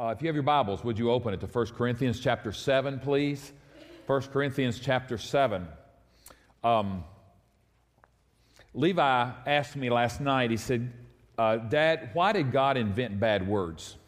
Uh, 0.00 0.14
if 0.16 0.22
you 0.22 0.28
have 0.28 0.34
your 0.34 0.42
Bibles, 0.42 0.82
would 0.82 0.98
you 0.98 1.10
open 1.10 1.34
it 1.34 1.40
to 1.40 1.46
1 1.46 1.66
Corinthians 1.76 2.20
chapter 2.20 2.52
7, 2.52 3.00
please? 3.00 3.52
1 4.06 4.22
Corinthians 4.32 4.80
chapter 4.80 5.18
7. 5.18 5.68
Um, 6.64 7.04
Levi 8.72 9.30
asked 9.46 9.76
me 9.76 9.90
last 9.90 10.22
night, 10.22 10.50
he 10.50 10.56
said, 10.56 10.90
uh, 11.36 11.56
Dad, 11.58 12.12
why 12.14 12.32
did 12.32 12.50
God 12.50 12.78
invent 12.78 13.20
bad 13.20 13.46
words? 13.46 13.98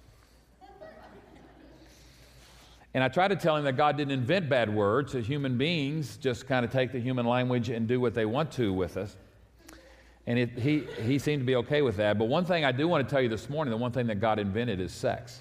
And 2.95 3.05
I 3.05 3.09
tried 3.09 3.29
to 3.29 3.37
tell 3.37 3.59
him 3.59 3.65
that 3.65 3.77
God 3.77 3.99
didn't 3.99 4.13
invent 4.13 4.49
bad 4.49 4.75
words. 4.75 5.13
That 5.13 5.27
human 5.27 5.59
beings 5.59 6.17
just 6.17 6.49
kind 6.49 6.65
of 6.65 6.73
take 6.73 6.93
the 6.93 7.01
human 7.01 7.27
language 7.27 7.69
and 7.69 7.87
do 7.87 8.01
what 8.01 8.15
they 8.15 8.25
want 8.25 8.51
to 8.53 8.73
with 8.73 8.97
us. 8.97 9.15
And 10.27 10.39
it, 10.39 10.59
he, 10.59 10.85
he 11.03 11.19
seemed 11.19 11.43
to 11.43 11.47
be 11.47 11.57
okay 11.57 11.83
with 11.83 11.99
that. 11.99 12.19
But 12.19 12.29
one 12.29 12.47
thing 12.47 12.65
I 12.65 12.73
do 12.73 12.89
want 12.89 13.07
to 13.07 13.15
tell 13.15 13.21
you 13.21 13.29
this 13.29 13.51
morning 13.51 13.71
the 13.71 13.77
one 13.77 13.93
thing 13.93 14.07
that 14.07 14.21
God 14.21 14.39
invented 14.39 14.81
is 14.81 14.91
sex. 14.91 15.41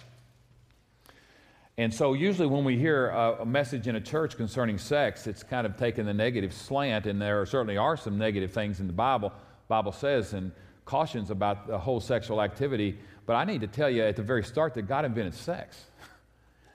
And 1.78 1.94
so, 1.94 2.14
usually, 2.14 2.48
when 2.48 2.64
we 2.64 2.78
hear 2.78 3.10
a, 3.10 3.42
a 3.42 3.46
message 3.46 3.88
in 3.88 3.96
a 3.96 4.02
church 4.02 4.38
concerning 4.38 4.78
sex, 4.78 5.26
it's 5.26 5.42
kind 5.42 5.66
of 5.66 5.78
taken 5.78 6.06
the 6.06 6.14
negative 6.14 6.54
slant, 6.54 7.06
and 7.06 7.22
there 7.22 7.46
certainly 7.46 7.78
are 7.78 7.96
some 7.96 8.18
negative 8.18 8.52
things 8.52 8.80
in 8.80 8.88
the 8.88 8.94
Bible. 8.94 9.32
Bible 9.68 9.94
says 9.94 10.34
and 10.34 10.52
cautions 10.86 11.32
about 11.32 11.68
the 11.68 11.78
whole 11.78 12.02
sexual 12.02 12.42
activity. 12.42 13.00
But 13.26 13.36
I 13.36 13.46
need 13.46 13.62
to 13.62 13.68
tell 13.68 13.90
you 13.90 14.04
at 14.04 14.18
the 14.18 14.24
very 14.24 14.44
start 14.44 14.74
that 14.74 14.84
God 14.84 15.06
invented 15.06 15.34
sex. 15.34 15.86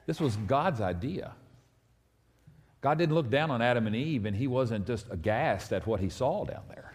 This 0.07 0.21
was 0.21 0.37
God's 0.37 0.81
idea. 0.81 1.33
God 2.81 2.97
didn't 2.97 3.17
look 3.17 3.29
down 3.29 3.51
on 3.51 3.61
Adam 3.61 3.89
and 3.89 3.97
Eve, 3.97 4.25
and 4.25 4.37
He 4.37 4.47
wasn't 4.47 4.87
just 4.87 5.07
aghast 5.11 5.73
at 5.73 5.85
what 5.85 5.99
He 5.99 6.09
saw 6.09 6.45
down 6.45 6.63
there. 6.69 6.93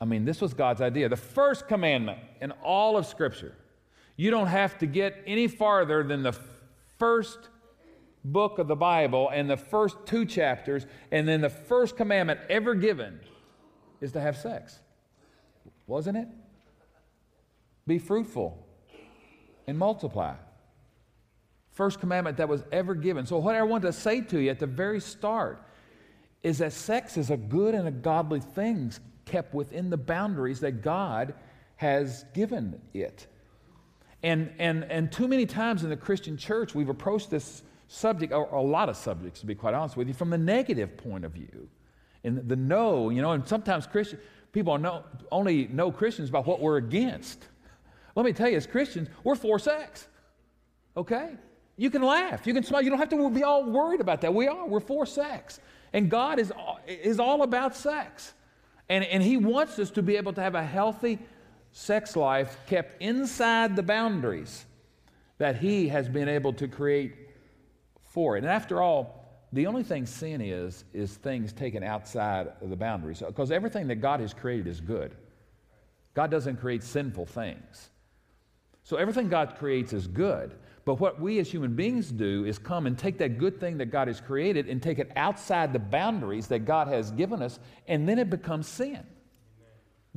I 0.00 0.04
mean, 0.04 0.24
this 0.24 0.40
was 0.40 0.54
God's 0.54 0.80
idea. 0.80 1.08
The 1.08 1.16
first 1.16 1.68
commandment 1.68 2.18
in 2.40 2.50
all 2.64 2.96
of 2.96 3.06
Scripture. 3.06 3.54
You 4.16 4.32
don't 4.32 4.48
have 4.48 4.76
to 4.78 4.86
get 4.86 5.22
any 5.24 5.46
farther 5.46 6.02
than 6.02 6.24
the 6.24 6.36
first 6.98 7.38
book 8.24 8.58
of 8.58 8.68
the 8.68 8.76
Bible 8.76 9.30
and 9.32 9.48
the 9.48 9.56
first 9.56 9.96
two 10.06 10.24
chapters, 10.24 10.86
and 11.10 11.26
then 11.26 11.40
the 11.40 11.50
first 11.50 11.96
commandment 11.96 12.40
ever 12.48 12.74
given 12.74 13.20
is 14.00 14.12
to 14.12 14.20
have 14.20 14.36
sex. 14.36 14.78
Wasn't 15.86 16.16
it? 16.16 16.28
Be 17.86 17.98
fruitful 17.98 18.66
and 19.66 19.78
multiply. 19.78 20.34
First 21.72 22.00
commandment 22.00 22.36
that 22.38 22.48
was 22.48 22.64
ever 22.72 22.94
given. 22.94 23.24
So, 23.24 23.38
what 23.38 23.54
I 23.54 23.62
want 23.62 23.82
to 23.84 23.92
say 23.92 24.20
to 24.20 24.40
you 24.40 24.50
at 24.50 24.58
the 24.58 24.66
very 24.66 25.00
start 25.00 25.62
is 26.42 26.58
that 26.58 26.72
sex 26.72 27.16
is 27.16 27.30
a 27.30 27.36
good 27.36 27.74
and 27.74 27.88
a 27.88 27.92
godly 27.92 28.40
thing 28.40 28.92
kept 29.24 29.54
within 29.54 29.90
the 29.90 29.96
boundaries 29.96 30.60
that 30.60 30.82
God 30.82 31.34
has 31.76 32.24
given 32.34 32.80
it. 32.94 33.26
And, 34.22 34.52
and, 34.58 34.84
and 34.84 35.12
too 35.12 35.28
many 35.28 35.46
times 35.46 35.84
in 35.84 35.90
the 35.90 35.96
Christian 35.96 36.36
church, 36.36 36.74
we've 36.74 36.88
approached 36.88 37.30
this 37.30 37.62
subject, 37.86 38.32
or 38.32 38.44
a 38.46 38.62
lot 38.62 38.88
of 38.88 38.96
subjects, 38.96 39.40
to 39.40 39.46
be 39.46 39.54
quite 39.54 39.74
honest 39.74 39.96
with 39.96 40.08
you, 40.08 40.14
from 40.14 40.30
the 40.30 40.38
negative 40.38 40.96
point 40.96 41.24
of 41.24 41.32
view. 41.32 41.68
And 42.24 42.48
the 42.48 42.56
no, 42.56 43.10
you 43.10 43.22
know, 43.22 43.32
and 43.32 43.46
sometimes 43.46 43.86
Christian, 43.86 44.18
people 44.52 44.76
know, 44.78 45.04
only 45.30 45.68
know 45.68 45.92
Christians 45.92 46.28
about 46.28 46.46
what 46.46 46.60
we're 46.60 46.76
against. 46.76 47.46
Let 48.14 48.26
me 48.26 48.32
tell 48.32 48.48
you, 48.48 48.56
as 48.56 48.66
Christians, 48.66 49.08
we're 49.22 49.36
for 49.36 49.58
sex. 49.58 50.08
Okay? 50.96 51.30
You 51.76 51.90
can 51.90 52.02
laugh, 52.02 52.46
you 52.46 52.52
can 52.52 52.64
smile, 52.64 52.82
you 52.82 52.90
don't 52.90 52.98
have 52.98 53.08
to 53.10 53.30
be 53.30 53.44
all 53.44 53.64
worried 53.64 54.00
about 54.00 54.20
that. 54.22 54.34
We 54.34 54.48
are, 54.48 54.66
we're 54.66 54.80
for 54.80 55.06
sex. 55.06 55.60
And 55.92 56.10
God 56.10 56.40
is, 56.40 56.52
is 56.88 57.20
all 57.20 57.42
about 57.42 57.76
sex. 57.76 58.34
And, 58.88 59.04
and 59.04 59.22
He 59.22 59.36
wants 59.36 59.78
us 59.78 59.92
to 59.92 60.02
be 60.02 60.16
able 60.16 60.32
to 60.32 60.40
have 60.40 60.56
a 60.56 60.64
healthy 60.64 61.20
sex 61.72 62.16
life 62.16 62.56
kept 62.66 63.00
inside 63.02 63.76
the 63.76 63.82
boundaries 63.82 64.64
that 65.38 65.56
He 65.56 65.88
has 65.88 66.08
been 66.08 66.28
able 66.28 66.52
to 66.54 66.68
create 66.68 67.14
for 68.02 68.36
it. 68.36 68.44
And 68.44 68.52
after 68.52 68.82
all, 68.82 69.18
the 69.52 69.66
only 69.66 69.82
thing 69.82 70.04
sin 70.04 70.40
is, 70.40 70.84
is 70.92 71.14
things 71.14 71.52
taken 71.52 71.82
outside 71.82 72.48
of 72.60 72.70
the 72.70 72.76
boundaries. 72.76 73.22
Because 73.26 73.50
everything 73.50 73.86
that 73.88 73.96
God 73.96 74.20
has 74.20 74.34
created 74.34 74.66
is 74.66 74.80
good. 74.80 75.14
God 76.14 76.30
doesn't 76.30 76.56
create 76.56 76.82
sinful 76.82 77.26
things. 77.26 77.90
So 78.82 78.96
everything 78.96 79.28
God 79.28 79.56
creates 79.58 79.92
is 79.92 80.06
good. 80.06 80.54
But 80.84 81.00
what 81.00 81.20
we 81.20 81.38
as 81.38 81.50
human 81.50 81.74
beings 81.74 82.10
do 82.10 82.46
is 82.46 82.58
come 82.58 82.86
and 82.86 82.98
take 82.98 83.18
that 83.18 83.38
good 83.38 83.60
thing 83.60 83.78
that 83.78 83.90
God 83.90 84.08
has 84.08 84.20
created 84.20 84.68
and 84.68 84.82
take 84.82 84.98
it 84.98 85.12
outside 85.16 85.72
the 85.72 85.78
boundaries 85.78 86.46
that 86.48 86.60
God 86.60 86.88
has 86.88 87.10
given 87.10 87.42
us, 87.42 87.58
and 87.86 88.08
then 88.08 88.18
it 88.18 88.30
becomes 88.30 88.66
sin. 88.66 89.06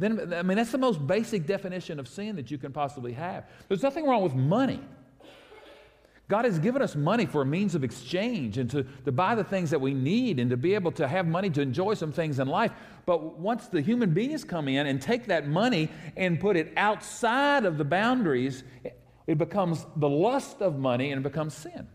Then, 0.01 0.33
I 0.33 0.41
mean, 0.41 0.57
that's 0.57 0.71
the 0.71 0.79
most 0.79 1.05
basic 1.05 1.45
definition 1.45 1.99
of 1.99 2.07
sin 2.07 2.35
that 2.37 2.49
you 2.49 2.57
can 2.57 2.73
possibly 2.73 3.13
have. 3.13 3.47
There's 3.67 3.83
nothing 3.83 4.07
wrong 4.07 4.23
with 4.23 4.33
money. 4.33 4.81
God 6.27 6.45
has 6.45 6.57
given 6.57 6.81
us 6.81 6.95
money 6.95 7.27
for 7.27 7.43
a 7.43 7.45
means 7.45 7.75
of 7.75 7.83
exchange 7.83 8.57
and 8.57 8.67
to, 8.71 8.83
to 9.05 9.11
buy 9.11 9.35
the 9.35 9.43
things 9.43 9.69
that 9.69 9.79
we 9.79 9.93
need 9.93 10.39
and 10.39 10.49
to 10.49 10.57
be 10.57 10.73
able 10.73 10.91
to 10.93 11.07
have 11.07 11.27
money 11.27 11.51
to 11.51 11.61
enjoy 11.61 11.93
some 11.93 12.11
things 12.11 12.39
in 12.39 12.47
life. 12.47 12.71
But 13.05 13.37
once 13.37 13.67
the 13.67 13.79
human 13.79 14.11
beings 14.11 14.43
come 14.43 14.67
in 14.67 14.87
and 14.87 14.99
take 14.99 15.27
that 15.27 15.47
money 15.47 15.87
and 16.17 16.39
put 16.39 16.57
it 16.57 16.73
outside 16.77 17.65
of 17.65 17.77
the 17.77 17.85
boundaries, 17.85 18.63
it 19.27 19.37
becomes 19.37 19.85
the 19.97 20.09
lust 20.09 20.63
of 20.63 20.79
money 20.79 21.11
and 21.11 21.19
it 21.19 21.29
becomes 21.29 21.53
sin. 21.53 21.87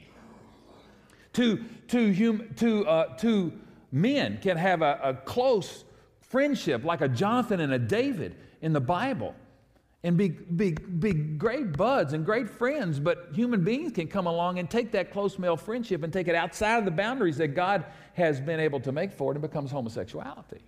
Two, 1.33 1.65
two, 1.89 2.15
hum, 2.15 2.85
uh, 2.87 3.51
men 3.91 4.39
can 4.41 4.57
have 4.57 4.83
a, 4.83 5.01
a 5.03 5.15
close 5.15 5.85
friendship 6.29 6.85
like 6.85 7.01
a 7.01 7.09
Jonathan 7.09 7.61
and 7.61 7.73
a 7.73 7.79
David 7.79 8.37
in 8.61 8.73
the 8.73 8.81
Bible 8.81 9.35
and 10.03 10.17
be, 10.17 10.29
be, 10.29 10.71
be 10.73 11.13
great 11.13 11.77
buds 11.77 12.13
and 12.13 12.25
great 12.25 12.49
friends, 12.49 13.01
but 13.01 13.29
human 13.33 13.65
beings 13.65 13.93
can 13.93 14.07
come 14.07 14.27
along 14.27 14.59
and 14.59 14.71
take 14.71 14.93
that 14.93 15.11
close 15.11 15.39
male 15.39 15.57
friendship 15.57 16.03
and 16.05 16.13
take 16.13 16.29
it 16.29 16.35
outside 16.35 16.79
of 16.79 16.85
the 16.85 16.91
boundaries 16.91 17.37
that 17.39 17.49
God 17.49 17.85
has 18.15 18.41
been 18.41 18.61
able 18.61 18.79
to 18.81 18.93
make 18.93 19.13
for 19.13 19.33
it 19.33 19.35
and 19.35 19.43
becomes 19.43 19.71
homosexuality. 19.71 20.61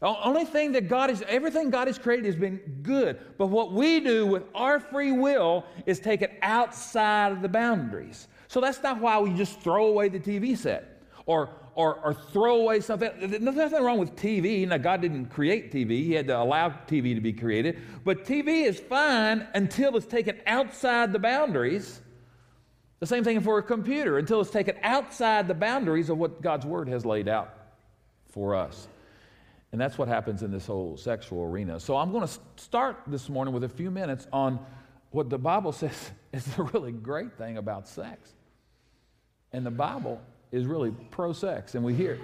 The 0.00 0.08
only 0.08 0.46
thing 0.46 0.72
that 0.72 0.88
God 0.88 1.10
is, 1.10 1.22
everything 1.28 1.70
God 1.70 1.86
has 1.86 1.98
created 1.98 2.24
has 2.24 2.36
been 2.36 2.58
good. 2.82 3.18
But 3.36 3.48
what 3.48 3.72
we 3.72 4.00
do 4.00 4.26
with 4.26 4.44
our 4.54 4.80
free 4.80 5.12
will 5.12 5.64
is 5.84 6.00
take 6.00 6.22
it 6.22 6.38
outside 6.42 7.32
of 7.32 7.42
the 7.42 7.48
boundaries. 7.48 8.28
So 8.48 8.60
that's 8.60 8.82
not 8.82 9.00
why 9.00 9.18
we 9.18 9.32
just 9.34 9.60
throw 9.60 9.86
away 9.86 10.08
the 10.08 10.18
TV 10.18 10.56
set 10.56 11.02
or, 11.26 11.50
or, 11.80 11.94
or 12.04 12.12
throw 12.12 12.56
away 12.56 12.80
something. 12.80 13.10
There's 13.18 13.40
nothing 13.40 13.82
wrong 13.82 13.98
with 13.98 14.14
TV. 14.14 14.68
Now, 14.68 14.76
God 14.76 15.00
didn't 15.00 15.26
create 15.26 15.72
TV, 15.72 16.04
He 16.04 16.12
had 16.12 16.26
to 16.26 16.38
allow 16.38 16.68
TV 16.68 17.14
to 17.14 17.22
be 17.22 17.32
created. 17.32 17.78
But 18.04 18.26
TV 18.26 18.66
is 18.66 18.78
fine 18.78 19.46
until 19.54 19.96
it's 19.96 20.04
taken 20.04 20.38
outside 20.46 21.10
the 21.12 21.18
boundaries. 21.18 22.02
The 22.98 23.06
same 23.06 23.24
thing 23.24 23.40
for 23.40 23.56
a 23.56 23.62
computer, 23.62 24.18
until 24.18 24.42
it's 24.42 24.50
taken 24.50 24.76
outside 24.82 25.48
the 25.48 25.54
boundaries 25.54 26.10
of 26.10 26.18
what 26.18 26.42
God's 26.42 26.66
Word 26.66 26.86
has 26.88 27.06
laid 27.06 27.28
out 27.28 27.54
for 28.28 28.54
us. 28.54 28.86
And 29.72 29.80
that's 29.80 29.96
what 29.96 30.06
happens 30.06 30.42
in 30.42 30.50
this 30.50 30.66
whole 30.66 30.98
sexual 30.98 31.44
arena. 31.44 31.80
So 31.80 31.96
I'm 31.96 32.12
going 32.12 32.26
to 32.26 32.38
start 32.56 32.98
this 33.06 33.30
morning 33.30 33.54
with 33.54 33.64
a 33.64 33.68
few 33.70 33.90
minutes 33.90 34.26
on 34.34 34.58
what 35.12 35.30
the 35.30 35.38
Bible 35.38 35.72
says 35.82 36.10
is 36.34 36.46
a 36.58 36.62
really 36.62 36.92
great 36.92 37.38
thing 37.38 37.56
about 37.56 37.88
sex. 37.88 38.34
And 39.52 39.64
the 39.64 39.70
Bible 39.70 40.20
is 40.52 40.66
really 40.66 40.90
pro 41.10 41.32
sex, 41.32 41.74
and 41.74 41.84
we 41.84 41.94
hear 41.94 42.12
it 42.12 42.20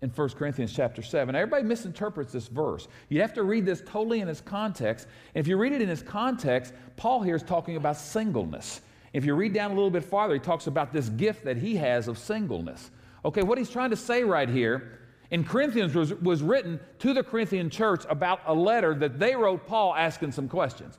in 0.00 0.10
1 0.10 0.28
Corinthians 0.30 0.72
chapter 0.72 1.02
7. 1.02 1.34
Everybody 1.34 1.64
misinterprets 1.64 2.32
this 2.32 2.46
verse. 2.46 2.86
You 3.08 3.20
have 3.20 3.34
to 3.34 3.42
read 3.42 3.66
this 3.66 3.82
totally 3.86 4.20
in 4.20 4.28
its 4.28 4.40
context. 4.40 5.08
If 5.34 5.48
you 5.48 5.56
read 5.56 5.72
it 5.72 5.82
in 5.82 5.88
its 5.88 6.02
context, 6.02 6.72
Paul 6.96 7.22
here 7.22 7.34
is 7.34 7.42
talking 7.42 7.76
about 7.76 7.96
singleness. 7.96 8.80
If 9.12 9.24
you 9.24 9.34
read 9.34 9.52
down 9.52 9.72
a 9.72 9.74
little 9.74 9.90
bit 9.90 10.04
farther, 10.04 10.34
he 10.34 10.40
talks 10.40 10.66
about 10.66 10.92
this 10.92 11.08
gift 11.08 11.44
that 11.44 11.56
he 11.56 11.76
has 11.76 12.06
of 12.06 12.18
singleness. 12.18 12.90
Okay, 13.24 13.42
what 13.42 13.58
he's 13.58 13.70
trying 13.70 13.90
to 13.90 13.96
say 13.96 14.22
right 14.22 14.48
here 14.48 15.00
in 15.30 15.44
Corinthians 15.44 15.94
was, 15.94 16.14
was 16.14 16.42
written 16.42 16.78
to 17.00 17.12
the 17.12 17.22
Corinthian 17.22 17.68
church 17.68 18.04
about 18.08 18.40
a 18.46 18.54
letter 18.54 18.94
that 18.94 19.18
they 19.18 19.34
wrote 19.34 19.66
Paul 19.66 19.94
asking 19.94 20.32
some 20.32 20.48
questions. 20.48 20.96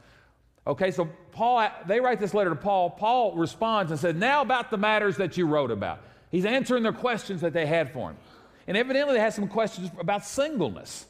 Okay, 0.68 0.92
so 0.92 1.10
Paul, 1.32 1.68
they 1.88 2.00
write 2.00 2.20
this 2.20 2.34
letter 2.34 2.50
to 2.50 2.56
Paul. 2.56 2.90
Paul 2.90 3.36
responds 3.36 3.92
and 3.92 4.00
says, 4.00 4.16
Now 4.16 4.42
about 4.42 4.70
the 4.70 4.78
matters 4.78 5.18
that 5.18 5.38
you 5.38 5.48
wrote 5.48 5.72
about. 5.72 6.02
He's 6.30 6.46
answering 6.46 6.84
their 6.84 6.94
questions 6.94 7.42
that 7.42 7.54
they 7.54 7.66
had 7.66 7.92
for 7.92 8.12
him. 8.12 8.18
And 8.68 8.78
evidently, 8.78 9.16
they 9.16 9.20
had 9.20 9.34
some 9.34 9.48
questions 9.48 9.90
about 10.00 10.26
singleness. 10.26 11.06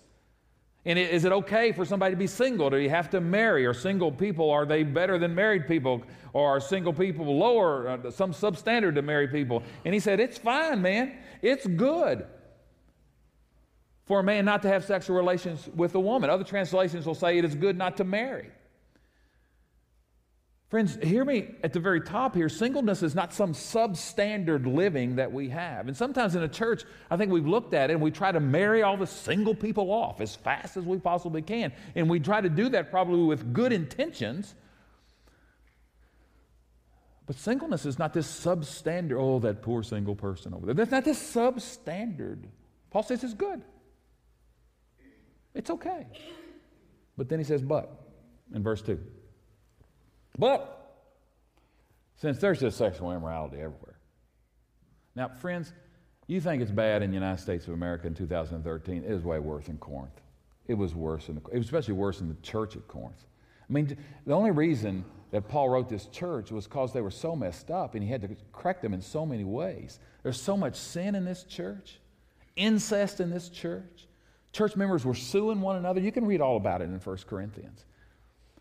And 0.85 0.97
is 0.97 1.25
it 1.25 1.31
okay 1.31 1.73
for 1.73 1.83
somebody 1.83 2.13
to 2.13 2.17
be 2.17 2.27
single? 2.27 2.69
Do 2.69 2.77
you 2.77 2.89
have 2.89 3.09
to 3.09 3.19
marry? 3.19 3.65
Are 3.65 3.73
single 3.73 4.11
people, 4.11 4.49
are 4.49 4.65
they 4.65 4.83
better 4.83 5.19
than 5.19 5.35
married 5.35 5.67
people? 5.67 6.03
Or 6.31 6.55
are 6.55 6.59
single 6.61 6.93
people 6.93 7.37
lower, 7.37 7.89
uh, 7.89 8.11
some 8.11 8.31
substandard 8.31 8.95
to 8.95 9.01
married 9.01 9.31
people? 9.31 9.61
And 9.83 9.93
he 9.93 9.99
said, 9.99 10.19
It's 10.19 10.37
fine, 10.37 10.81
man. 10.81 11.17
It's 11.41 11.67
good 11.67 12.25
for 14.05 14.21
a 14.21 14.23
man 14.23 14.45
not 14.45 14.61
to 14.61 14.67
have 14.69 14.85
sexual 14.85 15.17
relations 15.17 15.69
with 15.75 15.93
a 15.95 15.99
woman. 15.99 16.29
Other 16.29 16.43
translations 16.43 17.05
will 17.05 17.13
say 17.13 17.37
it 17.37 17.45
is 17.45 17.55
good 17.55 17.77
not 17.77 17.97
to 17.97 18.03
marry. 18.03 18.49
Friends, 20.69 20.99
hear 21.01 21.25
me 21.25 21.55
at 21.63 21.73
the 21.73 21.79
very 21.79 21.99
top 21.99 22.35
here. 22.35 22.47
Singleness 22.47 23.01
is 23.01 23.15
not 23.15 23.33
some 23.33 23.53
substandard 23.53 24.71
living 24.71 25.15
that 25.15 25.31
we 25.31 25.49
have. 25.49 25.87
And 25.87 25.97
sometimes 25.97 26.35
in 26.35 26.43
a 26.43 26.47
church, 26.47 26.83
I 27.09 27.17
think 27.17 27.31
we've 27.31 27.47
looked 27.47 27.73
at 27.73 27.89
it 27.89 27.93
and 27.93 28.01
we 28.01 28.11
try 28.11 28.31
to 28.31 28.39
marry 28.39 28.83
all 28.83 28.95
the 28.95 29.07
single 29.07 29.55
people 29.55 29.91
off 29.91 30.21
as 30.21 30.35
fast 30.35 30.77
as 30.77 30.85
we 30.85 30.99
possibly 30.99 31.41
can. 31.41 31.73
And 31.95 32.07
we 32.07 32.19
try 32.19 32.39
to 32.39 32.49
do 32.49 32.69
that 32.69 32.91
probably 32.91 33.23
with 33.23 33.51
good 33.51 33.73
intentions. 33.73 34.53
But 37.25 37.35
singleness 37.35 37.87
is 37.87 37.97
not 37.97 38.13
this 38.13 38.27
substandard, 38.27 39.19
oh, 39.19 39.39
that 39.39 39.63
poor 39.63 39.81
single 39.81 40.15
person 40.15 40.53
over 40.53 40.67
there. 40.67 40.75
That's 40.75 40.91
not 40.91 41.03
this 41.03 41.19
substandard. 41.19 42.43
Paul 42.91 43.01
says 43.01 43.23
it's 43.23 43.33
good. 43.33 43.63
It's 45.55 45.71
okay. 45.71 46.05
But 47.17 47.27
then 47.27 47.39
he 47.39 47.45
says, 47.45 47.63
but, 47.63 47.91
in 48.53 48.61
verse 48.61 48.83
2. 48.83 48.99
But, 50.39 51.03
since 52.15 52.39
there's 52.39 52.61
just 52.61 52.77
sexual 52.77 53.11
immorality 53.11 53.57
everywhere. 53.57 53.99
Now, 55.13 55.27
friends, 55.27 55.73
you 56.27 56.39
think 56.39 56.61
it's 56.61 56.71
bad 56.71 57.03
in 57.03 57.09
the 57.09 57.15
United 57.15 57.41
States 57.41 57.67
of 57.67 57.73
America 57.73 58.07
in 58.07 58.15
2013. 58.15 59.03
It 59.03 59.11
is 59.11 59.23
way 59.23 59.39
worse 59.39 59.67
in 59.67 59.77
Corinth. 59.77 60.21
It 60.67 60.75
was 60.75 60.95
worse 60.95 61.27
in 61.27 61.35
the, 61.35 61.41
it 61.51 61.57
was 61.57 61.65
especially 61.65 61.95
worse 61.95 62.21
in 62.21 62.29
the 62.29 62.35
church 62.35 62.77
at 62.77 62.87
Corinth. 62.87 63.25
I 63.69 63.73
mean, 63.73 63.97
the 64.25 64.33
only 64.33 64.51
reason 64.51 65.03
that 65.31 65.47
Paul 65.49 65.69
wrote 65.69 65.89
this 65.89 66.05
church 66.05 66.51
was 66.51 66.65
because 66.65 66.93
they 66.93 67.01
were 67.01 67.11
so 67.11 67.35
messed 67.35 67.69
up 67.69 67.95
and 67.95 68.03
he 68.03 68.09
had 68.09 68.21
to 68.21 68.29
correct 68.53 68.81
them 68.81 68.93
in 68.93 69.01
so 69.01 69.25
many 69.25 69.43
ways. 69.43 69.99
There's 70.23 70.41
so 70.41 70.55
much 70.55 70.75
sin 70.75 71.15
in 71.15 71.25
this 71.25 71.43
church, 71.43 71.99
incest 72.55 73.19
in 73.19 73.29
this 73.29 73.49
church. 73.49 74.07
Church 74.53 74.75
members 74.75 75.03
were 75.03 75.15
suing 75.15 75.59
one 75.61 75.75
another. 75.75 75.99
You 75.99 76.11
can 76.11 76.25
read 76.25 76.41
all 76.41 76.57
about 76.57 76.81
it 76.81 76.85
in 76.85 76.99
1 76.99 77.17
Corinthians. 77.27 77.85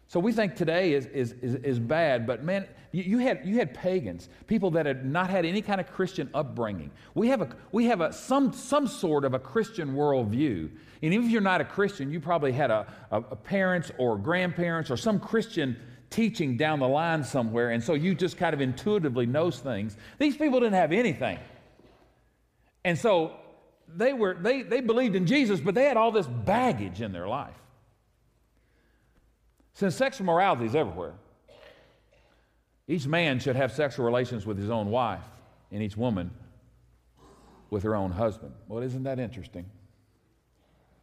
So 0.08 0.18
we 0.18 0.32
think 0.32 0.56
today 0.56 0.94
is, 0.94 1.06
is, 1.06 1.32
is, 1.42 1.54
is 1.56 1.78
bad, 1.78 2.26
but 2.26 2.42
man, 2.42 2.66
you, 2.92 3.02
you, 3.02 3.18
had, 3.18 3.42
you 3.44 3.56
had 3.56 3.74
pagans, 3.74 4.28
people 4.46 4.70
that 4.72 4.86
had 4.86 5.04
not 5.04 5.28
had 5.28 5.44
any 5.44 5.60
kind 5.60 5.80
of 5.80 5.86
Christian 5.92 6.30
upbringing. 6.32 6.90
We 7.14 7.28
have, 7.28 7.42
a, 7.42 7.48
we 7.72 7.84
have 7.86 8.00
a, 8.00 8.12
some, 8.12 8.52
some 8.54 8.86
sort 8.86 9.26
of 9.26 9.34
a 9.34 9.38
Christian 9.38 9.94
worldview. 9.94 10.70
And 11.02 11.14
even 11.14 11.26
if 11.26 11.30
you're 11.30 11.42
not 11.42 11.60
a 11.60 11.64
Christian, 11.64 12.10
you 12.10 12.20
probably 12.20 12.52
had 12.52 12.70
a, 12.70 12.86
a, 13.10 13.18
a 13.18 13.36
parents 13.36 13.92
or 13.98 14.16
grandparents 14.16 14.90
or 14.90 14.96
some 14.96 15.20
Christian 15.20 15.76
teaching 16.10 16.56
down 16.56 16.80
the 16.80 16.88
line 16.88 17.22
somewhere, 17.22 17.70
and 17.70 17.82
so 17.82 17.94
you 17.94 18.14
just 18.14 18.38
kind 18.38 18.54
of 18.54 18.60
intuitively 18.60 19.26
knows 19.26 19.58
things. 19.58 19.96
These 20.18 20.36
people 20.36 20.60
didn't 20.60 20.74
have 20.74 20.92
anything. 20.92 21.38
And 22.84 22.98
so 22.98 23.34
they 23.94 24.12
were 24.12 24.34
they, 24.34 24.62
they 24.62 24.80
believed 24.80 25.16
in 25.16 25.26
Jesus, 25.26 25.60
but 25.60 25.74
they 25.74 25.84
had 25.84 25.96
all 25.96 26.10
this 26.12 26.26
baggage 26.26 27.02
in 27.02 27.12
their 27.12 27.28
life. 27.28 27.54
Since 29.78 29.96
sexual 29.96 30.26
morality 30.26 30.66
is 30.66 30.74
everywhere, 30.74 31.14
each 32.86 33.06
man 33.06 33.38
should 33.38 33.56
have 33.56 33.72
sexual 33.72 34.04
relations 34.04 34.44
with 34.44 34.58
his 34.58 34.70
own 34.70 34.90
wife, 34.90 35.24
and 35.70 35.82
each 35.82 35.96
woman 35.96 36.30
with 37.70 37.82
her 37.82 37.94
own 37.94 38.10
husband. 38.10 38.52
Well, 38.66 38.82
isn't 38.82 39.02
that 39.04 39.18
interesting? 39.18 39.66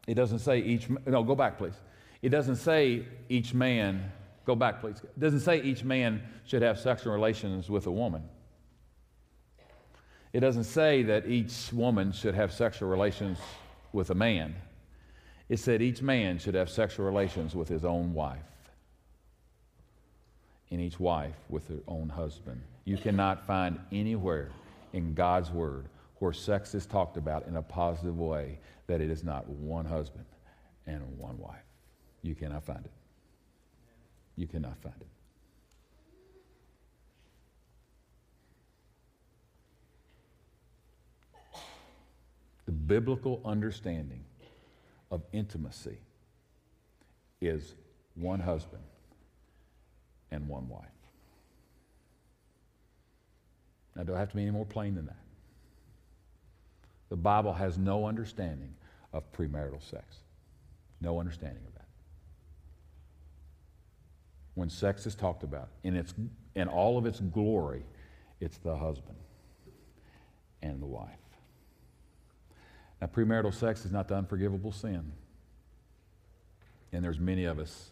It 0.08 0.16
doesn't 0.16 0.40
say 0.40 0.60
each, 0.60 0.90
no, 1.06 1.24
go 1.24 1.36
back, 1.36 1.58
please. 1.58 1.76
It 2.22 2.30
doesn't 2.30 2.58
say 2.58 3.06
each 3.30 3.54
man 3.54 4.12
Go 4.46 4.56
back, 4.56 4.80
please. 4.80 4.98
It 5.04 5.20
doesn't 5.20 5.40
say 5.40 5.62
each 5.62 5.84
man 5.84 6.22
should 6.46 6.62
have 6.62 6.80
sexual 6.80 7.14
relations 7.14 7.70
with 7.70 7.88
a 7.88 7.92
woman. 7.92 8.24
It 10.34 10.42
doesn't 10.42 10.66
say 10.66 11.02
that 11.04 11.28
each 11.28 11.74
woman 11.74 12.12
should 12.12 12.36
have 12.36 12.54
sexual 12.54 12.90
relations 12.90 13.40
with 13.92 14.12
a 14.12 14.16
man. 14.16 14.54
It 15.50 15.58
said 15.58 15.82
each 15.82 16.02
man 16.02 16.38
should 16.38 16.54
have 16.54 16.70
sexual 16.70 17.06
relations 17.06 17.56
with 17.56 17.68
his 17.68 17.84
own 17.84 18.14
wife, 18.14 18.44
and 20.72 20.82
each 20.82 21.00
wife 21.00 21.36
with 21.50 21.68
her 21.68 21.80
own 21.88 22.10
husband. 22.10 22.62
You 22.86 22.98
cannot 22.98 23.46
find 23.46 23.80
anywhere 23.92 24.52
in 24.94 25.14
God's 25.14 25.52
Word 25.52 25.86
where 26.20 26.34
sex 26.34 26.74
is 26.74 26.86
talked 26.86 27.18
about 27.18 27.48
in 27.48 27.58
a 27.58 27.62
positive 27.62 28.18
way 28.18 28.60
that 28.88 29.02
it 29.02 29.10
is 29.10 29.24
not 29.24 29.48
one 29.48 29.86
husband 29.86 30.26
and 30.88 31.02
one 31.18 31.38
wife. 31.38 31.64
You 32.22 32.36
cannot 32.36 32.64
find 32.64 32.86
it. 32.86 32.92
You 34.36 34.48
cannot 34.48 34.78
find 34.78 34.96
it. 35.00 35.08
The 42.66 42.72
biblical 42.72 43.42
understanding 43.46 44.24
of 45.12 45.22
intimacy 45.32 46.00
is 47.40 47.76
one 48.16 48.40
husband 48.40 48.82
and 50.32 50.48
one 50.48 50.68
wife. 50.70 50.86
Now, 53.96 54.04
do 54.04 54.16
I 54.16 54.20
have 54.20 54.30
to 54.30 54.36
be 54.36 54.42
any 54.42 54.52
more 54.52 54.66
plain 54.66 54.96
than 54.96 55.06
that? 55.06 55.16
The 57.10 57.16
Bible 57.16 57.54
has 57.54 57.78
no 57.78 58.06
understanding 58.08 58.74
of 59.14 59.32
premarital 59.32 59.82
sex. 59.90 60.18
No 61.02 61.20
understanding 61.20 61.64
of 61.68 61.74
that. 61.74 61.86
when 64.56 64.70
sex 64.70 65.06
is 65.06 65.16
talked 65.16 65.44
about 65.44 65.70
in, 65.84 65.96
its, 65.96 66.14
in 66.56 66.68
all 66.68 66.98
of 66.98 67.06
its 67.06 67.20
glory, 67.20 67.84
it's 68.40 68.58
the 68.58 68.76
husband 68.76 69.18
and 70.62 70.82
the 70.82 70.86
wife. 70.86 71.10
Now, 73.02 73.08
premarital 73.08 73.54
sex 73.54 73.86
is 73.86 73.92
not 73.92 74.08
the 74.08 74.16
unforgivable 74.16 74.72
sin. 74.72 75.12
And 76.92 77.04
there's 77.04 77.20
many 77.20 77.44
of 77.44 77.60
us, 77.60 77.92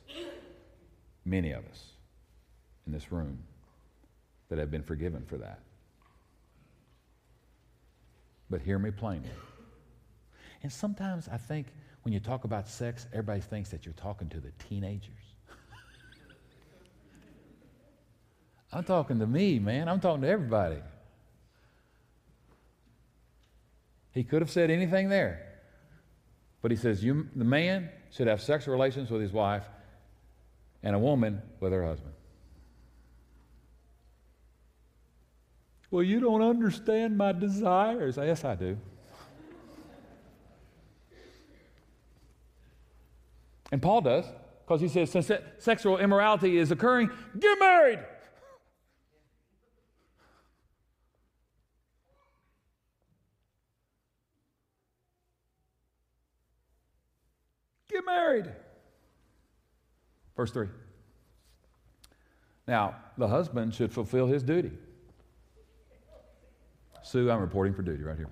many 1.26 1.52
of 1.52 1.66
us 1.66 1.93
in 2.86 2.94
this 2.94 3.12
room 3.12 3.40
that 4.50 4.60
have 4.60 4.72
been 4.72 4.84
forgiven 4.84 5.24
for 5.26 5.38
that. 5.38 5.60
But 8.50 8.62
hear 8.62 8.78
me 8.78 8.92
plainly. 8.92 9.30
And 10.62 10.72
sometimes 10.72 11.28
I 11.28 11.38
think 11.38 11.68
when 12.04 12.14
you 12.14 12.20
talk 12.20 12.44
about 12.44 12.68
sex, 12.68 13.08
everybody 13.12 13.42
thinks 13.42 13.70
that 13.70 13.86
you're 13.86 13.94
talking 13.94 14.30
to 14.30 14.40
the 14.40 14.52
teenagers. 14.70 15.10
I'm 18.74 18.84
talking 18.84 19.20
to 19.20 19.28
me, 19.28 19.60
man. 19.60 19.90
I'm 19.90 20.00
talking 20.00 20.22
to 20.22 20.28
everybody. 20.28 20.78
He 24.12 24.24
could 24.24 24.42
have 24.42 24.52
said 24.52 24.70
anything 24.70 25.10
there. 25.10 25.48
But 26.62 26.72
he 26.72 26.78
says, 26.78 27.04
you, 27.04 27.28
the 27.36 27.44
man 27.44 27.90
should 28.12 28.28
have 28.28 28.42
sexual 28.42 28.74
relations 28.74 29.10
with 29.10 29.22
his 29.22 29.34
wife 29.34 29.64
and 30.84 30.96
a 30.96 31.00
woman 31.00 31.42
with 31.60 31.74
her 31.74 31.84
husband. 31.84 32.13
Well, 35.94 36.02
you 36.02 36.20
don't 36.20 36.42
understand 36.42 37.16
my 37.20 37.34
desires. 37.34 38.18
Yes, 38.18 38.44
I 38.44 38.56
do. 38.56 38.80
And 43.72 43.80
Paul 43.80 44.02
does, 44.02 44.26
because 44.66 44.82
he 44.82 44.88
says, 44.88 45.12
since 45.12 45.30
sexual 45.60 46.00
immorality 46.00 46.58
is 46.58 46.72
occurring, 46.72 47.12
get 47.40 47.60
married. 47.60 48.00
Get 57.88 58.04
married. 58.04 58.52
Verse 60.36 60.50
3. 60.50 60.70
Now, 62.68 62.96
the 63.16 63.28
husband 63.28 63.76
should 63.76 63.94
fulfill 63.94 64.26
his 64.26 64.42
duty. 64.42 64.72
Sue, 67.04 67.30
I'm 67.30 67.42
reporting 67.42 67.74
for 67.74 67.82
duty 67.82 68.02
right 68.02 68.18
here. 68.18 68.28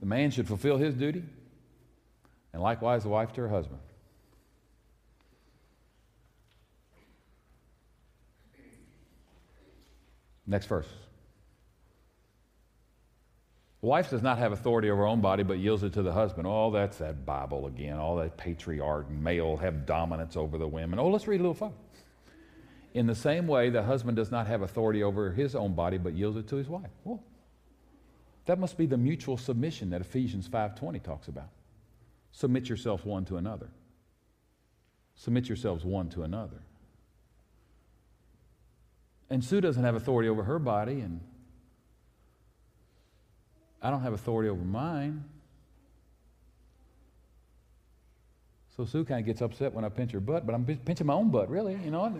the 0.00 0.06
man 0.06 0.32
should 0.32 0.48
fulfill 0.48 0.78
his 0.78 0.96
duty, 0.96 1.22
and 2.52 2.60
likewise 2.60 3.04
the 3.04 3.08
wife 3.08 3.32
to 3.34 3.40
her 3.42 3.48
husband. 3.48 3.78
Next 10.44 10.66
verse. 10.66 10.88
Wife 13.82 14.10
does 14.10 14.22
not 14.22 14.38
have 14.38 14.52
authority 14.52 14.88
over 14.90 15.02
her 15.02 15.08
own 15.08 15.20
body, 15.20 15.42
but 15.42 15.58
yields 15.58 15.82
it 15.82 15.92
to 15.94 16.02
the 16.02 16.12
husband. 16.12 16.46
Oh, 16.46 16.70
that's 16.70 16.98
that 16.98 17.26
Bible 17.26 17.66
again. 17.66 17.98
All 17.98 18.16
that 18.16 18.36
patriarch 18.36 19.10
male 19.10 19.56
have 19.56 19.86
dominance 19.86 20.36
over 20.36 20.56
the 20.56 20.68
women. 20.68 21.00
Oh, 21.00 21.08
let's 21.08 21.26
read 21.26 21.40
a 21.40 21.42
little 21.42 21.54
further. 21.54 21.74
In 22.94 23.08
the 23.08 23.14
same 23.14 23.48
way, 23.48 23.70
the 23.70 23.82
husband 23.82 24.16
does 24.16 24.30
not 24.30 24.46
have 24.46 24.62
authority 24.62 25.02
over 25.02 25.32
his 25.32 25.56
own 25.56 25.74
body, 25.74 25.98
but 25.98 26.12
yields 26.12 26.36
it 26.36 26.46
to 26.48 26.56
his 26.56 26.68
wife. 26.68 26.90
Well, 27.02 27.24
that 28.46 28.60
must 28.60 28.78
be 28.78 28.86
the 28.86 28.96
mutual 28.96 29.36
submission 29.36 29.90
that 29.90 30.00
Ephesians 30.00 30.48
5.20 30.48 31.02
talks 31.02 31.26
about. 31.26 31.48
Submit 32.30 32.68
yourselves 32.68 33.04
one 33.04 33.24
to 33.24 33.36
another. 33.36 33.68
Submit 35.16 35.48
yourselves 35.48 35.84
one 35.84 36.08
to 36.10 36.22
another. 36.22 36.62
And 39.28 39.44
Sue 39.44 39.60
doesn't 39.60 39.82
have 39.82 39.96
authority 39.96 40.28
over 40.28 40.44
her 40.44 40.60
body, 40.60 41.00
and 41.00 41.20
I 43.82 43.90
don't 43.90 44.02
have 44.02 44.12
authority 44.12 44.48
over 44.48 44.62
mine. 44.62 45.24
So 48.76 48.84
Sue 48.84 49.04
kind 49.04 49.20
of 49.20 49.26
gets 49.26 49.42
upset 49.42 49.72
when 49.74 49.84
I 49.84 49.88
pinch 49.88 50.12
her 50.12 50.20
butt, 50.20 50.46
but 50.46 50.54
I'm 50.54 50.64
pinching 50.64 51.06
my 51.06 51.14
own 51.14 51.30
butt, 51.30 51.50
really, 51.50 51.74
you 51.84 51.90
know. 51.90 52.14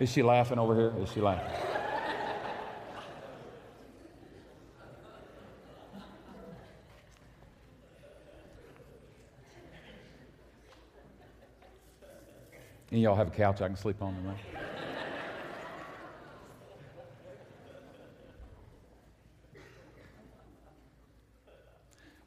Is 0.00 0.10
she 0.10 0.22
laughing 0.22 0.58
over 0.58 0.74
here? 0.74 0.92
Is 1.02 1.12
she 1.12 1.20
laughing? 1.20 1.72
and 12.90 13.00
y'all 13.00 13.16
have 13.16 13.28
a 13.28 13.30
couch 13.30 13.62
I 13.62 13.68
can 13.68 13.76
sleep 13.76 14.02
on 14.02 14.14
tonight. 14.14 14.61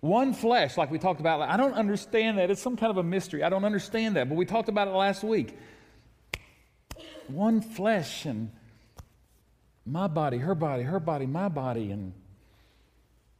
One 0.05 0.33
flesh, 0.33 0.77
like 0.77 0.91
we 0.91 0.99
talked 0.99 1.19
about. 1.19 1.41
I 1.41 1.57
don't 1.57 1.73
understand 1.73 2.37
that. 2.37 2.51
It's 2.51 2.61
some 2.61 2.77
kind 2.77 2.91
of 2.91 2.97
a 2.97 3.03
mystery. 3.03 3.41
I 3.41 3.49
don't 3.49 3.65
understand 3.65 4.17
that. 4.17 4.29
But 4.29 4.35
we 4.35 4.45
talked 4.45 4.69
about 4.69 4.87
it 4.87 4.91
last 4.91 5.23
week. 5.23 5.57
One 7.25 7.59
flesh 7.59 8.25
and 8.25 8.51
my 9.83 10.05
body, 10.05 10.37
her 10.37 10.53
body, 10.53 10.83
her 10.83 10.99
body, 10.99 11.25
my 11.25 11.49
body, 11.49 11.89
and 11.89 12.13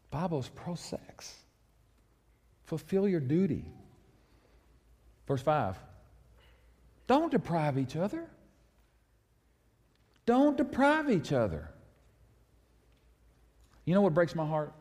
Bible's 0.10 0.50
pro 0.56 0.74
sex. 0.74 1.36
Fulfill 2.64 3.08
your 3.08 3.20
duty. 3.20 3.66
Verse 5.28 5.44
5. 5.44 5.78
Don't 7.06 7.32
deprive 7.32 7.78
each 7.78 7.96
other. 7.96 8.26
Don't 10.26 10.58
deprive 10.58 11.12
each 11.12 11.32
other. 11.32 11.70
You 13.86 13.94
know 13.94 14.02
what 14.02 14.16
breaks 14.16 14.34
my 14.34 14.48
heart? 14.48 14.74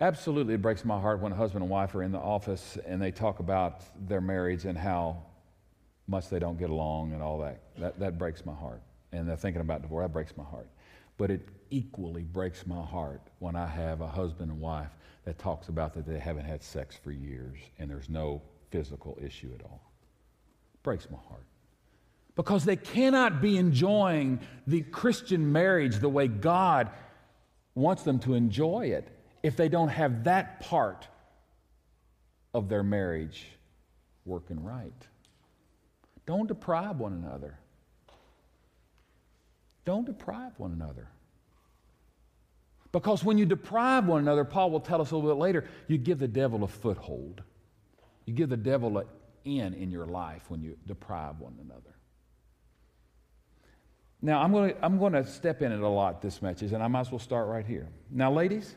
Absolutely, 0.00 0.54
it 0.54 0.62
breaks 0.62 0.84
my 0.84 0.98
heart 0.98 1.20
when 1.20 1.32
a 1.32 1.34
husband 1.34 1.62
and 1.62 1.70
wife 1.70 1.94
are 1.96 2.04
in 2.04 2.12
the 2.12 2.18
office 2.18 2.78
and 2.86 3.02
they 3.02 3.10
talk 3.10 3.40
about 3.40 3.82
their 4.08 4.20
marriage 4.20 4.64
and 4.64 4.78
how 4.78 5.22
much 6.06 6.28
they 6.28 6.38
don't 6.38 6.56
get 6.56 6.70
along 6.70 7.12
and 7.12 7.22
all 7.22 7.38
that. 7.40 7.60
That, 7.78 7.98
that 7.98 8.18
breaks 8.18 8.46
my 8.46 8.54
heart. 8.54 8.80
And 9.10 9.28
they're 9.28 9.36
thinking 9.36 9.60
about 9.60 9.82
divorce. 9.82 10.04
That 10.04 10.12
breaks 10.12 10.36
my 10.36 10.44
heart. 10.44 10.68
But 11.16 11.32
it 11.32 11.48
equally 11.70 12.22
breaks 12.22 12.64
my 12.64 12.80
heart 12.80 13.22
when 13.40 13.56
I 13.56 13.66
have 13.66 14.00
a 14.00 14.06
husband 14.06 14.52
and 14.52 14.60
wife 14.60 14.90
that 15.24 15.36
talks 15.36 15.68
about 15.68 15.94
that 15.94 16.06
they 16.06 16.18
haven't 16.18 16.44
had 16.44 16.62
sex 16.62 16.96
for 16.96 17.10
years 17.10 17.58
and 17.78 17.90
there's 17.90 18.08
no 18.08 18.40
physical 18.70 19.18
issue 19.20 19.50
at 19.58 19.64
all. 19.64 19.82
Breaks 20.84 21.10
my 21.10 21.18
heart. 21.28 21.44
Because 22.36 22.64
they 22.64 22.76
cannot 22.76 23.42
be 23.42 23.58
enjoying 23.58 24.38
the 24.68 24.82
Christian 24.82 25.50
marriage 25.50 25.96
the 25.96 26.08
way 26.08 26.28
God 26.28 26.88
wants 27.74 28.04
them 28.04 28.20
to 28.20 28.34
enjoy 28.34 28.86
it 28.86 29.08
if 29.48 29.56
they 29.56 29.70
don't 29.70 29.88
have 29.88 30.24
that 30.24 30.60
part 30.60 31.08
of 32.52 32.68
their 32.68 32.82
marriage 32.82 33.46
working 34.26 34.62
right. 34.62 34.92
Don't 36.26 36.46
deprive 36.46 36.98
one 36.98 37.14
another. 37.14 37.58
Don't 39.86 40.04
deprive 40.04 40.52
one 40.58 40.72
another. 40.72 41.08
Because 42.92 43.24
when 43.24 43.38
you 43.38 43.46
deprive 43.46 44.04
one 44.04 44.20
another, 44.20 44.44
Paul 44.44 44.70
will 44.70 44.80
tell 44.80 45.00
us 45.00 45.12
a 45.12 45.16
little 45.16 45.30
bit 45.30 45.40
later, 45.40 45.64
you 45.86 45.96
give 45.96 46.18
the 46.18 46.28
devil 46.28 46.62
a 46.62 46.68
foothold. 46.68 47.42
You 48.26 48.34
give 48.34 48.50
the 48.50 48.56
devil 48.58 48.98
an 48.98 49.06
in 49.46 49.72
in 49.72 49.90
your 49.90 50.04
life 50.04 50.42
when 50.48 50.60
you 50.60 50.76
deprive 50.86 51.40
one 51.40 51.54
another. 51.64 51.94
Now, 54.20 54.42
I'm 54.42 54.52
going, 54.52 54.74
to, 54.74 54.84
I'm 54.84 54.98
going 54.98 55.14
to 55.14 55.24
step 55.24 55.62
in 55.62 55.72
it 55.72 55.80
a 55.80 55.88
lot 55.88 56.20
this 56.20 56.42
message, 56.42 56.72
and 56.72 56.82
I 56.82 56.88
might 56.88 57.00
as 57.00 57.10
well 57.10 57.18
start 57.18 57.48
right 57.48 57.64
here. 57.64 57.88
Now, 58.10 58.30
ladies, 58.30 58.74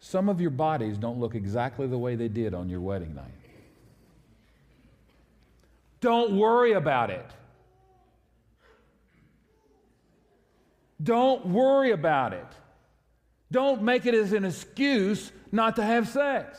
some 0.00 0.28
of 0.28 0.40
your 0.40 0.50
bodies 0.50 0.98
don't 0.98 1.18
look 1.18 1.34
exactly 1.34 1.86
the 1.86 1.98
way 1.98 2.14
they 2.14 2.28
did 2.28 2.54
on 2.54 2.68
your 2.68 2.80
wedding 2.80 3.14
night. 3.14 3.24
Don't 6.00 6.36
worry 6.36 6.72
about 6.72 7.10
it. 7.10 7.26
Don't 11.02 11.46
worry 11.46 11.90
about 11.90 12.32
it. 12.32 12.46
Don't 13.50 13.82
make 13.82 14.06
it 14.06 14.14
as 14.14 14.32
an 14.32 14.44
excuse 14.44 15.30
not 15.52 15.76
to 15.76 15.82
have 15.82 16.08
sex. 16.08 16.58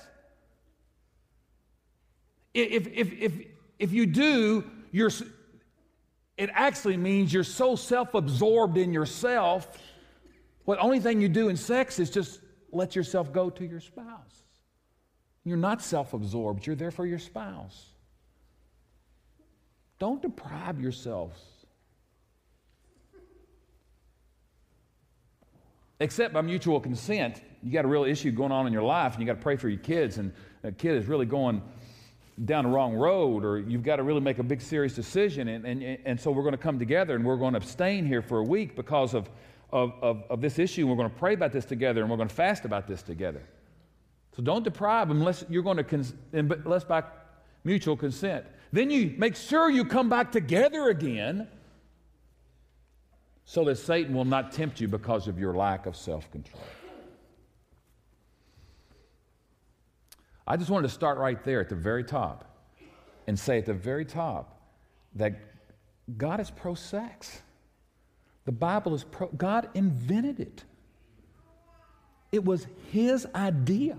If, 2.54 2.88
if, 2.88 3.14
if, 3.14 3.34
if 3.78 3.92
you 3.92 4.06
do, 4.06 4.64
you're, 4.92 5.12
it 6.38 6.50
actually 6.54 6.98
means 6.98 7.34
you're 7.34 7.44
so 7.44 7.76
self 7.76 8.14
absorbed 8.14 8.78
in 8.78 8.94
yourself. 8.94 9.68
What 10.66 10.80
only 10.80 11.00
thing 11.00 11.22
you 11.22 11.30
do 11.30 11.50
in 11.50 11.58
sex 11.58 12.00
is 12.00 12.10
just 12.10 12.40
let 12.72 12.96
yourself 12.96 13.32
go 13.32 13.50
to 13.50 13.66
your 13.66 13.80
spouse. 13.80 14.44
You're 15.44 15.58
not 15.58 15.82
self 15.82 16.14
absorbed, 16.14 16.66
you're 16.68 16.76
there 16.76 16.92
for 16.92 17.06
your 17.06 17.20
spouse. 17.20 17.92
Don't 20.00 20.22
deprive 20.22 20.80
yourselves. 20.80 21.42
Except 26.00 26.34
by 26.34 26.42
mutual 26.42 26.80
consent. 26.80 27.42
You 27.64 27.72
got 27.72 27.86
a 27.86 27.88
real 27.88 28.04
issue 28.04 28.30
going 28.32 28.52
on 28.52 28.68
in 28.68 28.74
your 28.74 28.84
life, 28.84 29.14
and 29.14 29.22
you 29.22 29.26
got 29.26 29.38
to 29.38 29.42
pray 29.42 29.56
for 29.56 29.68
your 29.68 29.80
kids, 29.80 30.20
and 30.20 30.32
a 30.64 30.72
kid 30.72 30.96
is 30.96 31.08
really 31.08 31.26
going 31.26 31.62
down 32.46 32.66
the 32.66 32.70
wrong 32.70 32.94
road, 32.94 33.44
or 33.44 33.60
you've 33.60 33.84
got 33.84 33.96
to 33.96 34.04
really 34.04 34.20
make 34.20 34.38
a 34.38 34.44
big, 34.44 34.62
serious 34.62 34.94
decision. 34.94 35.48
And, 35.48 35.66
and, 35.66 35.98
and 36.06 36.20
so 36.20 36.30
we're 36.30 36.44
going 36.44 36.54
to 36.54 36.60
come 36.60 36.78
together 36.78 37.16
and 37.16 37.26
we're 37.26 37.38
going 37.38 37.54
to 37.54 37.58
abstain 37.58 38.06
here 38.06 38.22
for 38.22 38.40
a 38.40 38.44
week 38.44 38.76
because 38.76 39.16
of 39.16 39.30
of, 39.70 39.94
of, 40.02 40.24
of 40.30 40.42
this 40.42 40.60
issue, 40.60 40.82
and 40.82 40.90
we're 40.90 40.96
going 40.96 41.10
to 41.10 41.16
pray 41.16 41.34
about 41.34 41.52
this 41.52 41.66
together, 41.66 42.02
and 42.02 42.10
we're 42.10 42.18
going 42.18 42.30
to 42.30 42.36
fast 42.36 42.66
about 42.66 42.88
this 42.88 43.02
together. 43.02 43.44
So 44.36 44.44
don't 44.44 44.64
deprive 44.64 45.10
unless 45.10 45.44
you're 45.50 45.64
going 45.64 45.78
to, 45.78 45.84
cons- 45.84 46.14
unless 46.32 46.84
by 46.84 47.04
mutual 47.64 47.98
consent. 47.98 48.46
Then 48.72 48.90
you 48.90 49.14
make 49.18 49.36
sure 49.36 49.70
you 49.70 49.86
come 49.86 50.10
back 50.10 50.32
together 50.32 50.90
again 50.90 51.48
so 53.46 53.64
that 53.66 53.78
Satan 53.78 54.14
will 54.14 54.26
not 54.26 54.52
tempt 54.52 54.80
you 54.82 54.88
because 54.88 55.28
of 55.28 55.40
your 55.40 55.54
lack 55.54 55.86
of 55.86 55.96
self 55.96 56.30
control. 56.32 56.62
I 60.46 60.56
just 60.56 60.70
wanted 60.70 60.88
to 60.88 60.94
start 60.94 61.18
right 61.18 61.44
there 61.44 61.60
at 61.60 61.70
the 61.70 61.76
very 61.76 62.04
top 62.04 62.46
and 63.28 63.38
say 63.38 63.58
at 63.58 63.66
the 63.66 63.74
very 63.74 64.06
top 64.06 64.62
that 65.16 65.34
God 66.18 66.40
is 66.40 66.50
pro 66.50 66.74
sex. 66.74 67.42
The 68.48 68.54
Bible 68.54 68.96
is, 68.96 69.04
pro- 69.04 69.28
God 69.28 69.68
invented 69.74 70.40
it. 70.40 70.64
It 72.32 72.46
was 72.46 72.66
His 72.94 73.28
idea. 73.36 73.98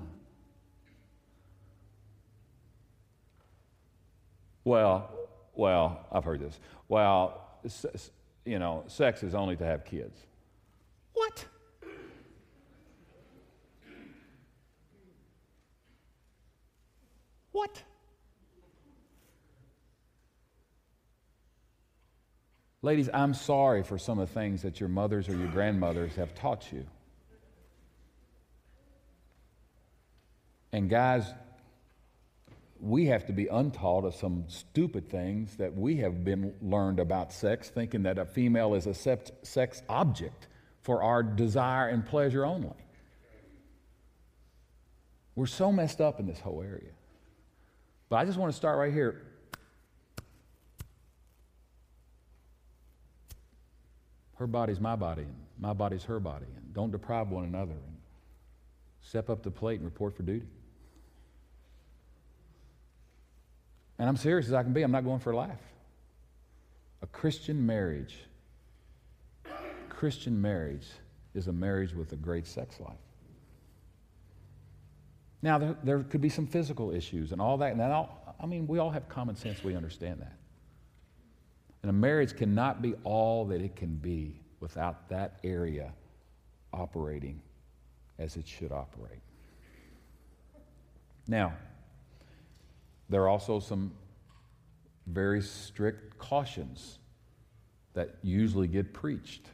Well, 4.64 5.10
well, 5.54 6.06
I've 6.10 6.24
heard 6.24 6.40
this. 6.40 6.58
Well, 6.88 7.60
you 8.46 8.58
know, 8.58 8.84
sex 8.86 9.22
is 9.22 9.34
only 9.34 9.54
to 9.56 9.66
have 9.66 9.84
kids. 9.84 10.18
What? 11.12 11.44
What? 17.52 17.82
Ladies, 22.80 23.11
I'm 23.12 23.35
sorry 23.35 23.82
for 23.82 23.99
some 23.99 24.20
of 24.20 24.28
the 24.28 24.35
things 24.35 24.62
that 24.62 24.78
your 24.78 24.88
mothers 24.88 25.28
or 25.28 25.37
your 25.37 25.49
grandmothers 25.49 26.14
have 26.14 26.35
taught 26.35 26.73
you. 26.73 26.87
And 30.70 30.88
guys, 30.88 31.25
we 32.78 33.06
have 33.06 33.26
to 33.26 33.32
be 33.32 33.49
untaught 33.49 34.04
of 34.04 34.14
some 34.14 34.44
stupid 34.47 35.11
things 35.11 35.56
that 35.56 35.75
we 35.75 35.97
have 35.97 36.25
been 36.25 36.54
learned 36.62 37.00
about 37.00 37.32
sex, 37.32 37.68
thinking 37.68 38.04
that 38.04 38.16
a 38.16 38.25
female 38.25 38.75
is 38.75 38.87
a 38.87 38.94
sex 38.94 39.82
object 39.88 40.47
for 40.82 41.02
our 41.02 41.25
desire 41.25 41.88
and 41.88 42.06
pleasure 42.06 42.47
only. 42.47 42.76
We're 45.35 45.47
so 45.47 45.73
messed 45.73 46.00
up 46.00 46.20
in 46.20 46.26
this 46.26 46.38
whole 46.38 46.62
area. 46.62 46.92
But 48.08 48.16
I 48.16 48.25
just 48.25 48.38
want 48.38 48.52
to 48.52 48.56
start 48.56 48.78
right 48.78 48.92
here. 48.92 49.25
Her 54.38 54.47
body's 54.47 54.80
my 54.80 54.95
body, 54.95 55.23
and 55.23 55.35
my 55.59 55.73
body's 55.73 56.04
her 56.04 56.21
body. 56.21 56.47
And 56.57 56.73
don't 56.73 56.92
deprive 56.92 57.30
one 57.30 57.45
another. 57.45 57.73
And 57.73 57.97
step 59.02 59.28
up 59.28 59.42
the 59.42 59.50
plate 59.50 59.80
and 59.80 59.85
report 59.85 60.16
for 60.16 60.23
duty. 60.23 60.47
And 63.99 64.09
I'm 64.09 64.16
serious 64.16 64.47
as 64.47 64.52
I 64.52 64.62
can 64.62 64.73
be. 64.73 64.83
I'm 64.83 64.92
not 64.92 65.04
going 65.04 65.18
for 65.18 65.33
a 65.33 65.37
laugh. 65.37 65.59
A 67.02 67.07
Christian 67.07 67.66
marriage, 67.66 68.16
Christian 69.88 70.40
marriage 70.40 70.87
is 71.35 71.49
a 71.49 71.52
marriage 71.52 71.92
with 71.92 72.12
a 72.12 72.16
great 72.16 72.47
sex 72.47 72.78
life. 72.78 72.95
Now, 75.42 75.59
there, 75.59 75.76
there 75.83 76.02
could 76.04 76.21
be 76.21 76.28
some 76.28 76.47
physical 76.47 76.92
issues 76.92 77.33
and 77.33 77.40
all 77.40 77.59
that. 77.59 77.73
And 77.73 77.80
that 77.80 77.90
all, 77.90 78.37
I 78.40 78.47
mean, 78.47 78.68
we 78.68 78.78
all 78.78 78.90
have 78.90 79.09
common 79.09 79.35
sense. 79.35 79.64
We 79.64 79.75
understand 79.75 80.21
that. 80.21 80.35
And 81.82 81.90
a 81.90 81.92
marriage 81.92 82.37
cannot 82.37 82.82
be 82.82 82.94
all 83.04 83.44
that 83.47 83.61
it 83.61 83.76
can 83.76 83.97
be 83.97 84.40
without 84.61 85.08
that 85.08 85.38
area 85.44 85.92
operating 86.73 87.40
as 88.18 88.37
it 88.37 88.47
should 88.47 88.73
operate. 88.73 89.20
Now, 91.28 91.52
there 93.08 93.23
are 93.23 93.28
also 93.28 93.61
some 93.61 93.92
very 95.06 95.40
strict 95.40 96.18
cautions 96.18 96.99
that 97.94 98.16
usually 98.23 98.68
get 98.68 98.92
preached. 98.92 99.47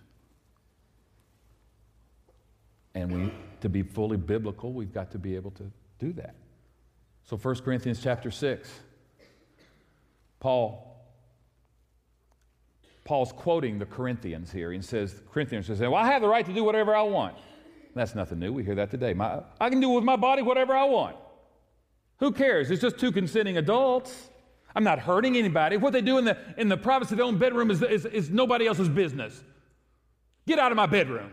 And 2.95 3.13
we, 3.13 3.33
to 3.61 3.69
be 3.69 3.83
fully 3.83 4.17
biblical, 4.17 4.73
we've 4.73 4.93
got 4.93 5.11
to 5.13 5.19
be 5.19 5.37
able 5.37 5.51
to 5.53 5.71
do 5.99 6.13
that. 6.15 6.35
So 7.25 7.37
1 7.37 7.57
Corinthians 7.57 8.01
chapter 8.03 8.31
6. 8.31 8.69
Paul 10.41 10.94
Paul's 13.05 13.33
quoting 13.33 13.79
the 13.79 13.87
Corinthians 13.87 14.51
here. 14.51 14.73
He 14.73 14.81
says, 14.81 15.21
Corinthians 15.31 15.67
says, 15.67 15.81
Well, 15.81 15.95
I 15.95 16.07
have 16.07 16.23
the 16.23 16.29
right 16.29 16.45
to 16.45 16.53
do 16.53 16.65
whatever 16.65 16.95
I 16.95 17.03
want. 17.03 17.37
That's 17.95 18.15
nothing 18.15 18.41
new. 18.41 18.53
We 18.53 18.65
hear 18.65 18.75
that 18.77 18.91
today. 18.91 19.15
My, 19.15 19.43
I 19.61 19.69
can 19.71 19.81
do 19.81 19.91
with 19.91 20.05
my 20.05 20.17
body 20.17 20.43
whatever 20.43 20.75
I 20.75 20.85
want. 20.85 21.17
Who 22.19 22.33
cares? 22.33 22.71
It's 22.71 22.81
just 22.81 22.99
two 22.99 23.13
consenting 23.13 23.57
adults. 23.57 24.31
I'm 24.75 24.85
not 24.85 24.99
hurting 24.99 25.37
anybody. 25.37 25.77
What 25.77 25.93
they 25.93 26.01
do 26.01 26.19
in 26.19 26.25
the, 26.25 26.37
in 26.57 26.69
the 26.69 26.77
privacy 26.77 27.15
of 27.15 27.19
their 27.19 27.27
own 27.27 27.39
bedroom 27.39 27.71
is, 27.71 27.83
is, 27.83 28.07
is 28.07 28.31
nobody 28.31 28.67
else's 28.67 28.89
business. 28.89 29.41
Get 30.47 30.59
out 30.59 30.73
of 30.73 30.77
my 30.77 30.87
bedroom. 30.87 31.33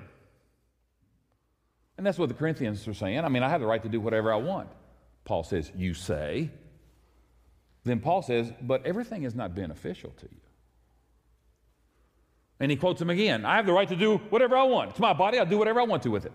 And 1.97 2.05
that's 2.05 2.17
what 2.17 2.29
the 2.29 2.35
Corinthians 2.35 2.87
are 2.87 2.93
saying. 2.93 3.19
I 3.19 3.29
mean, 3.29 3.43
I 3.43 3.49
have 3.49 3.61
the 3.61 3.67
right 3.67 3.81
to 3.81 3.89
do 3.89 3.99
whatever 3.99 4.31
I 4.31 4.37
want. 4.37 4.69
Paul 5.23 5.43
says, 5.43 5.71
You 5.75 5.93
say. 5.93 6.51
Then 7.83 7.99
Paul 7.99 8.21
says, 8.21 8.51
But 8.61 8.85
everything 8.85 9.23
is 9.23 9.33
not 9.33 9.55
beneficial 9.55 10.11
to 10.17 10.25
you. 10.31 10.40
And 12.61 12.69
he 12.69 12.77
quotes 12.77 13.01
him 13.01 13.09
again 13.09 13.43
I 13.43 13.55
have 13.57 13.65
the 13.65 13.73
right 13.73 13.89
to 13.89 13.95
do 13.95 14.17
whatever 14.29 14.55
I 14.55 14.63
want. 14.63 14.91
It's 14.91 14.99
my 14.99 15.13
body, 15.13 15.39
I'll 15.39 15.45
do 15.45 15.57
whatever 15.57 15.81
I 15.81 15.83
want 15.83 16.03
to 16.03 16.09
with 16.09 16.25
it. 16.25 16.31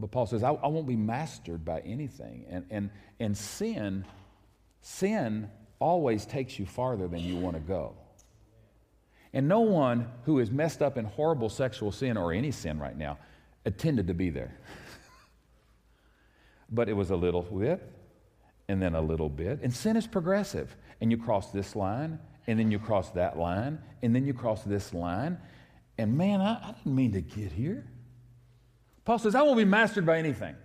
But 0.00 0.10
Paul 0.10 0.26
says, 0.26 0.42
I, 0.42 0.50
I 0.50 0.68
won't 0.68 0.86
be 0.86 0.96
mastered 0.96 1.64
by 1.64 1.80
anything. 1.80 2.46
And, 2.48 2.64
and, 2.70 2.90
and 3.20 3.36
sin, 3.36 4.04
sin 4.80 5.50
always 5.80 6.24
takes 6.24 6.58
you 6.58 6.66
farther 6.66 7.08
than 7.08 7.20
you 7.20 7.36
want 7.36 7.56
to 7.56 7.60
go. 7.60 7.94
And 9.32 9.48
no 9.48 9.60
one 9.60 10.08
who 10.24 10.38
is 10.38 10.50
messed 10.50 10.80
up 10.80 10.96
in 10.96 11.04
horrible 11.04 11.48
sexual 11.48 11.92
sin 11.92 12.16
or 12.16 12.32
any 12.32 12.52
sin 12.52 12.78
right 12.78 12.96
now 12.96 13.18
intended 13.66 14.06
to 14.06 14.14
be 14.14 14.30
there. 14.30 14.56
but 16.70 16.88
it 16.88 16.94
was 16.94 17.10
a 17.10 17.16
little 17.16 17.42
bit, 17.42 17.82
and 18.68 18.80
then 18.80 18.94
a 18.94 19.00
little 19.00 19.28
bit. 19.28 19.60
And 19.62 19.74
sin 19.74 19.96
is 19.96 20.06
progressive. 20.06 20.74
And 21.00 21.10
you 21.10 21.18
cross 21.18 21.50
this 21.50 21.76
line, 21.76 22.18
and 22.48 22.58
then 22.58 22.70
you 22.72 22.78
cross 22.78 23.10
that 23.10 23.38
line, 23.38 23.78
and 24.02 24.16
then 24.16 24.26
you 24.26 24.32
cross 24.32 24.64
this 24.64 24.92
line. 24.92 25.38
And 25.98 26.16
man, 26.16 26.40
I, 26.40 26.54
I 26.54 26.72
didn't 26.72 26.96
mean 26.96 27.12
to 27.12 27.20
get 27.20 27.52
here. 27.52 27.86
Paul 29.04 29.18
says, 29.18 29.34
I 29.34 29.42
won't 29.42 29.58
be 29.58 29.64
mastered 29.64 30.06
by 30.06 30.18
anything. 30.18 30.56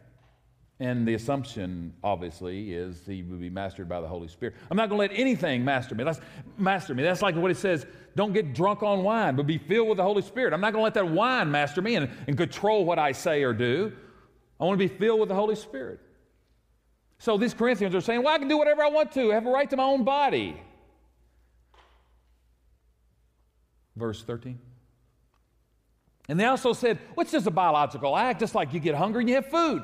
And 0.79 1.07
the 1.07 1.13
assumption, 1.13 1.93
obviously, 2.03 2.73
is 2.73 3.05
he 3.05 3.21
will 3.21 3.37
be 3.37 3.49
mastered 3.49 3.87
by 3.87 4.01
the 4.01 4.07
Holy 4.07 4.27
Spirit. 4.27 4.55
I'm 4.71 4.77
not 4.77 4.89
going 4.89 5.07
to 5.07 5.13
let 5.13 5.19
anything 5.19 5.63
master 5.63 5.93
me. 5.93 6.03
That's 6.03 6.19
master 6.57 6.95
me. 6.95 7.03
That's 7.03 7.21
like 7.21 7.35
what 7.35 7.51
it 7.51 7.57
says 7.57 7.85
don't 8.15 8.33
get 8.33 8.53
drunk 8.53 8.81
on 8.81 9.03
wine, 9.03 9.35
but 9.35 9.45
be 9.45 9.57
filled 9.57 9.89
with 9.89 9.97
the 9.97 10.03
Holy 10.03 10.21
Spirit. 10.21 10.53
I'm 10.53 10.61
not 10.61 10.71
going 10.71 10.81
to 10.81 10.83
let 10.83 10.93
that 10.93 11.07
wine 11.07 11.51
master 11.51 11.81
me 11.81 11.95
and, 11.95 12.09
and 12.27 12.37
control 12.37 12.85
what 12.85 12.99
I 12.99 13.11
say 13.11 13.43
or 13.43 13.53
do. 13.53 13.91
I 14.59 14.65
want 14.65 14.79
to 14.79 14.87
be 14.87 14.93
filled 14.93 15.19
with 15.19 15.29
the 15.29 15.35
Holy 15.35 15.55
Spirit. 15.55 15.99
So 17.17 17.37
these 17.37 17.53
Corinthians 17.53 17.95
are 17.95 18.01
saying, 18.01 18.23
well, 18.23 18.33
I 18.33 18.37
can 18.37 18.47
do 18.47 18.57
whatever 18.57 18.83
I 18.83 18.89
want 18.89 19.11
to, 19.13 19.31
I 19.31 19.35
have 19.35 19.45
a 19.45 19.51
right 19.51 19.69
to 19.69 19.77
my 19.77 19.83
own 19.83 20.03
body. 20.03 20.61
Verse 23.95 24.23
13. 24.23 24.59
And 26.29 26.39
they 26.39 26.45
also 26.45 26.73
said, 26.73 26.99
well, 27.15 27.23
it's 27.23 27.31
just 27.31 27.47
a 27.47 27.51
biological 27.51 28.15
act, 28.15 28.39
just 28.39 28.55
like 28.55 28.73
you 28.73 28.79
get 28.79 28.95
hungry 28.95 29.23
and 29.23 29.29
you 29.29 29.35
have 29.35 29.47
food. 29.47 29.83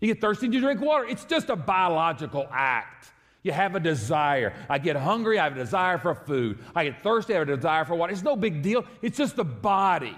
You 0.00 0.08
get 0.08 0.20
thirsty 0.20 0.46
and 0.46 0.54
you 0.54 0.60
drink 0.60 0.80
water. 0.80 1.06
It's 1.06 1.24
just 1.24 1.48
a 1.48 1.54
biological 1.54 2.48
act. 2.50 3.12
You 3.44 3.52
have 3.52 3.74
a 3.76 3.80
desire. 3.80 4.54
I 4.68 4.78
get 4.78 4.96
hungry, 4.96 5.38
I 5.38 5.44
have 5.44 5.52
a 5.52 5.60
desire 5.60 5.98
for 5.98 6.14
food. 6.14 6.58
I 6.74 6.84
get 6.84 7.02
thirsty, 7.02 7.34
I 7.34 7.38
have 7.38 7.48
a 7.48 7.56
desire 7.56 7.84
for 7.84 7.94
water. 7.94 8.12
It's 8.12 8.22
no 8.22 8.36
big 8.36 8.62
deal. 8.62 8.84
It's 9.00 9.16
just 9.16 9.36
the 9.36 9.44
body. 9.44 10.16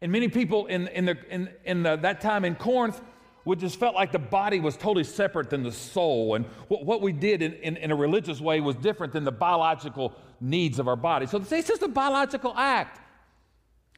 And 0.00 0.12
many 0.12 0.28
people 0.28 0.66
in, 0.66 0.88
in, 0.88 1.04
the, 1.06 1.16
in, 1.30 1.50
in 1.64 1.82
the, 1.82 1.96
that 1.96 2.20
time 2.20 2.44
in 2.44 2.56
Corinth 2.56 3.00
would 3.44 3.60
just 3.60 3.78
felt 3.78 3.94
like 3.94 4.12
the 4.12 4.18
body 4.18 4.60
was 4.60 4.76
totally 4.76 5.04
separate 5.04 5.50
than 5.50 5.62
the 5.62 5.72
soul. 5.72 6.34
And 6.34 6.46
what, 6.68 6.84
what 6.84 7.02
we 7.02 7.12
did 7.12 7.42
in, 7.42 7.52
in, 7.54 7.76
in, 7.76 7.90
a 7.90 7.96
religious 7.96 8.40
way 8.40 8.60
was 8.60 8.76
different 8.76 9.12
than 9.12 9.24
the 9.24 9.32
biological 9.32 10.14
needs 10.40 10.78
of 10.78 10.88
our 10.88 10.96
body. 10.96 11.26
So 11.26 11.38
it's 11.38 11.68
just 11.68 11.82
a 11.82 11.88
biological 11.88 12.54
act. 12.56 13.00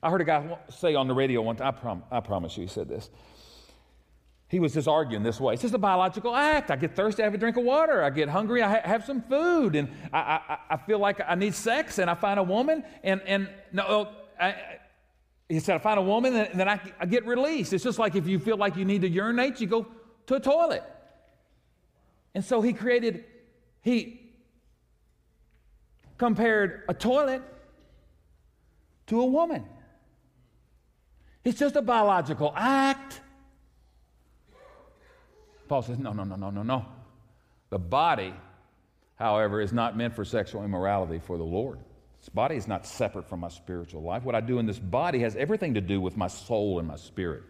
I 0.03 0.11
heard 0.11 0.21
a 0.21 0.25
guy 0.25 0.59
say 0.71 0.95
on 0.95 1.09
the 1.09 1.15
radio 1.15 1.43
one 1.43 1.57
time, 1.57 1.69
I, 1.69 1.71
prom- 1.71 2.05
I 2.11 2.21
promise 2.21 2.57
you, 2.57 2.63
he 2.63 2.69
said 2.69 2.89
this. 2.89 3.09
He 4.49 4.61
was 4.61 4.75
just 4.75 4.87
arguing 4.87 5.25
this 5.25 5.41
way. 5.41 5.55
It's 5.55 5.63
just 5.63 5.75
a 5.75 5.79
biological 5.79 6.35
act. 6.35 6.71
I 6.71 6.77
get 6.77 6.95
thirsty, 6.95 7.23
I 7.23 7.25
have 7.25 7.35
a 7.35 7.39
drink 7.39 7.57
of 7.57 7.65
water. 7.65 8.03
I 8.05 8.11
get 8.11 8.29
hungry, 8.29 8.63
I 8.63 8.69
ha- 8.69 8.89
have 8.89 9.05
some 9.05 9.23
food. 9.23 9.75
And 9.75 9.89
I, 10.13 10.41
I, 10.49 10.59
I, 10.71 10.77
feel 10.77 11.01
like 11.01 11.21
I 11.27 11.35
need 11.35 11.55
sex, 11.55 11.99
and 11.99 12.09
I 12.09 12.15
find 12.15 12.39
a 12.39 12.45
woman. 12.45 12.85
And, 13.03 13.21
and 13.23 13.49
no, 13.73 14.09
I, 14.41 14.55
he 15.49 15.61
said, 15.61 15.77
I 15.77 15.79
find 15.79 15.99
a 15.99 16.03
woman, 16.03 16.35
and 16.35 16.59
then 16.59 16.69
I, 16.69 16.81
I 16.99 17.07
get 17.07 17.25
released. 17.27 17.73
It's 17.73 17.85
just 17.85 17.99
like 17.99 18.17
if 18.17 18.27
you 18.27 18.39
feel 18.39 18.57
like 18.57 18.77
you 18.77 18.85
need 18.85 19.03
to 19.03 19.09
urinate, 19.09 19.61
you 19.61 19.67
go 19.67 19.87
to 20.27 20.35
a 20.35 20.41
toilet. 20.41 20.83
And 22.35 22.45
so 22.45 22.61
he 22.61 22.73
created, 22.73 23.25
he 23.81 24.21
compared 26.19 26.83
a 26.89 26.95
toilet 26.95 27.43
to 29.07 29.21
a 29.21 29.25
woman. 29.25 29.65
It's 31.45 31.59
just 31.61 31.77
a 31.77 31.83
biological 31.83 32.53
act. 32.57 33.21
Paul 35.69 35.83
says, 35.83 35.99
no, 35.99 36.13
no, 36.13 36.25
no, 36.25 36.35
no, 36.35 36.51
no, 36.51 36.63
no. 36.65 36.87
The 37.71 37.79
body, 37.79 38.35
however, 39.15 39.61
is 39.61 39.73
not 39.73 39.97
meant 39.97 40.15
for 40.15 40.25
sexual 40.25 40.65
immorality 40.65 41.21
for 41.21 41.39
the 41.39 41.45
Lord. 41.45 41.79
This 42.27 42.35
body 42.35 42.57
is 42.57 42.67
not 42.67 42.85
separate 42.85 43.29
from 43.29 43.39
my 43.39 43.49
spiritual 43.49 44.03
life. 44.03 44.25
What 44.25 44.35
I 44.35 44.41
do 44.41 44.59
in 44.59 44.67
this 44.67 44.81
body 44.81 45.21
has 45.21 45.37
everything 45.37 45.75
to 45.75 45.81
do 45.81 46.01
with 46.01 46.17
my 46.17 46.27
soul 46.27 46.81
and 46.81 46.89
my 46.89 46.97
spirit. 46.97 47.45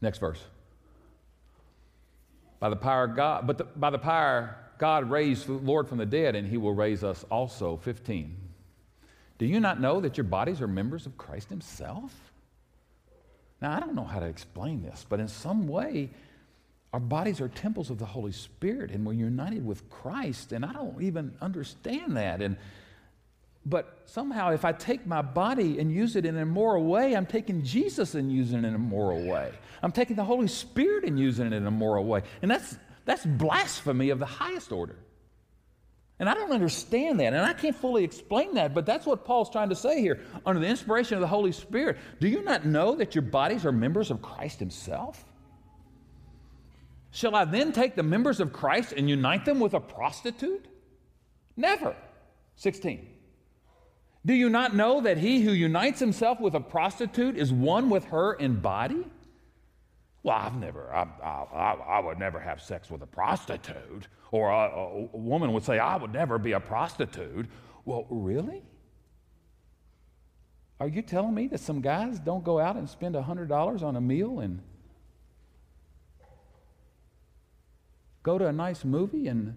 Next 0.00 0.18
verse. 0.18 0.42
By 2.58 2.68
the 2.68 2.74
power 2.74 3.04
of 3.04 3.14
God, 3.14 3.46
but 3.46 3.58
the, 3.58 3.64
by 3.64 3.90
the 3.90 3.98
power 3.98 4.56
God 4.78 5.08
raised 5.08 5.46
the 5.46 5.52
Lord 5.52 5.88
from 5.88 5.98
the 5.98 6.06
dead, 6.06 6.34
and 6.34 6.48
he 6.48 6.56
will 6.56 6.74
raise 6.74 7.04
us 7.04 7.24
also. 7.30 7.76
15. 7.76 8.36
Do 9.38 9.46
you 9.46 9.60
not 9.60 9.80
know 9.80 10.00
that 10.00 10.16
your 10.16 10.24
bodies 10.24 10.60
are 10.60 10.66
members 10.66 11.06
of 11.06 11.16
Christ 11.16 11.48
himself? 11.48 12.12
Now, 13.62 13.76
I 13.76 13.78
don't 13.78 13.94
know 13.94 14.02
how 14.02 14.18
to 14.18 14.26
explain 14.26 14.82
this, 14.82 15.06
but 15.08 15.20
in 15.20 15.28
some 15.28 15.68
way, 15.68 16.10
our 16.92 17.00
bodies 17.00 17.40
are 17.40 17.48
temples 17.48 17.90
of 17.90 17.98
the 17.98 18.06
Holy 18.06 18.32
Spirit, 18.32 18.90
and 18.90 19.06
we're 19.06 19.12
united 19.12 19.64
with 19.64 19.88
Christ, 19.90 20.52
and 20.52 20.64
I 20.64 20.72
don't 20.72 21.00
even 21.02 21.34
understand 21.40 22.16
that. 22.16 22.42
And 22.42 22.56
but 23.64 24.02
somehow, 24.06 24.52
if 24.52 24.64
I 24.64 24.72
take 24.72 25.06
my 25.06 25.22
body 25.22 25.78
and 25.78 25.92
use 25.92 26.16
it 26.16 26.24
in 26.24 26.34
an 26.34 26.42
immoral 26.42 26.84
way, 26.84 27.14
I'm 27.14 27.26
taking 27.26 27.62
Jesus 27.62 28.14
and 28.14 28.32
using 28.32 28.64
it 28.64 28.68
in 28.68 28.72
a 28.72 28.76
immoral 28.76 29.22
way. 29.22 29.52
I'm 29.82 29.92
taking 29.92 30.16
the 30.16 30.24
Holy 30.24 30.48
Spirit 30.48 31.04
and 31.04 31.18
using 31.18 31.46
it 31.46 31.52
in 31.52 31.64
a 31.64 31.68
immoral 31.68 32.04
way. 32.06 32.22
And 32.42 32.50
that's 32.50 32.76
that's 33.04 33.24
blasphemy 33.24 34.10
of 34.10 34.18
the 34.18 34.26
highest 34.26 34.72
order. 34.72 34.96
And 36.18 36.28
I 36.28 36.34
don't 36.34 36.52
understand 36.52 37.20
that, 37.20 37.32
and 37.32 37.42
I 37.42 37.54
can't 37.54 37.74
fully 37.74 38.04
explain 38.04 38.54
that, 38.54 38.74
but 38.74 38.84
that's 38.84 39.06
what 39.06 39.24
Paul's 39.24 39.48
trying 39.48 39.70
to 39.70 39.74
say 39.74 40.02
here. 40.02 40.20
Under 40.44 40.60
the 40.60 40.66
inspiration 40.66 41.14
of 41.14 41.22
the 41.22 41.26
Holy 41.26 41.52
Spirit, 41.52 41.96
do 42.20 42.28
you 42.28 42.42
not 42.42 42.66
know 42.66 42.94
that 42.96 43.14
your 43.14 43.22
bodies 43.22 43.64
are 43.64 43.72
members 43.72 44.10
of 44.10 44.20
Christ 44.20 44.58
Himself? 44.58 45.24
Shall 47.10 47.34
I 47.34 47.44
then 47.44 47.72
take 47.72 47.96
the 47.96 48.02
members 48.02 48.40
of 48.40 48.52
Christ 48.52 48.92
and 48.96 49.08
unite 49.08 49.44
them 49.44 49.58
with 49.60 49.74
a 49.74 49.80
prostitute? 49.80 50.66
Never. 51.56 51.96
16. 52.56 53.06
Do 54.24 54.34
you 54.34 54.48
not 54.48 54.74
know 54.74 55.00
that 55.00 55.18
he 55.18 55.40
who 55.40 55.52
unites 55.52 55.98
himself 55.98 56.40
with 56.40 56.54
a 56.54 56.60
prostitute 56.60 57.36
is 57.36 57.52
one 57.52 57.90
with 57.90 58.04
her 58.06 58.34
in 58.34 58.60
body? 58.60 59.06
Well, 60.22 60.36
I've 60.36 60.56
never, 60.56 60.92
I, 60.92 61.06
I, 61.22 61.72
I, 61.96 62.00
would 62.00 62.18
never 62.18 62.38
have 62.38 62.60
sex 62.60 62.90
with 62.90 63.02
a 63.02 63.06
prostitute. 63.06 64.08
Or 64.30 64.50
a, 64.50 64.68
a, 64.68 65.16
woman 65.16 65.54
would 65.54 65.64
say, 65.64 65.78
I 65.78 65.96
would 65.96 66.12
never 66.12 66.38
be 66.38 66.52
a 66.52 66.60
prostitute. 66.60 67.46
Well, 67.86 68.06
really? 68.10 68.62
Are 70.78 70.88
you 70.88 71.00
telling 71.00 71.34
me 71.34 71.48
that 71.48 71.60
some 71.60 71.80
guys 71.80 72.18
don't 72.18 72.44
go 72.44 72.58
out 72.58 72.76
and 72.76 72.88
spend 72.88 73.14
$100 73.14 73.82
on 73.82 73.96
a 73.96 74.00
meal 74.00 74.40
and 74.40 74.62
go 78.22 78.38
to 78.38 78.46
a 78.46 78.52
nice 78.52 78.84
movie 78.84 79.28
and 79.28 79.56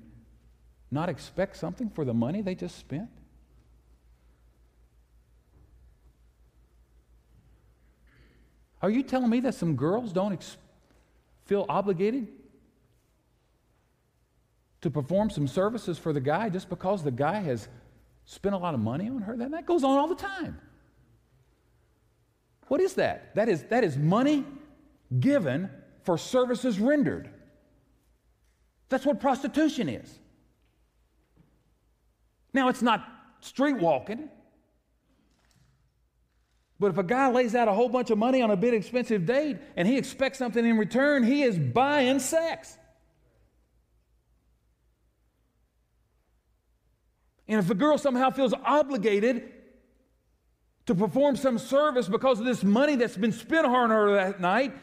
not 0.92 1.10
expect 1.10 1.58
something 1.58 1.90
for 1.90 2.06
the 2.06 2.14
money 2.14 2.42
they 2.42 2.56
just 2.56 2.78
spent? 2.78 3.10
Are 8.82 8.90
you 8.90 9.02
telling 9.02 9.30
me 9.30 9.40
that 9.40 9.56
some 9.56 9.76
girls 9.76 10.12
don't 10.12 10.34
ex- 10.34 10.58
feel 11.46 11.66
obligated 11.70 12.28
to 14.82 14.90
perform 14.90 15.30
some 15.30 15.48
services 15.48 15.98
for 15.98 16.12
the 16.12 16.20
guy 16.20 16.50
just 16.50 16.70
because 16.70 17.02
the 17.02 17.12
guy 17.12 17.40
has 17.40 17.70
spent 18.26 18.54
a 18.54 18.58
lot 18.58 18.74
of 18.74 18.82
money 18.82 19.08
on 19.08 19.22
her? 19.22 19.38
That, 19.38 19.52
that 19.52 19.66
goes 19.66 19.86
on 19.86 19.98
all 19.98 20.08
the 20.08 20.16
time. 20.16 20.60
What 22.68 22.82
is 22.82 22.96
that? 22.96 23.34
That 23.36 23.48
is, 23.48 23.64
that 23.64 23.86
is 23.86 23.98
money 23.98 24.44
given 25.18 25.70
for 26.04 26.18
services 26.18 26.78
rendered. 26.78 27.30
That's 28.94 29.08
what 29.08 29.20
prostitution 29.20 29.90
is. 29.90 30.20
Now, 32.54 32.70
it's 32.70 32.84
not 32.84 33.04
street 33.40 33.80
walking. 33.80 34.30
But 36.80 36.92
if 36.92 37.00
a 37.00 37.04
guy 37.04 37.32
lays 37.32 37.56
out 37.56 37.68
a 37.68 37.74
whole 37.74 37.90
bunch 37.90 38.12
of 38.12 38.20
money 38.20 38.44
on 38.44 38.52
a 38.52 38.56
big 38.56 38.76
expensive 38.76 39.26
date 39.26 39.58
and 39.76 39.88
he 39.88 39.98
expects 39.98 40.38
something 40.38 40.64
in 40.64 40.78
return, 40.78 41.24
he 41.24 41.42
is 41.42 41.58
buying 41.58 42.20
sex. 42.20 42.78
And 47.48 47.60
if 47.60 47.68
a 47.72 47.74
girl 47.74 47.98
somehow 47.98 48.30
feels 48.30 48.54
obligated 48.64 49.52
to 50.86 50.94
perform 50.94 51.36
some 51.36 51.58
service 51.58 52.08
because 52.08 52.40
of 52.40 52.46
this 52.46 52.64
money 52.64 52.96
that's 52.96 53.18
been 53.18 53.32
spent 53.32 53.66
on 53.66 53.90
her 53.90 54.14
that 54.14 54.40
night, 54.40 54.78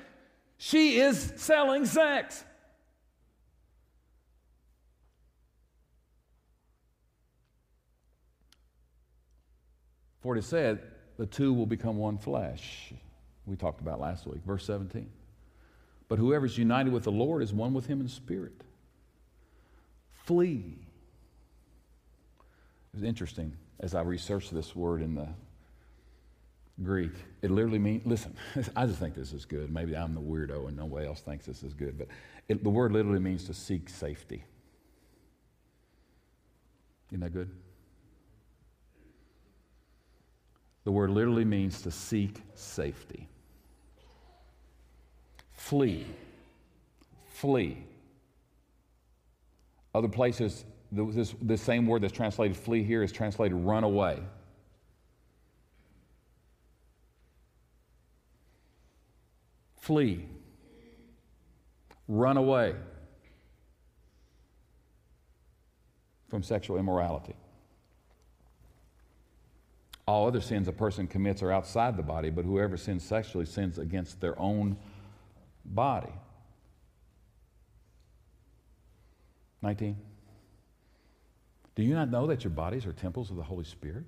she 0.57 0.99
is 0.99 1.33
selling 1.37 1.87
sex. 1.87 2.43
For 10.21 10.37
it 10.37 10.39
is 10.39 10.47
said, 10.47 10.81
the 11.17 11.27
two 11.27 11.53
will 11.53 11.67
become 11.67 11.97
one 11.97 12.19
flesh. 12.19 12.93
We 13.47 13.57
talked 13.57 13.81
about 13.81 14.01
last 14.01 14.27
week, 14.27 14.41
verse 14.45 14.65
17. 14.65 15.09
But 16.09 16.19
whoever 16.19 16.47
is 16.47 16.59
united 16.59 16.93
with 16.93 17.05
the 17.05 17.13
Lord 17.13 17.43
is 17.43 17.53
one 17.53 17.73
with 17.73 17.87
him 17.87 18.01
in 18.01 18.09
spirit. 18.09 18.65
Flee. 20.25 20.79
It 22.93 22.97
was 22.97 23.03
interesting 23.03 23.57
as 23.79 23.95
I 23.95 24.03
researched 24.03 24.53
this 24.53 24.75
word 24.75 25.03
in 25.03 25.15
the 25.15 25.29
Greek. 26.83 27.13
It 27.43 27.51
literally 27.51 27.79
means, 27.79 28.05
listen, 28.05 28.37
I 28.77 28.87
just 28.87 28.99
think 28.99 29.15
this 29.15 29.33
is 29.33 29.45
good. 29.45 29.73
Maybe 29.73 29.97
I'm 29.97 30.15
the 30.15 30.21
weirdo 30.21 30.69
and 30.69 30.77
nobody 30.77 31.07
else 31.07 31.21
thinks 31.21 31.47
this 31.47 31.63
is 31.63 31.75
good, 31.75 31.99
but 31.99 32.09
it, 32.49 32.63
the 32.63 32.71
word 32.71 32.93
literally 32.93 33.21
means 33.21 33.45
to 33.45 33.55
seek 33.55 33.89
safety. 33.89 34.45
Isn't 37.11 37.21
that 37.21 37.33
good? 37.33 37.51
The 40.91 40.95
word 40.95 41.11
literally 41.11 41.45
means 41.45 41.83
to 41.83 41.91
seek 41.93 42.43
safety. 42.57 43.29
Flee. 45.53 46.05
Flee. 47.29 47.85
Other 49.95 50.09
places, 50.09 50.65
this, 50.91 51.33
this 51.41 51.63
same 51.63 51.87
word 51.87 52.03
that's 52.03 52.13
translated 52.13 52.57
flee 52.57 52.83
here 52.83 53.05
is 53.05 53.13
translated 53.13 53.57
run 53.57 53.85
away. 53.85 54.19
Flee. 59.77 60.27
Run 62.09 62.37
away 62.37 62.75
from 66.29 66.43
sexual 66.43 66.79
immorality. 66.79 67.37
All 70.11 70.27
other 70.27 70.41
sins 70.41 70.67
a 70.67 70.73
person 70.73 71.07
commits 71.07 71.41
are 71.41 71.53
outside 71.53 71.97
the 71.97 72.03
body, 72.03 72.31
but 72.31 72.45
whoever 72.45 72.77
sins 72.77 73.05
sexually 73.05 73.47
sins 73.47 73.79
against 73.79 74.21
their 74.21 74.37
own 74.41 74.77
body. 75.65 76.13
19. 79.63 79.97
Do 81.77 81.85
you 81.85 81.95
not 81.95 82.11
know 82.11 82.27
that 82.27 82.43
your 82.43 82.51
bodies 82.51 82.87
are 82.87 82.93
temples 82.93 83.31
of 83.31 83.37
the 83.37 83.45
Holy 83.45 83.63
Spirit? 83.63 84.03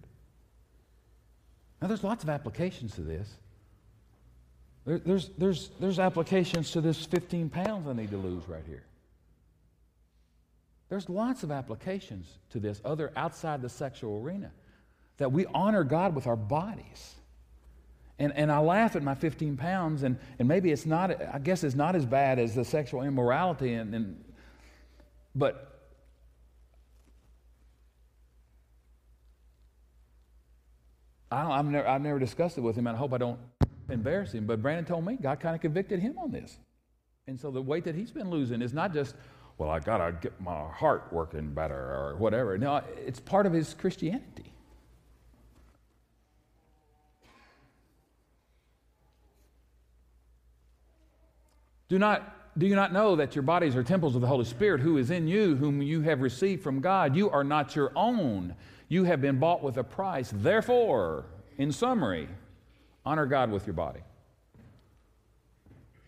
Now, 1.81 1.87
there's 1.87 2.03
lots 2.03 2.25
of 2.25 2.31
applications 2.31 2.97
to 2.97 3.03
this. 3.03 3.37
There, 4.85 4.99
there's, 4.99 5.31
there's, 5.39 5.71
there's 5.79 6.01
applications 6.01 6.73
to 6.73 6.81
this 6.81 7.07
15 7.07 7.49
pounds 7.49 7.87
I 7.87 7.93
need 7.93 8.11
to 8.11 8.17
lose 8.17 8.43
right 8.49 8.65
here. 8.67 8.83
There's 10.89 11.09
lots 11.09 11.45
of 11.45 11.53
applications 11.53 12.27
to 12.51 12.59
this 12.59 12.81
other 12.85 13.13
outside 13.15 13.63
the 13.63 13.69
sexual 13.69 14.21
arena 14.21 14.51
that 15.23 15.31
we 15.31 15.47
honor 15.55 15.85
God 15.85 16.17
with 16.17 16.27
our 16.27 16.35
bodies. 16.35 17.15
And, 18.19 18.33
and 18.37 18.51
I 18.51 18.59
laugh 18.59 18.97
at 18.97 19.05
my 19.05 19.15
15 19.15 19.57
pounds, 19.57 20.03
and, 20.03 20.19
and 20.41 20.49
maybe 20.49 20.73
it's 20.73 20.85
not, 20.85 21.13
I 21.33 21.39
guess 21.39 21.63
it's 21.63 21.77
not 21.77 21.95
as 21.95 22.05
bad 22.05 22.41
as 22.41 22.57
the 22.57 22.65
sexual 22.65 23.03
immorality, 23.03 23.75
and, 23.75 23.95
and 23.95 24.25
but 25.37 25.81
I 31.31 31.57
have 31.57 31.67
never, 31.67 31.87
I've 31.87 32.03
never 32.03 32.19
discussed 32.19 32.59
it 32.59 32.63
with 32.63 32.75
him, 32.75 32.89
and 32.89 32.97
I 32.97 32.99
hope 32.99 33.13
I 33.13 33.19
don't 33.19 33.39
embarrass 33.89 34.33
him. 34.33 34.45
But 34.45 34.61
Brandon 34.61 34.85
told 34.85 35.07
me 35.07 35.17
God 35.23 35.39
kind 35.39 35.55
of 35.55 35.61
convicted 35.61 36.01
him 36.01 36.19
on 36.19 36.33
this. 36.33 36.59
And 37.29 37.39
so 37.39 37.53
the 37.53 37.63
weight 37.63 37.85
that 37.85 37.95
he's 37.95 38.11
been 38.11 38.29
losing 38.29 38.61
is 38.61 38.73
not 38.73 38.93
just, 38.93 39.15
well, 39.57 39.71
I 39.71 39.79
got 39.79 39.99
to 39.99 40.19
get 40.21 40.41
my 40.41 40.67
heart 40.69 41.13
working 41.13 41.55
better 41.55 41.77
or 41.77 42.17
whatever. 42.19 42.59
No, 42.59 42.83
it's 43.07 43.21
part 43.21 43.47
of 43.47 43.53
his 43.53 43.73
Christianity. 43.73 44.52
Do, 51.93 51.99
not, 51.99 52.57
do 52.57 52.67
you 52.67 52.75
not 52.75 52.95
know 52.95 53.17
that 53.17 53.37
your 53.37 53.43
bodies 53.43 53.77
are 53.77 53.83
temples 53.83 54.15
of 54.15 54.23
the 54.23 54.27
Holy 54.27 54.47
Spirit 54.47 54.81
who 54.81 54.97
is 54.97 55.11
in 55.11 55.29
you, 55.29 55.57
whom 55.57 55.83
you 55.83 56.01
have 56.01 56.23
received 56.23 56.63
from 56.63 56.81
God? 56.81 57.15
You 57.15 57.29
are 57.29 57.45
not 57.45 57.77
your 57.77 57.93
own. 57.95 58.55
You 58.89 59.05
have 59.05 59.21
been 59.21 59.39
bought 59.39 59.63
with 59.63 59.77
a 59.77 59.85
price. 59.85 60.33
Therefore, 60.35 61.27
in 61.59 61.71
summary, 61.71 62.29
honor 63.05 63.27
God 63.27 63.51
with 63.51 63.67
your 63.67 63.75
body. 63.75 64.01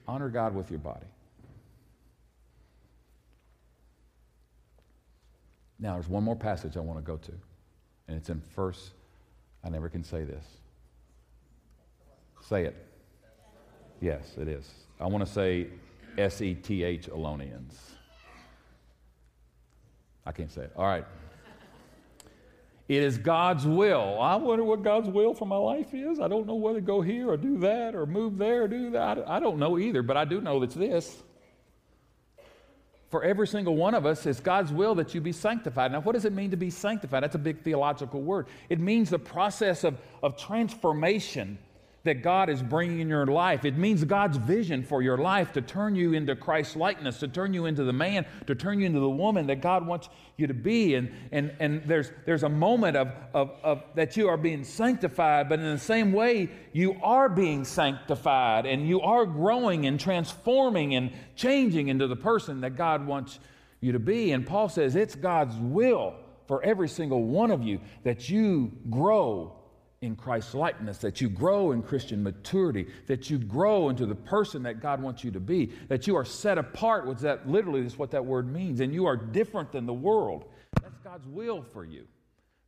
Honor 0.09 0.31
God 0.31 0.55
with 0.55 0.71
your 0.71 0.79
body. 0.79 1.05
Now, 5.79 5.93
there's 5.93 6.09
one 6.09 6.25
more 6.25 6.35
passage 6.35 6.79
I 6.79 6.81
want 6.81 6.99
to 6.99 7.05
go 7.05 7.19
to, 7.19 7.33
and 8.09 8.17
it's 8.17 8.31
in 8.31 8.41
First. 8.41 8.93
I 9.63 9.69
never 9.69 9.91
can 9.91 10.03
say 10.03 10.25
this. 10.25 10.47
Say 12.41 12.65
it. 12.65 12.75
Yes, 14.01 14.37
it 14.39 14.49
is. 14.49 14.84
I 15.01 15.07
want 15.07 15.27
to 15.27 15.31
say 15.33 15.69
S 16.17 16.41
E 16.41 16.55
T 16.55 16.85
H 16.85 17.09
Alonians. 17.09 17.75
I 20.27 20.33
can't 20.33 20.51
say 20.51 20.63
it. 20.63 20.73
All 20.77 20.87
right. 20.87 21.05
It 22.87 23.03
is 23.03 23.17
God's 23.17 23.67
will. 23.67 24.21
I 24.21 24.37
wonder 24.37 24.63
what 24.63 24.83
God's 24.83 25.09
will 25.09 25.33
for 25.33 25.47
my 25.47 25.57
life 25.57 25.95
is. 25.95 26.21
I 26.21 26.29
don't 26.29 26.47
know 26.47 26.55
whether 26.55 26.81
to 26.81 26.87
go 26.87 27.01
here 27.01 27.31
or 27.31 27.37
do 27.37 27.59
that 27.59 27.95
or 27.95 28.05
move 28.05 28.37
there 28.37 28.65
or 28.65 28.69
do 28.69 28.91
that. 28.91 29.27
I 29.27 29.41
don't 29.41 29.59
know 29.59 29.79
either, 29.79 30.03
but 30.03 30.19
I 30.19 30.27
do 30.27 30.41
know 30.43 30.63
it's 30.63 30.75
this. 30.75 31.23
For 33.11 33.23
every 33.23 33.47
single 33.47 33.77
one 33.77 33.95
of 33.95 34.05
us, 34.05 34.27
it's 34.27 34.41
God's 34.41 34.71
will 34.71 34.95
that 34.97 35.15
you 35.15 35.21
be 35.21 35.33
sanctified. 35.33 35.93
Now, 35.93 36.01
what 36.01 36.13
does 36.13 36.27
it 36.27 36.33
mean 36.35 36.51
to 36.51 36.57
be 36.57 36.69
sanctified? 36.69 37.23
That's 37.23 37.37
a 37.37 37.39
big 37.39 37.63
theological 37.63 38.21
word. 38.21 38.49
It 38.69 38.81
means 38.81 39.09
the 39.09 39.19
process 39.19 39.85
of, 39.85 39.97
of 40.23 40.37
transformation 40.37 41.57
that 42.05 42.23
God 42.23 42.51
is 42.51 42.63
bringing 42.63 43.01
in 43.01 43.09
your 43.09 43.27
life. 43.27 43.65
It 43.65 43.79
means 43.79 44.05
God's 44.05 44.37
vision 44.37 44.83
for 44.83 45.01
your 45.03 45.17
life 45.17 45.53
to 45.53 45.63
turn 45.63 45.97
you 45.97 46.13
into 46.13 46.37
Christ's 46.37 46.77
likeness, 46.77 47.19
to 47.21 47.29
turn 47.29 47.55
you 47.55 47.65
into 47.65 47.83
the 47.83 47.95
man, 47.95 48.27
to 48.47 48.55
turn 48.55 48.79
you 48.79 48.87
into 48.87 49.01
the 49.01 49.09
woman 49.09 49.47
that 49.47 49.63
God 49.63 49.87
wants 49.87 50.11
you 50.37 50.47
to 50.47 50.55
be. 50.55 50.97
And, 50.97 51.11
and, 51.33 51.55
and 51.61 51.83
there's, 51.87 52.13
there's 52.27 52.43
a 52.43 52.49
moment 52.49 52.97
of, 52.97 53.09
of, 53.33 53.53
of 53.63 53.83
that 53.95 54.19
you 54.19 54.29
are 54.29 54.37
being 54.37 54.65
sanctified, 54.65 55.49
but 55.49 55.59
in 55.59 55.65
the 55.65 55.79
same 55.79 56.13
way, 56.13 56.51
you 56.73 56.97
are 57.03 57.31
being 57.31 57.65
sanctified 57.65 58.67
and 58.67 58.87
you 58.87 59.01
are 59.01 59.25
growing 59.25 59.87
and 59.87 59.99
transforming 59.99 60.95
and 60.95 61.11
changing 61.37 61.89
into 61.89 62.07
the 62.07 62.17
person 62.17 62.61
that 62.61 62.77
God 62.77 63.07
wants 63.07 63.39
you 63.81 63.93
to 63.93 63.99
be. 63.99 64.33
And 64.33 64.47
Paul 64.47 64.69
says 64.69 64.95
it's 64.95 65.15
God's 65.15 65.57
will 65.57 66.15
for 66.47 66.63
every 66.63 66.89
single 66.89 67.23
one 67.23 67.51
of 67.51 67.63
you 67.63 67.81
that 68.03 68.29
you 68.29 68.73
grow 68.91 69.55
in 70.01 70.17
Christ's 70.17 70.55
likeness, 70.55 70.99
that 70.99 71.21
you 71.21 71.29
grow 71.29 71.73
in 71.73 71.83
Christian 71.83 72.23
maturity, 72.23 72.87
that 73.07 73.31
you 73.31 73.39
grow 73.39 73.89
into 73.89 74.07
the 74.07 74.15
person 74.15 74.63
that 74.65 74.81
God 74.81 75.03
wants 75.03 75.25
you 75.25 75.31
to 75.31 75.41
be, 75.41 75.73
that 75.89 76.07
you 76.07 76.17
are 76.17 76.25
set 76.25 76.59
apart, 76.59 77.07
which 77.07 77.21
that 77.21 77.49
literally 77.49 77.81
is 77.81 77.99
what 77.99 78.11
that 78.11 78.25
word 78.25 78.53
means, 78.53 78.81
and 78.81 78.93
you 78.93 79.07
are 79.07 79.17
different 79.17 79.73
than 79.73 79.87
the 79.87 79.95
world. 79.95 80.45
That's 80.83 80.99
God's 80.99 81.27
will 81.27 81.63
for 81.63 81.85
you. 81.85 82.07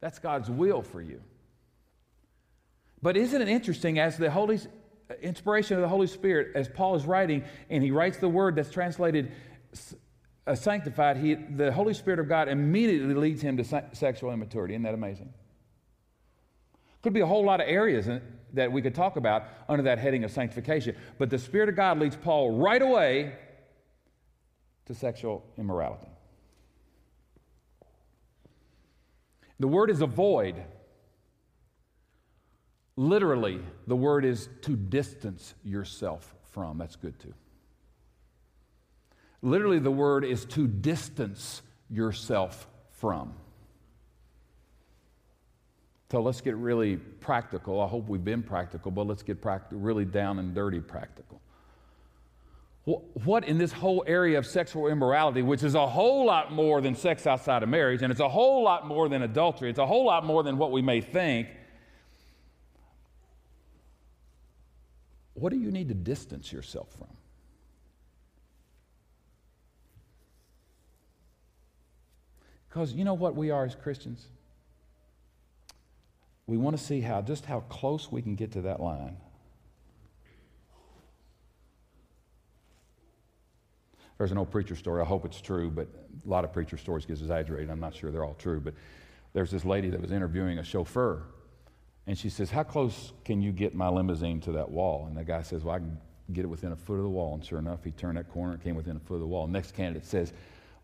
That's 0.00 0.18
God's 0.18 0.50
will 0.50 0.82
for 0.82 1.02
you. 1.02 1.20
But 3.02 3.16
isn't 3.16 3.40
it 3.40 3.48
interesting 3.48 3.98
as 3.98 4.16
the 4.16 4.30
Holy 4.30 4.58
inspiration 5.22 5.76
of 5.76 5.82
the 5.82 5.88
Holy 5.88 6.06
Spirit, 6.06 6.56
as 6.56 6.68
Paul 6.68 6.96
is 6.96 7.04
writing, 7.04 7.44
and 7.70 7.82
he 7.82 7.90
writes 7.90 8.18
the 8.18 8.28
word 8.28 8.56
that's 8.56 8.70
translated 8.70 9.32
uh, 10.46 10.54
sanctified, 10.54 11.16
he, 11.16 11.34
the 11.34 11.72
Holy 11.72 11.94
Spirit 11.94 12.20
of 12.20 12.28
God 12.28 12.48
immediately 12.48 13.14
leads 13.14 13.42
him 13.42 13.56
to 13.56 13.84
sexual 13.92 14.32
immaturity. 14.32 14.74
Isn't 14.74 14.84
that 14.84 14.94
amazing? 14.94 15.32
Could 17.06 17.12
be 17.12 17.20
a 17.20 17.26
whole 17.26 17.44
lot 17.44 17.60
of 17.60 17.68
areas 17.68 18.08
that 18.52 18.72
we 18.72 18.82
could 18.82 18.92
talk 18.92 19.14
about 19.14 19.44
under 19.68 19.84
that 19.84 20.00
heading 20.00 20.24
of 20.24 20.32
sanctification. 20.32 20.96
But 21.18 21.30
the 21.30 21.38
Spirit 21.38 21.68
of 21.68 21.76
God 21.76 22.00
leads 22.00 22.16
Paul 22.16 22.58
right 22.58 22.82
away 22.82 23.32
to 24.86 24.92
sexual 24.92 25.44
immorality. 25.56 26.08
The 29.60 29.68
word 29.68 29.88
is 29.88 30.00
avoid. 30.00 30.56
Literally, 32.96 33.60
the 33.86 33.94
word 33.94 34.24
is 34.24 34.48
to 34.62 34.74
distance 34.74 35.54
yourself 35.62 36.34
from. 36.50 36.76
That's 36.76 36.96
good 36.96 37.16
too. 37.20 37.34
Literally, 39.42 39.78
the 39.78 39.92
word 39.92 40.24
is 40.24 40.44
to 40.46 40.66
distance 40.66 41.62
yourself 41.88 42.66
from. 42.90 43.32
So 46.10 46.22
let's 46.22 46.40
get 46.40 46.56
really 46.56 46.96
practical. 46.96 47.80
I 47.80 47.88
hope 47.88 48.08
we've 48.08 48.24
been 48.24 48.42
practical, 48.42 48.90
but 48.90 49.06
let's 49.06 49.22
get 49.22 49.42
practical, 49.42 49.80
really 49.80 50.04
down 50.04 50.38
and 50.38 50.54
dirty 50.54 50.80
practical. 50.80 51.40
what 52.84 53.42
in 53.42 53.58
this 53.58 53.72
whole 53.72 54.04
area 54.06 54.38
of 54.38 54.46
sexual 54.46 54.86
immorality, 54.86 55.42
which 55.42 55.64
is 55.64 55.74
a 55.74 55.86
whole 55.88 56.24
lot 56.24 56.52
more 56.52 56.80
than 56.80 56.94
sex 56.94 57.26
outside 57.26 57.64
of 57.64 57.68
marriage, 57.68 58.02
and 58.02 58.12
it's 58.12 58.20
a 58.20 58.28
whole 58.28 58.62
lot 58.62 58.86
more 58.86 59.08
than 59.08 59.22
adultery, 59.22 59.68
it's 59.68 59.80
a 59.80 59.86
whole 59.86 60.04
lot 60.04 60.24
more 60.24 60.44
than 60.44 60.56
what 60.56 60.70
we 60.70 60.80
may 60.80 61.00
think. 61.00 61.48
What 65.34 65.50
do 65.50 65.58
you 65.58 65.72
need 65.72 65.88
to 65.88 65.94
distance 65.94 66.52
yourself 66.52 66.92
from? 66.96 67.08
Because 72.68 72.92
you 72.92 73.04
know 73.04 73.14
what 73.14 73.34
we 73.34 73.50
are 73.50 73.64
as 73.64 73.74
Christians? 73.74 74.28
We 76.46 76.56
want 76.56 76.76
to 76.76 76.82
see 76.82 77.00
how 77.00 77.22
just 77.22 77.46
how 77.46 77.60
close 77.60 78.10
we 78.10 78.22
can 78.22 78.34
get 78.34 78.52
to 78.52 78.62
that 78.62 78.80
line 78.80 79.16
There's 84.18 84.32
an 84.32 84.38
old 84.38 84.50
preacher 84.50 84.76
story. 84.76 85.02
I 85.02 85.04
hope 85.04 85.24
it's 85.24 85.40
true, 85.40 85.70
but 85.70 85.88
a 86.24 86.28
lot 86.28 86.44
of 86.44 86.52
preacher 86.52 86.76
stories 86.76 87.04
get 87.04 87.18
exaggerated. 87.18 87.70
I'm 87.70 87.80
not 87.80 87.94
sure 87.94 88.10
they're 88.10 88.24
all 88.24 88.34
true. 88.34 88.60
But 88.60 88.74
there's 89.34 89.50
this 89.50 89.64
lady 89.64 89.90
that 89.90 90.00
was 90.00 90.10
interviewing 90.10 90.58
a 90.58 90.64
chauffeur, 90.64 91.22
and 92.06 92.16
she 92.16 92.30
says, 92.30 92.50
How 92.50 92.62
close 92.62 93.12
can 93.24 93.42
you 93.42 93.52
get 93.52 93.74
my 93.74 93.88
limousine 93.88 94.40
to 94.42 94.52
that 94.52 94.70
wall? 94.70 95.06
And 95.06 95.16
the 95.16 95.24
guy 95.24 95.42
says, 95.42 95.64
Well, 95.64 95.74
I 95.74 95.78
can 95.78 95.98
get 96.32 96.44
it 96.44 96.48
within 96.48 96.72
a 96.72 96.76
foot 96.76 96.94
of 96.94 97.02
the 97.02 97.10
wall. 97.10 97.34
And 97.34 97.44
sure 97.44 97.58
enough, 97.58 97.84
he 97.84 97.90
turned 97.90 98.16
that 98.16 98.30
corner 98.30 98.54
and 98.54 98.62
came 98.62 98.74
within 98.74 98.96
a 98.96 99.00
foot 99.00 99.14
of 99.14 99.20
the 99.20 99.26
wall. 99.26 99.46
Next 99.46 99.74
candidate 99.74 100.06
says, 100.06 100.32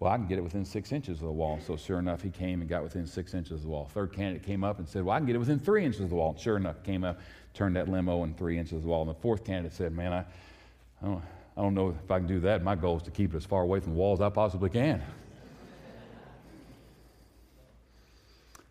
Well, 0.03 0.11
I 0.11 0.17
can 0.17 0.27
get 0.27 0.37
it 0.37 0.43
within 0.43 0.65
six 0.65 0.91
inches 0.91 1.19
of 1.19 1.27
the 1.27 1.31
wall. 1.31 1.61
So 1.65 1.77
sure 1.77 2.01
enough, 2.01 2.23
he 2.23 2.31
came 2.31 2.61
and 2.61 2.69
got 2.69 2.83
within 2.83 3.07
six 3.07 3.35
inches 3.35 3.53
of 3.53 3.63
the 3.63 3.69
wall. 3.69 3.89
Third 3.95 4.13
candidate 4.13 4.43
came 4.43 4.65
up 4.65 4.81
and 4.81 4.89
said, 4.89 5.05
Well, 5.05 5.15
I 5.15 5.21
can 5.21 5.27
get 5.27 5.37
it 5.37 5.39
within 5.39 5.61
three 5.61 5.85
inches 5.85 6.01
of 6.01 6.09
the 6.09 6.17
wall. 6.17 6.35
Sure 6.37 6.57
enough, 6.57 6.83
came 6.83 7.05
up, 7.05 7.21
turned 7.55 7.77
that 7.77 7.89
limo 7.89 8.25
in 8.25 8.35
three 8.35 8.59
inches 8.59 8.79
of 8.79 8.83
the 8.83 8.89
wall. 8.89 9.03
And 9.03 9.11
the 9.11 9.21
fourth 9.21 9.45
candidate 9.45 9.73
said, 9.73 9.93
Man, 9.93 10.13
I, 10.13 10.25
I 11.03 11.07
don't 11.07 11.23
I 11.57 11.61
don't 11.61 11.75
know 11.75 11.91
if 11.91 12.11
I 12.11 12.19
can 12.19 12.27
do 12.27 12.41
that. 12.41 12.65
My 12.65 12.75
goal 12.75 12.97
is 12.97 13.05
to 13.05 13.13
keep 13.13 13.33
it 13.33 13.37
as 13.37 13.45
far 13.45 13.63
away 13.63 13.79
from 13.79 13.93
the 13.93 13.99
wall 14.01 14.13
as 14.15 14.21
I 14.21 14.29
possibly 14.29 14.71
can. 14.71 15.01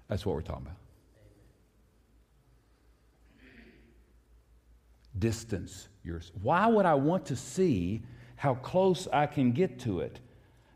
That's 0.10 0.26
what 0.26 0.36
we're 0.36 0.42
talking 0.42 0.64
about. 0.64 0.78
Distance 5.18 5.88
yours. 6.04 6.34
Why 6.42 6.68
would 6.68 6.86
I 6.86 6.96
want 6.96 7.26
to 7.28 7.38
see 7.38 8.02
how 8.36 8.56
close 8.56 9.08
I 9.14 9.28
can 9.28 9.54
get 9.54 9.80
to 9.80 10.02
it? 10.02 10.20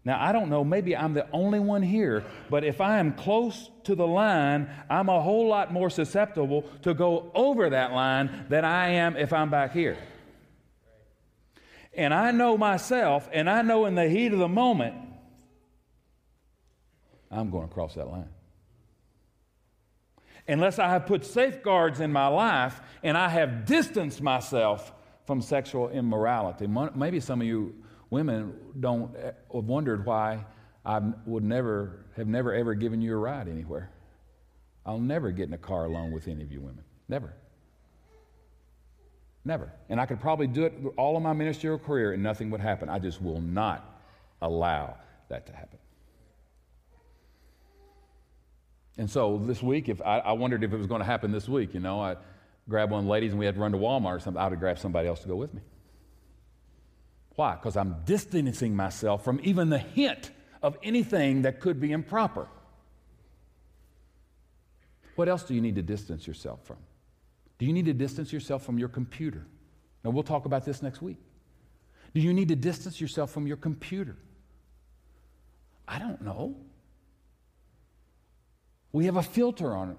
Now, 0.06 0.24
I 0.24 0.32
don't 0.32 0.50
know, 0.50 0.64
maybe 0.64 0.96
I'm 0.96 1.14
the 1.14 1.28
only 1.32 1.60
one 1.60 1.82
here, 1.82 2.24
but 2.50 2.64
if 2.64 2.80
I 2.80 3.00
am 3.00 3.14
close 3.14 3.72
to 3.86 3.96
the 3.96 4.06
line, 4.06 4.70
I'm 4.88 5.10
a 5.10 5.20
whole 5.20 5.48
lot 5.48 5.74
more 5.74 5.90
susceptible 5.90 6.62
to 6.84 6.94
go 6.94 7.32
over 7.34 7.72
that 7.72 7.92
line 7.92 8.46
than 8.48 8.64
I 8.64 8.90
am 8.90 9.18
if 9.18 9.34
I'm 9.34 9.50
back 9.50 9.74
here 9.74 9.98
and 11.96 12.14
I 12.14 12.32
know 12.32 12.58
myself, 12.58 13.30
and 13.32 13.50
I 13.50 13.62
know 13.62 13.86
in 13.86 13.96
the 13.96 14.08
heat 14.10 14.34
of 14.34 14.40
the 14.40 14.48
moment, 14.48 14.96
I'm 17.32 17.50
going 17.50 17.68
to 17.68 17.74
cross 17.74 17.96
that 17.96 18.08
line. 18.08 18.30
Unless 20.48 20.78
I 20.78 20.90
have 20.90 21.08
put 21.08 21.26
safeguards 21.26 22.00
in 22.00 22.12
my 22.12 22.28
life 22.28 22.80
and 23.02 23.18
I 23.18 23.30
have 23.30 23.66
distanced 23.66 24.22
myself 24.22 24.94
from 25.26 25.42
sexual 25.42 25.90
immorality. 25.90 26.68
Maybe 26.68 27.20
some 27.20 27.42
of 27.42 27.48
you 27.48 27.74
women 28.16 28.54
don't 28.80 29.14
eh, 29.18 29.32
have 29.54 29.66
wondered 29.66 30.06
why 30.06 30.46
I 30.86 31.02
would 31.26 31.44
never 31.44 32.06
have 32.16 32.28
never 32.28 32.54
ever 32.54 32.74
given 32.74 33.02
you 33.02 33.14
a 33.14 33.18
ride 33.18 33.50
anywhere. 33.50 33.92
I'll 34.86 35.00
never 35.00 35.32
get 35.32 35.50
in 35.50 35.54
a 35.54 35.58
car 35.58 35.84
alone 35.84 36.12
with 36.14 36.30
any 36.30 36.42
of 36.42 36.50
you 36.50 36.62
women. 36.62 36.86
Never. 37.10 37.34
Never. 39.44 39.74
And 39.90 40.00
I 40.00 40.06
could 40.06 40.22
probably 40.22 40.48
do 40.48 40.64
it 40.64 40.74
all 40.96 41.18
of 41.18 41.24
my 41.24 41.34
ministerial 41.34 41.78
career 41.78 42.14
and 42.14 42.24
nothing 42.24 42.50
would 42.52 42.62
happen. 42.62 42.88
I 42.88 43.00
just 43.00 43.22
will 43.22 43.42
not 43.42 44.02
allow 44.42 44.96
that 45.28 45.46
to 45.48 45.54
happen. 45.54 45.80
And 48.98 49.10
so 49.10 49.42
this 49.44 49.62
week, 49.62 49.90
if 49.90 50.02
I, 50.02 50.20
I 50.20 50.32
wondered 50.32 50.64
if 50.64 50.72
it 50.72 50.78
was 50.78 50.88
going 50.88 51.02
to 51.02 51.06
happen 51.06 51.34
this 51.34 51.50
week, 51.50 51.74
you 51.74 51.82
know, 51.82 52.00
I 52.00 52.16
grabbed 52.70 52.92
one 52.94 53.00
of 53.00 53.06
the 53.06 53.12
ladies 53.12 53.32
and 53.32 53.40
we 53.40 53.46
had 53.46 53.56
to 53.56 53.62
run 53.62 53.74
to 53.74 53.78
Walmart 53.78 54.16
or 54.16 54.20
something, 54.22 54.40
I 54.40 54.46
would 54.46 54.54
have 54.54 54.60
grabbed 54.62 54.80
somebody 54.80 55.10
else 55.10 55.20
to 55.22 55.28
go 55.28 55.36
with 55.36 55.54
me. 55.54 55.62
Why? 57.36 57.56
Because 57.56 57.76
I'm 57.76 57.98
distancing 58.06 58.76
myself 58.76 59.24
from 59.24 59.40
even 59.44 59.70
the 59.70 59.78
hint 59.78 60.32
of 60.62 60.78
anything 60.82 61.44
that 61.44 61.60
could 61.60 61.80
be 61.80 61.92
improper. 61.92 62.48
What 65.16 65.30
else 65.30 65.44
do 65.44 65.54
you 65.54 65.62
need 65.62 65.76
to 65.76 65.82
distance 65.82 66.28
yourself 66.28 66.66
from? 66.66 66.78
Do 67.58 67.66
you 67.66 67.74
need 67.74 67.86
to 67.86 67.94
distance 67.94 68.34
yourself 68.34 68.66
from 68.66 68.78
your 68.78 68.90
computer? 68.90 69.46
Now, 70.04 70.12
we'll 70.12 70.24
talk 70.24 70.46
about 70.46 70.66
this 70.66 70.82
next 70.82 71.02
week. 71.02 71.18
Do 72.14 72.22
you 72.22 72.34
need 72.34 72.50
to 72.50 72.56
distance 72.56 73.02
yourself 73.02 73.32
from 73.32 73.48
your 73.48 73.58
computer? 73.58 74.18
I 75.88 76.00
don't 76.00 76.22
know. 76.22 76.56
We 78.92 79.06
have 79.06 79.18
a 79.18 79.24
filter 79.24 79.76
on 79.76 79.98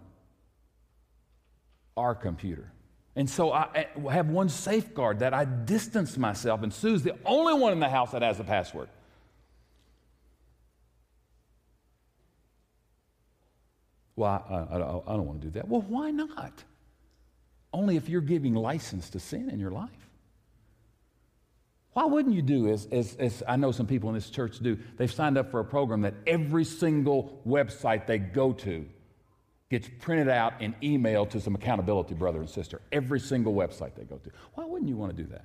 our 1.96 2.14
computer. 2.14 2.72
And 3.16 3.28
so 3.28 3.50
I 3.50 3.68
eh, 3.74 4.10
have 4.10 4.28
one 4.28 4.48
safeguard 4.48 5.20
that 5.20 5.34
I 5.34 5.44
distance 5.44 6.16
myself, 6.16 6.62
and 6.62 6.72
Sue's 6.72 7.02
the 7.02 7.16
only 7.24 7.54
one 7.54 7.72
in 7.72 7.80
the 7.80 7.88
house 7.88 8.12
that 8.12 8.22
has 8.22 8.38
the 8.38 8.44
password. 8.44 8.88
Well, 14.14 14.30
I, 14.30 14.54
I, 14.54 14.76
I 14.76 15.16
don't 15.16 15.26
want 15.26 15.40
to 15.40 15.46
do 15.48 15.52
that. 15.54 15.66
Well, 15.68 15.82
why 15.82 16.10
not? 16.10 16.62
only 17.76 17.96
if 17.96 18.08
you're 18.08 18.22
giving 18.22 18.54
license 18.54 19.10
to 19.10 19.20
sin 19.20 19.50
in 19.50 19.60
your 19.60 19.70
life. 19.70 19.90
Why 21.92 22.04
wouldn't 22.04 22.34
you 22.34 22.42
do 22.42 22.68
as, 22.68 22.86
as, 22.90 23.16
as, 23.16 23.42
I 23.46 23.56
know 23.56 23.70
some 23.70 23.86
people 23.86 24.08
in 24.08 24.14
this 24.14 24.30
church 24.30 24.58
do? 24.60 24.78
They've 24.96 25.12
signed 25.12 25.36
up 25.38 25.50
for 25.50 25.60
a 25.60 25.64
program 25.64 26.00
that 26.02 26.14
every 26.26 26.64
single 26.64 27.40
website 27.46 28.06
they 28.06 28.18
go 28.18 28.52
to 28.52 28.86
gets 29.68 29.88
printed 29.98 30.28
out 30.28 30.54
and 30.60 30.78
emailed 30.80 31.30
to 31.30 31.40
some 31.40 31.54
accountability 31.54 32.14
brother 32.14 32.40
and 32.40 32.48
sister. 32.48 32.80
Every 32.92 33.18
single 33.18 33.54
website 33.54 33.94
they 33.94 34.04
go 34.04 34.16
to. 34.16 34.30
Why 34.54 34.64
wouldn't 34.64 34.88
you 34.88 34.96
want 34.96 35.16
to 35.16 35.22
do 35.22 35.28
that? 35.30 35.44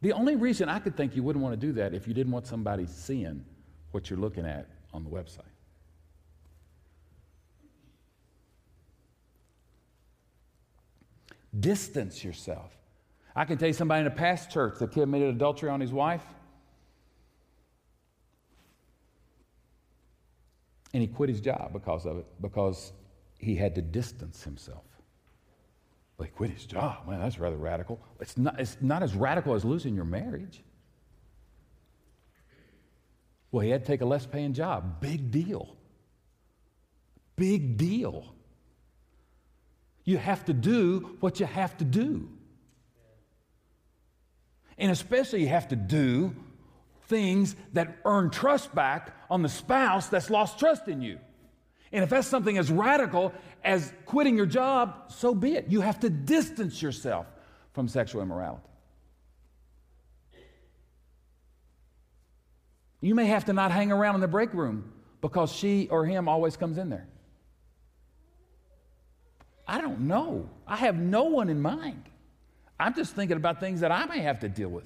The 0.00 0.12
only 0.12 0.36
reason 0.36 0.68
I 0.68 0.78
could 0.78 0.96
think 0.96 1.16
you 1.16 1.22
wouldn't 1.22 1.42
want 1.42 1.58
to 1.58 1.66
do 1.66 1.72
that 1.74 1.94
if 1.94 2.08
you 2.08 2.14
didn't 2.14 2.32
want 2.32 2.46
somebody 2.46 2.86
seeing 2.86 3.44
what 3.92 4.10
you're 4.10 4.18
looking 4.18 4.46
at 4.46 4.68
on 4.92 5.04
the 5.04 5.10
website. 5.10 5.40
Distance 11.58 12.24
yourself. 12.24 12.76
I 13.34 13.44
can 13.44 13.58
tell 13.58 13.68
you 13.68 13.74
somebody 13.74 14.02
in 14.02 14.06
a 14.06 14.10
past 14.10 14.50
church 14.50 14.78
that 14.78 14.92
committed 14.92 15.34
adultery 15.34 15.68
on 15.68 15.80
his 15.80 15.92
wife. 15.92 16.24
And 20.94 21.00
he 21.00 21.06
quit 21.06 21.28
his 21.30 21.40
job 21.40 21.72
because 21.72 22.06
of 22.06 22.18
it, 22.18 22.26
because 22.40 22.92
he 23.38 23.56
had 23.56 23.74
to 23.74 23.82
distance 23.82 24.42
himself. 24.42 24.84
But 26.16 26.24
he 26.24 26.30
quit 26.30 26.50
his 26.50 26.66
job. 26.66 27.08
Man, 27.08 27.20
that's 27.20 27.38
rather 27.38 27.56
radical. 27.56 28.00
It's 28.20 28.36
not, 28.36 28.60
it's 28.60 28.76
not 28.80 29.02
as 29.02 29.14
radical 29.14 29.54
as 29.54 29.64
losing 29.64 29.94
your 29.94 30.04
marriage. 30.04 30.62
Well, 33.50 33.62
he 33.62 33.70
had 33.70 33.82
to 33.82 33.86
take 33.86 34.00
a 34.00 34.06
less 34.06 34.26
paying 34.26 34.54
job. 34.54 35.00
Big 35.00 35.30
deal. 35.30 35.76
Big 37.36 37.76
deal. 37.76 38.34
You 40.04 40.18
have 40.18 40.44
to 40.46 40.52
do 40.52 41.16
what 41.20 41.40
you 41.40 41.46
have 41.46 41.76
to 41.78 41.84
do. 41.84 42.28
And 44.78 44.90
especially, 44.90 45.42
you 45.42 45.48
have 45.48 45.68
to 45.68 45.76
do 45.76 46.34
things 47.12 47.54
that 47.74 47.98
earn 48.06 48.30
trust 48.30 48.74
back 48.74 49.14
on 49.28 49.42
the 49.42 49.48
spouse 49.48 50.08
that's 50.08 50.30
lost 50.30 50.58
trust 50.58 50.88
in 50.88 51.02
you. 51.02 51.18
And 51.92 52.02
if 52.02 52.08
that's 52.08 52.26
something 52.26 52.56
as 52.56 52.70
radical 52.70 53.34
as 53.62 53.92
quitting 54.06 54.34
your 54.34 54.46
job, 54.46 55.12
so 55.12 55.34
be 55.34 55.56
it. 55.56 55.66
You 55.68 55.82
have 55.82 56.00
to 56.00 56.08
distance 56.08 56.80
yourself 56.80 57.26
from 57.74 57.86
sexual 57.86 58.22
immorality. 58.22 58.66
You 63.02 63.14
may 63.14 63.26
have 63.26 63.44
to 63.44 63.52
not 63.52 63.72
hang 63.72 63.92
around 63.92 64.14
in 64.14 64.20
the 64.22 64.28
break 64.28 64.54
room 64.54 64.90
because 65.20 65.52
she 65.52 65.88
or 65.90 66.06
him 66.06 66.28
always 66.28 66.56
comes 66.56 66.78
in 66.78 66.88
there. 66.88 67.08
I 69.68 69.82
don't 69.82 70.00
know. 70.00 70.48
I 70.66 70.76
have 70.76 70.96
no 70.96 71.24
one 71.24 71.50
in 71.50 71.60
mind. 71.60 72.04
I'm 72.80 72.94
just 72.94 73.14
thinking 73.14 73.36
about 73.36 73.60
things 73.60 73.80
that 73.80 73.92
I 73.92 74.06
may 74.06 74.20
have 74.20 74.40
to 74.40 74.48
deal 74.48 74.70
with. 74.70 74.84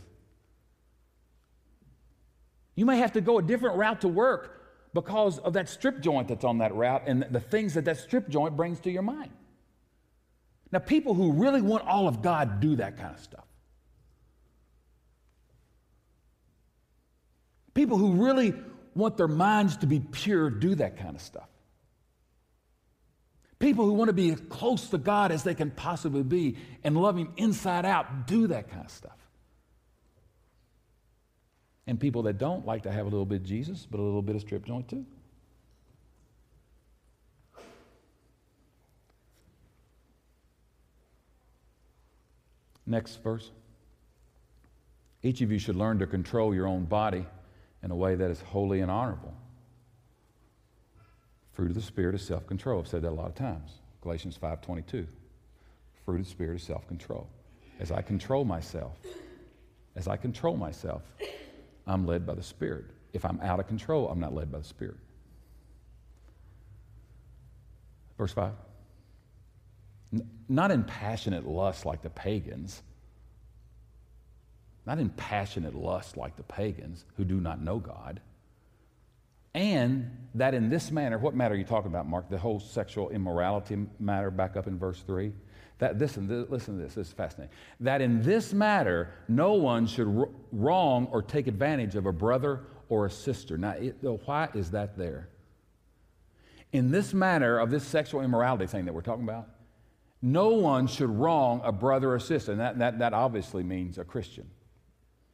You 2.76 2.86
may 2.86 2.98
have 2.98 3.12
to 3.12 3.20
go 3.20 3.38
a 3.38 3.42
different 3.42 3.76
route 3.76 4.02
to 4.02 4.08
work 4.08 4.62
because 4.94 5.38
of 5.38 5.54
that 5.54 5.68
strip 5.68 6.00
joint 6.00 6.28
that's 6.28 6.44
on 6.44 6.58
that 6.58 6.74
route 6.74 7.02
and 7.06 7.26
the 7.30 7.40
things 7.40 7.74
that 7.74 7.86
that 7.86 7.98
strip 7.98 8.28
joint 8.28 8.56
brings 8.56 8.78
to 8.80 8.90
your 8.90 9.02
mind. 9.02 9.32
Now, 10.70 10.78
people 10.80 11.14
who 11.14 11.32
really 11.32 11.62
want 11.62 11.86
all 11.86 12.06
of 12.06 12.22
God 12.22 12.60
do 12.60 12.76
that 12.76 12.98
kind 12.98 13.14
of 13.14 13.20
stuff. 13.20 13.44
People 17.72 17.98
who 17.98 18.12
really 18.24 18.54
want 18.94 19.16
their 19.16 19.28
minds 19.28 19.76
to 19.78 19.86
be 19.86 20.00
pure 20.00 20.50
do 20.50 20.74
that 20.76 20.98
kind 20.98 21.14
of 21.14 21.22
stuff. 21.22 21.48
People 23.58 23.86
who 23.86 23.92
want 23.92 24.08
to 24.08 24.14
be 24.14 24.32
as 24.32 24.40
close 24.48 24.88
to 24.88 24.98
God 24.98 25.32
as 25.32 25.44
they 25.44 25.54
can 25.54 25.70
possibly 25.70 26.22
be 26.22 26.56
and 26.84 26.96
love 26.96 27.16
Him 27.16 27.32
inside 27.36 27.86
out 27.86 28.26
do 28.26 28.48
that 28.48 28.70
kind 28.70 28.84
of 28.84 28.90
stuff. 28.90 29.15
And 31.86 32.00
people 32.00 32.22
that 32.22 32.38
don't 32.38 32.66
like 32.66 32.82
to 32.82 32.90
have 32.90 33.06
a 33.06 33.08
little 33.08 33.24
bit 33.24 33.42
of 33.42 33.46
Jesus, 33.46 33.86
but 33.88 34.00
a 34.00 34.02
little 34.02 34.22
bit 34.22 34.34
of 34.34 34.42
strip 34.42 34.64
joint 34.64 34.88
too. 34.88 35.06
Next 42.86 43.16
verse. 43.22 43.50
Each 45.22 45.40
of 45.40 45.50
you 45.50 45.58
should 45.58 45.76
learn 45.76 45.98
to 45.98 46.06
control 46.06 46.54
your 46.54 46.68
own 46.68 46.84
body 46.84 47.26
in 47.82 47.90
a 47.90 47.96
way 47.96 48.14
that 48.14 48.30
is 48.30 48.40
holy 48.40 48.80
and 48.80 48.90
honorable. 48.90 49.34
Fruit 51.52 51.68
of 51.68 51.74
the 51.74 51.82
Spirit 51.82 52.14
is 52.14 52.22
self 52.22 52.46
control. 52.46 52.80
I've 52.80 52.88
said 52.88 53.02
that 53.02 53.10
a 53.10 53.10
lot 53.10 53.26
of 53.26 53.34
times. 53.34 53.70
Galatians 54.02 54.38
5.22. 54.40 55.06
Fruit 56.04 56.20
of 56.20 56.24
the 56.24 56.30
Spirit 56.30 56.56
is 56.56 56.62
self 56.62 56.86
control. 56.86 57.28
As 57.80 57.90
I 57.90 58.02
control 58.02 58.44
myself, 58.44 58.96
as 59.96 60.06
I 60.06 60.16
control 60.16 60.56
myself, 60.56 61.02
I'm 61.86 62.06
led 62.06 62.26
by 62.26 62.34
the 62.34 62.42
Spirit. 62.42 62.86
If 63.12 63.24
I'm 63.24 63.40
out 63.40 63.60
of 63.60 63.68
control, 63.68 64.08
I'm 64.08 64.20
not 64.20 64.34
led 64.34 64.50
by 64.50 64.58
the 64.58 64.64
Spirit. 64.64 64.96
Verse 68.18 68.32
5. 68.32 68.52
N- 70.12 70.28
not 70.48 70.70
in 70.70 70.84
passionate 70.84 71.46
lust 71.46 71.86
like 71.86 72.02
the 72.02 72.10
pagans, 72.10 72.82
not 74.84 74.98
in 74.98 75.10
passionate 75.10 75.74
lust 75.74 76.16
like 76.16 76.36
the 76.36 76.42
pagans 76.42 77.04
who 77.16 77.24
do 77.24 77.40
not 77.40 77.60
know 77.60 77.78
God. 77.78 78.20
And 79.54 80.28
that 80.34 80.52
in 80.52 80.68
this 80.68 80.90
manner, 80.90 81.16
what 81.18 81.34
matter 81.34 81.54
are 81.54 81.56
you 81.56 81.64
talking 81.64 81.90
about, 81.90 82.06
Mark? 82.06 82.28
The 82.28 82.38
whole 82.38 82.60
sexual 82.60 83.08
immorality 83.08 83.86
matter 83.98 84.30
back 84.30 84.56
up 84.56 84.66
in 84.66 84.78
verse 84.78 85.02
3? 85.06 85.32
That, 85.78 85.98
listen, 85.98 86.46
listen 86.48 86.78
to 86.78 86.82
this, 86.84 86.94
this 86.94 87.08
is 87.08 87.12
fascinating. 87.12 87.54
That 87.80 88.00
in 88.00 88.22
this 88.22 88.54
matter, 88.54 89.12
no 89.28 89.52
one 89.54 89.86
should 89.86 90.06
wrong 90.50 91.06
or 91.12 91.22
take 91.22 91.46
advantage 91.46 91.96
of 91.96 92.06
a 92.06 92.12
brother 92.12 92.62
or 92.88 93.06
a 93.06 93.10
sister. 93.10 93.58
Now, 93.58 93.72
it, 93.72 93.96
why 94.24 94.48
is 94.54 94.70
that 94.70 94.96
there? 94.96 95.28
In 96.72 96.90
this 96.90 97.12
matter 97.12 97.58
of 97.58 97.70
this 97.70 97.84
sexual 97.84 98.22
immorality 98.22 98.66
thing 98.66 98.86
that 98.86 98.94
we're 98.94 99.02
talking 99.02 99.24
about, 99.24 99.48
no 100.22 100.48
one 100.48 100.86
should 100.86 101.10
wrong 101.10 101.60
a 101.62 101.72
brother 101.72 102.12
or 102.12 102.18
sister. 102.18 102.52
And 102.52 102.60
that, 102.60 102.78
that, 102.78 102.98
that 103.00 103.12
obviously 103.12 103.62
means 103.62 103.98
a 103.98 104.04
Christian, 104.04 104.48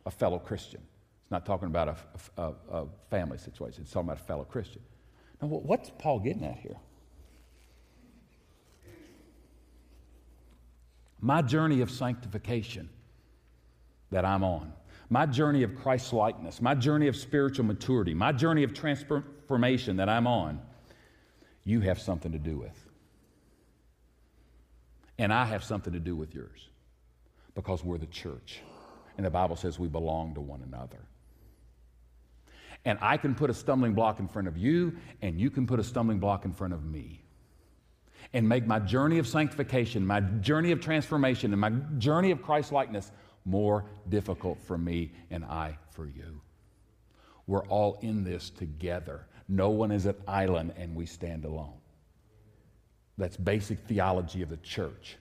a 0.04 0.10
fellow 0.10 0.38
Christian. 0.38 0.80
It's 1.22 1.30
not 1.30 1.46
talking 1.46 1.68
about 1.68 1.88
a, 2.36 2.42
a, 2.42 2.52
a 2.70 2.86
family 3.10 3.38
situation, 3.38 3.82
it's 3.82 3.92
talking 3.92 4.08
about 4.08 4.20
a 4.20 4.24
fellow 4.24 4.44
Christian. 4.44 4.82
Now, 5.40 5.48
what's 5.48 5.90
Paul 5.98 6.18
getting 6.18 6.44
at 6.44 6.58
here? 6.58 6.76
My 11.22 11.40
journey 11.40 11.80
of 11.80 11.90
sanctification 11.90 12.90
that 14.10 14.24
I'm 14.24 14.42
on, 14.42 14.72
my 15.08 15.24
journey 15.24 15.62
of 15.62 15.76
Christ 15.76 16.12
likeness, 16.12 16.60
my 16.60 16.74
journey 16.74 17.06
of 17.06 17.16
spiritual 17.16 17.64
maturity, 17.64 18.12
my 18.12 18.32
journey 18.32 18.64
of 18.64 18.74
transformation 18.74 19.96
that 19.96 20.08
I'm 20.08 20.26
on, 20.26 20.60
you 21.64 21.80
have 21.80 22.00
something 22.00 22.32
to 22.32 22.38
do 22.38 22.58
with. 22.58 22.88
And 25.16 25.32
I 25.32 25.44
have 25.44 25.62
something 25.62 25.92
to 25.92 26.00
do 26.00 26.16
with 26.16 26.34
yours 26.34 26.68
because 27.54 27.84
we're 27.84 27.98
the 27.98 28.06
church. 28.06 28.60
And 29.16 29.24
the 29.24 29.30
Bible 29.30 29.54
says 29.54 29.78
we 29.78 29.86
belong 29.86 30.34
to 30.34 30.40
one 30.40 30.62
another. 30.62 30.98
And 32.84 32.98
I 33.00 33.16
can 33.16 33.36
put 33.36 33.48
a 33.48 33.54
stumbling 33.54 33.94
block 33.94 34.18
in 34.18 34.26
front 34.26 34.48
of 34.48 34.58
you, 34.58 34.96
and 35.20 35.40
you 35.40 35.50
can 35.50 35.68
put 35.68 35.78
a 35.78 35.84
stumbling 35.84 36.18
block 36.18 36.44
in 36.44 36.52
front 36.52 36.74
of 36.74 36.84
me 36.84 37.22
and 38.34 38.48
make 38.48 38.66
my 38.66 38.78
journey 38.78 39.18
of 39.18 39.26
sanctification, 39.26 40.06
my 40.06 40.20
journey 40.20 40.72
of 40.72 40.80
transformation, 40.80 41.52
and 41.52 41.60
my 41.60 41.70
journey 41.98 42.30
of 42.30 42.42
Christ 42.42 42.72
likeness 42.72 43.10
more 43.44 43.84
difficult 44.08 44.58
for 44.62 44.78
me 44.78 45.12
and 45.30 45.44
I 45.44 45.78
for 45.90 46.06
you. 46.06 46.40
We're 47.46 47.66
all 47.66 47.98
in 48.02 48.24
this 48.24 48.50
together. 48.50 49.26
No 49.48 49.70
one 49.70 49.90
is 49.90 50.06
an 50.06 50.14
island 50.26 50.74
and 50.76 50.94
we 50.94 51.06
stand 51.06 51.44
alone. 51.44 51.74
That's 53.18 53.36
basic 53.36 53.80
theology 53.80 54.42
of 54.42 54.48
the 54.48 54.56
church. 54.58 55.16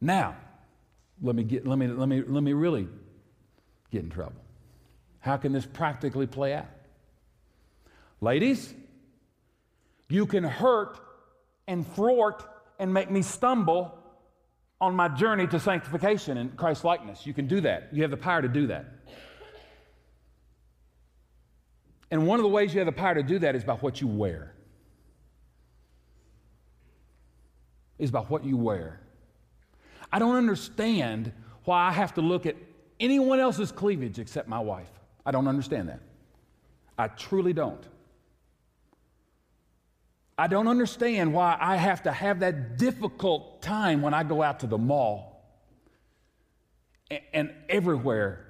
Now, 0.00 0.36
let 1.20 1.34
me, 1.34 1.42
get, 1.42 1.66
let, 1.66 1.78
me, 1.78 1.88
let, 1.88 2.08
me, 2.08 2.22
let 2.22 2.42
me 2.42 2.52
really 2.52 2.88
get 3.90 4.04
in 4.04 4.10
trouble. 4.10 4.40
How 5.18 5.36
can 5.36 5.52
this 5.52 5.66
practically 5.66 6.26
play 6.26 6.54
out? 6.54 6.68
Ladies, 8.20 8.72
you 10.10 10.26
can 10.26 10.44
hurt 10.44 10.98
and 11.66 11.86
thwart 11.94 12.44
and 12.78 12.92
make 12.92 13.10
me 13.10 13.22
stumble 13.22 13.96
on 14.80 14.94
my 14.94 15.08
journey 15.08 15.46
to 15.46 15.60
sanctification 15.60 16.38
and 16.38 16.56
Christ 16.56 16.84
likeness. 16.84 17.26
You 17.26 17.34
can 17.34 17.46
do 17.46 17.60
that. 17.60 17.90
You 17.92 18.02
have 18.02 18.10
the 18.10 18.16
power 18.16 18.40
to 18.42 18.48
do 18.48 18.66
that. 18.68 18.86
And 22.10 22.26
one 22.26 22.40
of 22.40 22.42
the 22.42 22.48
ways 22.48 22.74
you 22.74 22.80
have 22.80 22.86
the 22.86 22.92
power 22.92 23.14
to 23.14 23.22
do 23.22 23.38
that 23.40 23.54
is 23.54 23.62
by 23.62 23.74
what 23.74 24.00
you 24.00 24.08
wear. 24.08 24.54
Is 27.98 28.10
by 28.10 28.20
what 28.20 28.44
you 28.44 28.56
wear. 28.56 29.00
I 30.12 30.18
don't 30.18 30.36
understand 30.36 31.32
why 31.64 31.88
I 31.88 31.92
have 31.92 32.14
to 32.14 32.20
look 32.20 32.46
at 32.46 32.56
anyone 32.98 33.38
else's 33.38 33.70
cleavage 33.70 34.18
except 34.18 34.48
my 34.48 34.58
wife. 34.58 34.90
I 35.24 35.30
don't 35.30 35.46
understand 35.46 35.88
that. 35.88 36.00
I 36.98 37.08
truly 37.08 37.52
don't. 37.52 37.86
I 40.40 40.46
don't 40.46 40.68
understand 40.68 41.34
why 41.34 41.58
I 41.60 41.76
have 41.76 42.04
to 42.04 42.12
have 42.12 42.40
that 42.40 42.78
difficult 42.78 43.60
time 43.60 44.00
when 44.00 44.14
I 44.14 44.22
go 44.22 44.42
out 44.42 44.60
to 44.60 44.66
the 44.66 44.78
mall. 44.78 45.44
And, 47.34 47.52
everywhere 47.68 48.46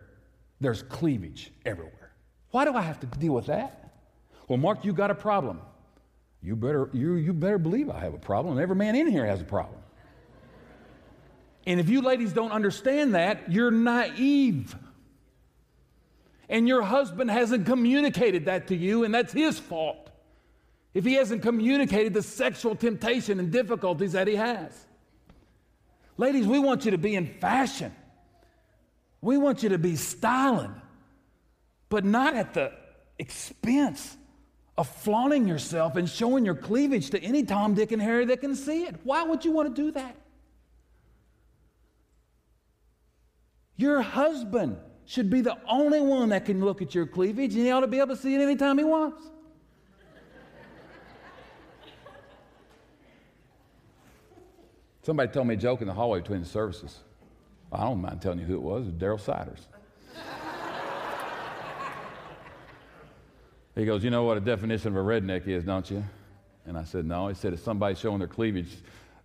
there's 0.61 0.85
cleavage 0.85 1.51
everywhere. 1.67 2.13
Why 2.53 2.65
do 2.65 2.75
I 2.75 2.83
have 2.83 3.01
to 3.01 3.07
deal 3.07 3.33
with 3.33 3.47
that? 3.47 3.93
Well, 4.47 4.59
Mark, 4.59 4.85
you 4.85 4.93
got 4.93 5.11
a 5.11 5.17
problem. 5.17 5.63
You 6.41 6.55
better, 6.55 6.91
you, 6.93 7.15
you 7.15 7.33
better 7.33 7.59
believe 7.59 7.91
I 7.91 7.99
have 7.99 8.15
a 8.15 8.19
problem. 8.19 8.61
Every 8.61 8.77
man 8.77 8.95
in 8.95 9.09
here 9.09 9.27
has 9.27 9.41
a 9.41 9.45
problem. 9.45 9.81
And 11.67 11.81
if 11.81 11.89
you 11.89 12.03
ladies 12.03 12.33
don't 12.33 12.53
understand 12.53 13.17
that, 13.17 13.51
you're 13.51 13.73
naive. 13.73 14.77
And 16.49 16.69
your 16.69 16.83
husband 16.83 17.33
hasn't 17.33 17.67
communicated 17.67 18.45
that 18.45 18.69
to 18.69 18.77
you, 18.77 19.03
and 19.03 19.13
that's 19.13 19.33
his 19.33 19.59
fault 19.59 20.10
if 20.95 21.05
he 21.05 21.15
hasn't 21.15 21.43
communicated 21.43 22.15
the 22.15 22.23
sexual 22.23 22.75
temptation 22.75 23.39
and 23.39 23.51
difficulties 23.51 24.13
that 24.13 24.27
he 24.27 24.37
has. 24.37 24.87
Ladies, 26.17 26.47
we 26.47 26.59
want 26.59 26.85
you 26.85 26.91
to 26.91 26.99
be 26.99 27.15
in 27.15 27.27
fashion. 27.27 27.95
We 29.21 29.39
want 29.39 29.63
you 29.63 29.71
to 29.71 29.79
be 29.79 29.97
styling, 29.97 30.75
but 31.89 32.05
not 32.05 32.35
at 32.35 32.55
the 32.55 32.73
expense 33.19 34.17
of 34.77 34.89
flaunting 34.89 35.47
yourself 35.47 35.97
and 35.97 36.09
showing 36.09 36.45
your 36.45 36.55
cleavage 36.55 37.11
to 37.11 37.23
any 37.23 37.43
Tom, 37.43 37.75
Dick, 37.75 37.93
and 37.93 38.01
Harry 38.01 38.25
that 38.27 38.41
can 38.41 38.57
see 38.57 38.85
it. 38.85 38.97
Why 39.05 39.23
would 39.23 39.45
you 39.45 39.53
want 39.53 39.75
to 39.75 39.83
do 39.83 39.91
that? 39.93 40.17
Your 43.77 44.03
husband 44.03 44.79
should 45.07 45.31
be 45.31 45.41
the 45.41 45.57
only 45.69 46.01
one 46.01 46.31
that 46.31 46.45
can 46.45 46.65
look 46.65 46.83
at 46.83 46.95
your 46.95 47.07
cleavage, 47.07 47.55
and 47.55 47.65
he 47.65 47.71
ought 47.71 47.81
to 47.81 47.87
be 47.87 47.99
able 47.99 48.15
to 48.15 48.21
see 48.21 48.35
it 48.35 48.41
anytime 48.41 48.79
he 48.79 48.85
wants. 48.85 49.23
Somebody 55.03 55.33
told 55.33 55.47
me 55.47 55.55
a 55.55 55.57
joke 55.57 55.81
in 55.81 55.87
the 55.87 55.95
hallway 55.95 56.21
between 56.21 56.41
the 56.41 56.47
services. 56.47 56.99
I 57.73 57.85
don't 57.85 58.01
mind 58.01 58.21
telling 58.21 58.39
you 58.39 58.45
who 58.45 58.55
it 58.55 58.63
was. 58.63 58.87
It 58.87 58.93
was 58.93 58.95
Daryl 58.95 59.21
Siders. 59.21 59.67
he 63.75 63.85
goes, 63.85 64.05
You 64.05 64.11
know 64.11 64.25
what 64.25 64.37
a 64.37 64.41
definition 64.41 64.89
of 64.89 64.97
a 64.97 65.01
redneck 65.01 65.47
is, 65.47 65.65
don't 65.65 65.89
you? 65.91 66.05
And 66.67 66.77
I 66.77 66.85
said, 66.85 67.07
No. 67.07 67.29
He 67.29 67.35
said, 67.35 67.53
It's 67.53 67.63
somebody 67.63 67.95
showing 67.95 68.19
their 68.19 68.29
cleavage 68.29 68.77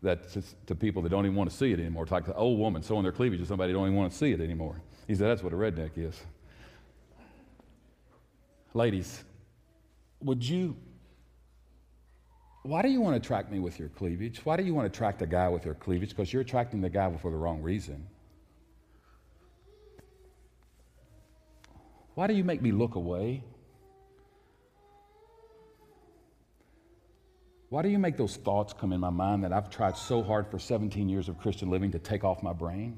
that 0.02 0.28
to 0.68 0.76
people 0.76 1.02
that 1.02 1.10
don't 1.10 1.26
even 1.26 1.36
want 1.36 1.50
to 1.50 1.56
see 1.56 1.72
it 1.72 1.80
anymore. 1.80 2.04
It's 2.04 2.12
like 2.12 2.28
an 2.28 2.34
old 2.36 2.60
woman 2.60 2.82
showing 2.82 3.04
their 3.04 3.12
cleavage 3.12 3.40
to 3.40 3.46
somebody 3.46 3.74
that 3.74 3.80
don't 3.80 3.88
even 3.88 3.98
want 3.98 4.12
to 4.12 4.18
see 4.18 4.32
it 4.32 4.40
anymore. 4.40 4.82
He 5.08 5.16
said, 5.16 5.28
That's 5.28 5.44
what 5.44 5.52
a 5.52 5.58
redneck 5.58 5.92
is. 5.98 6.20
Ladies, 8.74 9.24
would 10.22 10.48
you 10.48 10.76
why 12.66 12.82
do 12.82 12.90
you 12.90 13.00
want 13.00 13.14
to 13.14 13.18
attract 13.18 13.52
me 13.52 13.60
with 13.60 13.78
your 13.78 13.90
cleavage? 13.90 14.44
Why 14.44 14.58
do 14.58 14.64
you 14.64 14.74
want 14.74 14.92
to 14.92 14.96
attract 14.96 15.22
a 15.22 15.28
guy 15.28 15.48
with 15.50 15.66
your 15.66 15.76
cleavage? 15.76 16.10
Because 16.10 16.34
you're 16.34 16.42
attracting 16.42 16.82
the 16.82 16.90
guy 16.90 17.16
for 17.18 17.30
the 17.30 17.38
wrong 17.38 17.62
reason. 17.62 18.08
Why 22.16 22.26
do 22.26 22.34
you 22.34 22.44
make 22.44 22.64
me 22.64 22.72
look 22.72 22.96
away? 22.96 23.44
Why 27.70 27.84
do 27.84 27.90
you 27.90 28.00
make 28.00 28.18
those 28.18 28.38
thoughts 28.38 28.74
come 28.74 28.94
in 28.94 29.00
my 29.00 29.10
mind 29.12 29.44
that 29.44 29.54
I've 29.54 29.70
tried 29.70 29.96
so 29.96 30.24
hard 30.24 30.50
for 30.50 30.58
17 30.58 31.08
years 31.08 31.30
of 31.30 31.38
Christian 31.38 31.70
living 31.70 31.92
to 31.92 32.00
take 32.00 32.24
off 32.24 32.42
my 32.42 32.54
brain? 32.54 32.98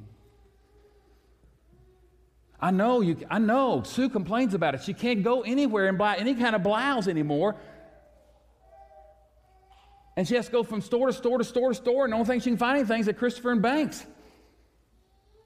I 2.59 2.71
know 2.71 3.01
you 3.01 3.17
I 3.29 3.37
know 3.37 3.83
Sue 3.83 4.09
complains 4.09 4.53
about 4.53 4.75
it. 4.75 4.81
She 4.83 4.93
can't 4.93 5.23
go 5.23 5.41
anywhere 5.41 5.87
and 5.87 5.97
buy 5.97 6.15
any 6.15 6.35
kind 6.35 6.55
of 6.55 6.63
blouse 6.63 7.07
anymore 7.07 7.55
and 10.17 10.27
she 10.27 10.35
has 10.35 10.47
to 10.47 10.51
go 10.51 10.63
from 10.63 10.81
store 10.81 11.07
to 11.07 11.13
store 11.13 11.37
to 11.37 11.43
store 11.45 11.69
to 11.69 11.75
store, 11.75 12.03
and 12.03 12.11
the 12.11 12.17
only 12.17 12.27
thing 12.27 12.39
she 12.41 12.49
can 12.49 12.57
find 12.57 12.77
anything 12.77 12.99
is 12.99 13.07
at 13.07 13.17
Christopher 13.17 13.51
and 13.51 13.61
Banks. 13.61 14.05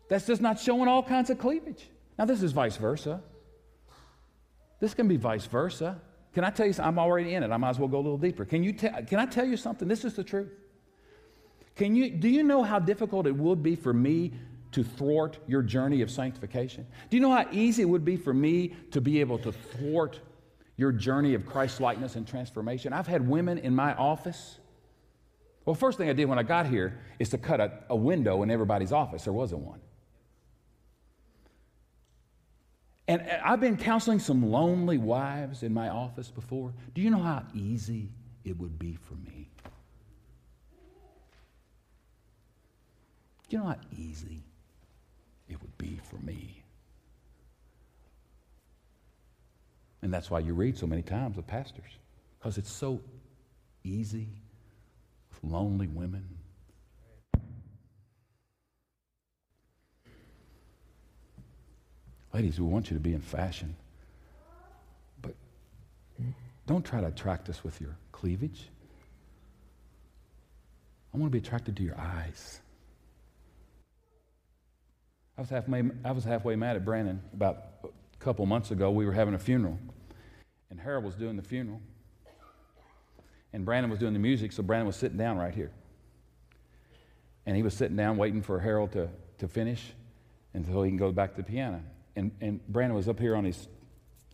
That's 0.09 0.26
just 0.26 0.41
not 0.41 0.59
showing 0.59 0.88
all 0.88 1.03
kinds 1.03 1.30
of 1.30 1.38
cleavage. 1.38 1.89
Now, 2.17 2.26
this 2.26 2.41
is 2.41 2.53
vice 2.53 2.78
versa. 2.78 3.22
This 4.80 4.93
can 4.93 5.07
be 5.07 5.17
vice 5.17 5.45
versa. 5.45 6.01
Can 6.34 6.45
I 6.45 6.49
tell 6.49 6.65
you 6.65 6.74
something? 6.74 6.88
I'm 6.88 6.99
already 6.99 7.36
in 7.36 7.43
it. 7.43 7.51
I 7.51 7.57
might 7.57 7.72
as 7.72 7.80
well 7.80 7.89
go 7.89 7.97
a 7.97 8.01
little 8.01 8.17
deeper. 8.17 8.45
Can, 8.45 8.63
you 8.63 8.74
can 8.74 9.19
I 9.19 9.26
tell 9.26 9.45
you 9.45 9.57
something? 9.57 9.88
This 9.88 10.05
is 10.05 10.13
the 10.13 10.24
truth. 10.24 10.51
Can 11.76 11.95
you, 11.95 12.09
do 12.09 12.30
you 12.30 12.43
know 12.43 12.63
how 12.63 12.80
difficult 12.80 13.28
it 13.28 13.36
would 13.36 13.61
be 13.61 13.76
for 13.76 13.93
me 13.93 14.32
to 14.72 14.84
thwart 14.84 15.38
your 15.47 15.61
journey 15.61 16.01
of 16.01 16.09
sanctification? 16.09 16.88
Do 17.09 17.17
you 17.17 17.22
know 17.22 17.32
how 17.32 17.45
easy 17.51 17.82
it 17.82 17.89
would 17.89 18.05
be 18.05 18.15
for 18.15 18.34
me 18.34 18.74
to 18.91 19.01
be 19.01 19.19
able 19.19 19.38
to 19.39 19.51
thwart 19.51 20.22
your 20.78 20.93
journey 20.93 21.34
of 21.34 21.45
Christ 21.45 21.82
likeness 21.82 22.15
and 22.15 22.26
transformation? 22.26 22.93
I've 22.93 23.07
had 23.07 23.28
women 23.28 23.57
in 23.57 23.76
my 23.76 23.93
office. 23.95 24.59
Well, 25.66 25.76
first 25.76 25.97
thing 25.97 26.09
I 26.09 26.14
did 26.14 26.26
when 26.26 26.39
I 26.39 26.43
got 26.43 26.66
here 26.68 26.99
is 27.20 27.30
to 27.30 27.38
cut 27.38 27.59
a, 27.59 27.72
a 27.89 27.95
window 27.95 28.41
in 28.43 28.49
everybody's 28.49 28.91
office. 28.91 29.24
There 29.24 29.34
wasn't 29.34 29.62
one. 29.62 29.80
And 33.07 33.22
I've 33.43 33.59
been 33.59 33.78
counseling 33.78 34.20
some 34.20 34.51
lonely 34.51 34.97
wives 34.97 35.64
in 35.64 35.74
my 35.74 35.89
office 35.89 36.30
before. 36.30 36.74
Do 36.95 37.01
you 37.01 37.09
know 37.09 37.22
how 37.22 37.43
easy 37.53 38.09
it 38.43 38.57
would 38.57 38.80
be 38.80 38.95
for 38.95 39.16
me? 39.16 39.49
Do 43.49 43.57
you 43.57 43.59
know 43.59 43.70
how 43.70 43.80
easy 43.97 44.43
it 45.49 45.62
would 45.62 45.78
be 45.78 45.99
for 46.09 46.16
me? 46.26 46.64
And 50.01 50.12
that's 50.12 50.32
why 50.32 50.39
you 50.39 50.53
read 50.53 50.78
so 50.78 50.88
many 50.88 51.01
times 51.01 51.38
of 51.38 51.45
pastors, 51.45 51.91
because 52.39 52.57
it's 52.57 52.72
so 52.72 53.01
easy 53.84 54.30
lonely 55.44 55.88
women 55.88 56.28
Ladies, 62.34 62.60
we 62.60 62.66
want 62.66 62.89
you 62.89 62.96
to 62.96 63.02
be 63.02 63.14
in 63.14 63.22
fashion. 63.22 63.76
But 65.22 65.34
don't 66.66 66.86
try 66.86 67.02
to 67.02 67.08
attract 67.08 67.50
us 67.50 67.64
with 67.64 67.82
your 67.82 67.98
cleavage. 68.12 68.70
I 71.14 71.18
want 71.18 71.32
to 71.32 71.38
be 71.38 71.46
attracted 71.46 71.76
to 71.78 71.84
your 71.84 72.00
eyes. 72.00 72.62
I 75.38 75.42
was 75.42 75.50
halfway, 75.50 75.84
I 76.06 76.12
was 76.12 76.24
halfway 76.24 76.56
mad 76.56 76.78
at 76.78 76.86
Brandon 76.86 77.22
about 77.34 77.66
a 77.84 78.18
couple 78.20 78.46
months 78.46 78.72
ago. 78.72 78.92
We 78.92 79.06
were 79.06 79.12
having 79.12 79.34
a 79.34 79.39
funeral, 79.39 79.78
and 80.70 80.80
Harold 80.80 81.04
was 81.04 81.16
doing 81.16 81.36
the 81.36 81.44
funeral. 81.44 81.82
And 83.54 83.66
Brandon 83.66 83.89
was 83.89 83.99
doing 83.99 84.14
the 84.14 84.20
music, 84.20 84.52
so 84.52 84.64
Brandon 84.64 84.88
was 84.88 84.95
sitting 84.95 85.18
down 85.18 85.38
right 85.38 85.54
here. 85.54 85.72
And 87.45 87.56
he 87.56 87.64
was 87.64 87.74
sitting 87.74 87.97
down 87.97 88.18
waiting 88.18 88.41
for 88.41 88.60
Harold 88.60 88.91
to, 88.93 89.10
to 89.39 89.47
finish 89.47 89.93
until 90.54 90.84
he 90.84 90.89
can 90.89 90.97
go 90.97 91.12
back 91.12 91.32
to 91.32 91.38
the 91.38 91.43
piano 91.43 91.82
and, 92.16 92.32
and 92.41 92.66
Brandon 92.68 92.95
was 92.95 93.08
up 93.08 93.20
here 93.20 93.36
on 93.36 93.43
his, 93.43 93.68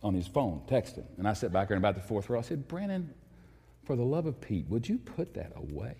on 0.02 0.14
his 0.14 0.26
phone 0.26 0.62
texting. 0.66 1.04
And 1.16 1.28
I 1.28 1.32
sat 1.32 1.52
back 1.52 1.68
there 1.68 1.76
in 1.76 1.82
about 1.82 1.94
the 1.94 2.00
fourth 2.00 2.28
row. 2.28 2.38
I 2.38 2.42
said, 2.42 2.66
Brandon, 2.68 3.12
for 3.84 3.96
the 3.96 4.04
love 4.04 4.26
of 4.26 4.40
Pete, 4.40 4.66
would 4.68 4.88
you 4.88 4.98
put 4.98 5.34
that 5.34 5.52
away? 5.56 5.96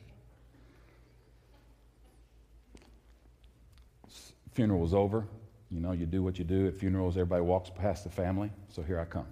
Funeral 4.52 4.80
was 4.80 4.94
over. 4.94 5.26
You 5.70 5.80
know, 5.80 5.92
you 5.92 6.06
do 6.06 6.22
what 6.22 6.38
you 6.38 6.44
do 6.44 6.66
at 6.66 6.74
funerals, 6.74 7.16
everybody 7.16 7.42
walks 7.42 7.70
past 7.70 8.04
the 8.04 8.10
family. 8.10 8.50
So 8.70 8.82
here 8.82 8.98
I 8.98 9.04
come. 9.04 9.26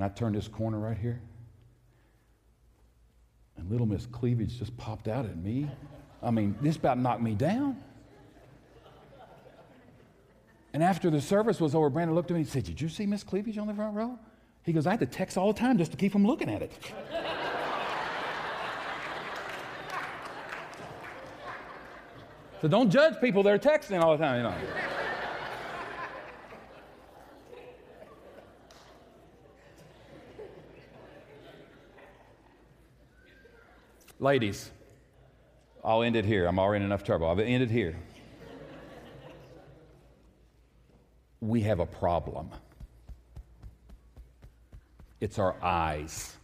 And 0.00 0.10
I 0.10 0.14
turned 0.14 0.34
this 0.34 0.48
corner 0.48 0.78
right 0.78 0.96
here. 0.96 1.20
And 3.58 3.70
little 3.70 3.84
Miss 3.84 4.06
Cleavage 4.06 4.58
just 4.58 4.74
popped 4.78 5.08
out 5.08 5.26
at 5.26 5.36
me. 5.36 5.70
I 6.22 6.30
mean, 6.30 6.56
this 6.62 6.76
about 6.76 6.98
knocked 6.98 7.20
me 7.20 7.34
down. 7.34 7.76
And 10.72 10.82
after 10.82 11.10
the 11.10 11.20
service 11.20 11.60
was 11.60 11.74
over, 11.74 11.90
Brandon 11.90 12.14
looked 12.14 12.30
at 12.30 12.34
me 12.34 12.40
and 12.40 12.48
said, 12.48 12.64
Did 12.64 12.80
you 12.80 12.88
see 12.88 13.04
Miss 13.04 13.22
Cleavage 13.22 13.58
on 13.58 13.66
the 13.66 13.74
front 13.74 13.94
row? 13.94 14.18
He 14.62 14.72
goes, 14.72 14.86
I 14.86 14.92
had 14.92 15.00
to 15.00 15.06
text 15.06 15.36
all 15.36 15.52
the 15.52 15.60
time 15.60 15.76
just 15.76 15.90
to 15.90 15.98
keep 15.98 16.12
from 16.12 16.26
looking 16.26 16.48
at 16.48 16.62
it. 16.62 16.72
so 22.62 22.68
don't 22.68 22.88
judge 22.88 23.20
people 23.20 23.42
that 23.42 23.52
are 23.52 23.58
texting 23.58 24.02
all 24.02 24.16
the 24.16 24.24
time, 24.24 24.38
you 24.38 24.44
know. 24.44 24.54
Ladies, 34.22 34.70
I'll 35.82 36.02
end 36.02 36.14
it 36.14 36.26
here. 36.26 36.46
I'm 36.46 36.58
already 36.58 36.84
in 36.84 36.90
enough 36.90 37.02
trouble. 37.02 37.26
I'll 37.26 37.40
end 37.40 37.62
it 37.62 37.70
here. 37.70 37.96
we 41.40 41.62
have 41.62 41.80
a 41.80 41.86
problem. 41.86 42.50
It's 45.22 45.38
our 45.38 45.56
eyes. 45.62 46.36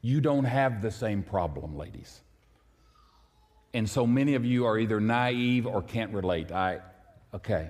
You 0.00 0.22
don't 0.22 0.44
have 0.44 0.80
the 0.80 0.90
same 0.90 1.22
problem, 1.22 1.76
ladies. 1.76 2.22
And 3.74 3.88
so 3.88 4.06
many 4.06 4.34
of 4.34 4.46
you 4.46 4.64
are 4.64 4.78
either 4.78 5.00
naive 5.00 5.66
or 5.66 5.82
can't 5.82 6.14
relate. 6.14 6.50
I, 6.50 6.80
okay. 7.34 7.68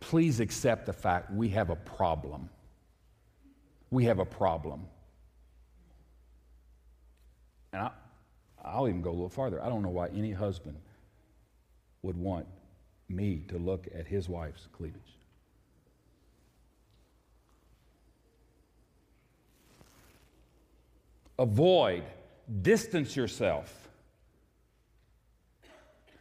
Please 0.00 0.40
accept 0.40 0.86
the 0.86 0.94
fact 0.94 1.30
we 1.30 1.50
have 1.50 1.68
a 1.68 1.76
problem. 1.76 2.48
We 3.90 4.06
have 4.06 4.20
a 4.20 4.24
problem. 4.24 4.86
And 7.72 7.82
I, 7.82 7.90
I'll 8.64 8.88
even 8.88 9.02
go 9.02 9.10
a 9.10 9.12
little 9.12 9.28
farther. 9.28 9.62
I 9.62 9.68
don't 9.68 9.82
know 9.82 9.90
why 9.90 10.08
any 10.08 10.32
husband 10.32 10.76
would 12.02 12.16
want 12.16 12.46
me 13.08 13.44
to 13.48 13.58
look 13.58 13.86
at 13.94 14.06
his 14.06 14.28
wife's 14.28 14.66
cleavage. 14.72 15.00
Avoid, 21.38 22.04
distance 22.60 23.16
yourself. 23.16 23.88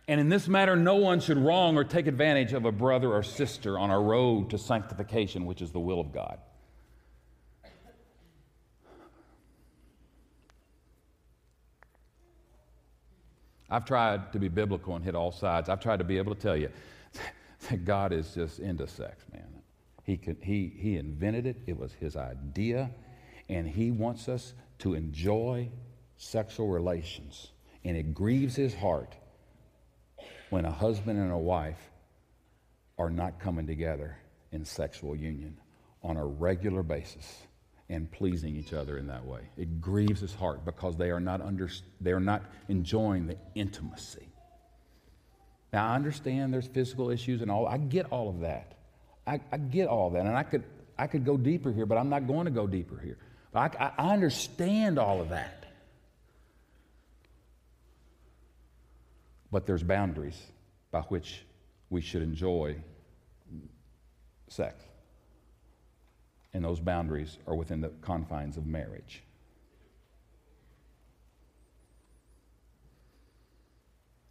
And 0.08 0.20
in 0.20 0.30
this 0.30 0.48
matter, 0.48 0.76
no 0.76 0.96
one 0.96 1.20
should 1.20 1.38
wrong 1.38 1.78
or 1.78 1.84
take 1.84 2.08
advantage 2.08 2.54
of 2.54 2.66
a 2.66 2.72
brother 2.72 3.12
or 3.12 3.22
sister 3.22 3.78
on 3.78 3.92
our 3.92 4.02
road 4.02 4.50
to 4.52 4.58
sanctification, 4.58 5.46
which 5.46 5.62
is 5.62 5.72
the 5.72 5.80
will 5.80 6.00
of 6.00 6.12
God. 6.12 6.40
I've 13.72 13.86
tried 13.86 14.34
to 14.34 14.40
be 14.40 14.48
biblical 14.48 14.96
and 14.96 15.04
hit 15.04 15.16
all 15.16 15.32
sides. 15.32 15.70
I've 15.70 15.80
tried 15.80 16.00
to 16.00 16.06
be 16.06 16.18
able 16.18 16.34
to 16.34 16.42
tell 16.42 16.58
you 16.58 16.70
that 17.70 17.86
God 17.86 18.12
is 18.12 18.34
just 18.34 18.60
into 18.60 18.88
sex, 18.88 19.24
man. 19.32 19.48
He, 20.04 20.18
could, 20.18 20.38
he, 20.42 20.74
he 20.76 20.98
invented 20.98 21.46
it, 21.46 21.58
it 21.68 21.78
was 21.78 21.94
his 21.94 22.16
idea, 22.16 22.90
and 23.48 23.68
he 23.68 23.92
wants 23.92 24.28
us 24.28 24.54
to 24.80 24.96
enjoy 24.96 25.70
sexual 26.18 26.68
relations. 26.68 27.52
And 27.86 27.96
it 27.96 28.14
grieves 28.14 28.56
his 28.56 28.74
heart 28.74 29.16
when 30.50 30.66
a 30.66 30.72
husband 30.72 31.20
and 31.20 31.32
a 31.32 31.38
wife 31.38 31.80
are 32.98 33.10
not 33.10 33.40
coming 33.40 33.68
together 33.68 34.18
in 34.52 34.66
sexual 34.66 35.16
union 35.16 35.58
on 36.04 36.18
a 36.18 36.26
regular 36.26 36.82
basis 36.82 37.44
and 37.90 38.10
pleasing 38.12 38.56
each 38.56 38.72
other 38.74 38.98
in 38.98 39.08
that 39.08 39.26
way. 39.26 39.42
It 39.58 39.82
grieves 39.82 40.22
his 40.22 40.34
heart 40.34 40.64
because 40.64 40.96
they 40.96 41.10
are 41.10 41.20
not, 41.20 41.42
under, 41.42 41.70
they 42.00 42.12
are 42.12 42.20
not 42.20 42.44
enjoying 42.68 43.28
the 43.28 43.36
intimacy. 43.56 44.28
Now, 45.74 45.92
I 45.92 45.96
understand 45.96 46.54
there's 46.54 46.68
physical 46.68 47.10
issues 47.10 47.42
and 47.42 47.50
all. 47.50 47.68
I 47.68 47.78
get 47.78 48.12
all 48.12 48.30
of 48.30 48.42
that. 48.42 48.74
I, 49.26 49.40
I 49.52 49.58
get 49.58 49.88
all 49.88 50.12
that. 50.12 50.26
And 50.26 50.36
I 50.36 50.44
could, 50.44 50.64
I 50.98 51.08
could 51.08 51.26
go 51.26 51.38
deeper 51.38 51.72
here, 51.72 51.86
but 51.86 51.98
I'm 51.98 52.10
not 52.10 52.28
going 52.28 52.46
to 52.46 52.52
go 52.52 52.68
deeper 52.68 53.00
here. 53.00 53.18
I, 53.54 53.70
I 53.98 54.14
understand 54.14 55.00
all 55.00 55.22
of 55.22 55.30
that. 55.30 55.66
But 59.52 59.66
there's 59.66 59.84
boundaries 59.84 60.40
by 60.92 61.02
which 61.02 61.44
we 61.90 62.02
should 62.02 62.22
enjoy 62.22 62.78
sex. 64.48 64.84
And 66.60 66.66
those 66.66 66.82
boundaries 66.82 67.38
are 67.48 67.56
within 67.56 67.80
the 67.80 67.88
confines 68.02 68.58
of 68.58 68.68
marriage. 68.68 69.24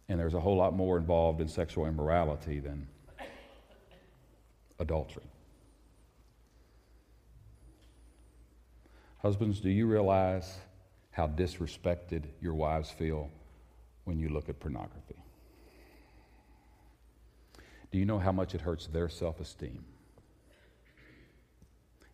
And 0.07 0.19
there's 0.19 0.35
a 0.35 0.39
whole 0.39 0.55
lot 0.55 0.75
more 0.75 0.99
involved 0.99 1.41
in 1.41 1.47
sexual 1.47 1.87
immorality 1.87 2.59
than 2.59 2.87
adultery. 4.77 5.23
Husbands, 9.23 9.59
do 9.59 9.71
you 9.71 9.87
realize 9.87 10.55
how 11.09 11.29
disrespected 11.29 12.25
your 12.39 12.53
wives 12.53 12.91
feel 12.91 13.31
when 14.03 14.19
you 14.19 14.29
look 14.29 14.49
at 14.49 14.59
pornography? 14.59 15.15
Do 17.91 17.97
you 17.97 18.05
know 18.05 18.19
how 18.19 18.31
much 18.31 18.53
it 18.53 18.61
hurts 18.61 18.85
their 18.85 19.09
self 19.09 19.39
esteem 19.39 19.83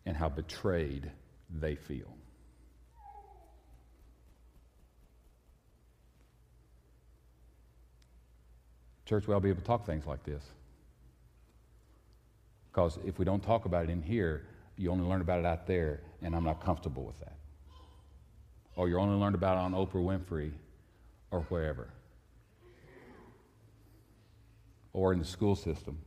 and 0.06 0.16
how 0.16 0.28
betrayed 0.28 1.10
they 1.50 1.74
feel? 1.74 2.16
Church, 9.04 9.26
we 9.28 9.34
ought 9.34 9.38
to 9.38 9.42
be 9.42 9.50
able 9.50 9.60
to 9.60 9.66
talk 9.66 9.84
things 9.86 10.06
like 10.06 10.24
this. 10.24 10.42
Because 12.72 12.98
if 13.04 13.18
we 13.18 13.24
don't 13.24 13.42
talk 13.42 13.64
about 13.64 13.84
it 13.84 13.90
in 13.90 14.02
here, 14.02 14.44
you 14.76 14.90
only 14.90 15.06
learn 15.06 15.20
about 15.20 15.38
it 15.38 15.46
out 15.46 15.66
there, 15.66 16.00
and 16.22 16.34
I'm 16.34 16.44
not 16.44 16.62
comfortable 16.62 17.04
with 17.04 17.18
that. 17.20 17.36
Or 18.74 18.88
you 18.88 18.98
only 18.98 19.16
learn 19.16 19.34
about 19.34 19.56
it 19.56 19.60
on 19.60 19.72
Oprah 19.72 19.94
Winfrey 19.94 20.52
or 21.30 21.40
wherever. 21.42 21.88
Or 24.92 25.12
in 25.12 25.18
the 25.18 25.24
school 25.24 25.56
system. 25.56 25.98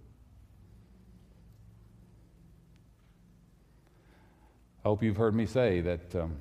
I 4.83 4.87
hope 4.87 5.03
you've 5.03 5.17
heard 5.17 5.35
me 5.35 5.45
say 5.45 5.81
that 5.81 6.15
um, 6.15 6.37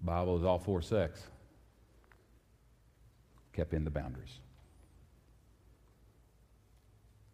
Bible 0.00 0.38
is 0.38 0.44
all 0.44 0.58
for 0.58 0.80
sex, 0.80 1.22
kept 3.52 3.74
in 3.74 3.84
the 3.84 3.90
boundaries. 3.90 4.38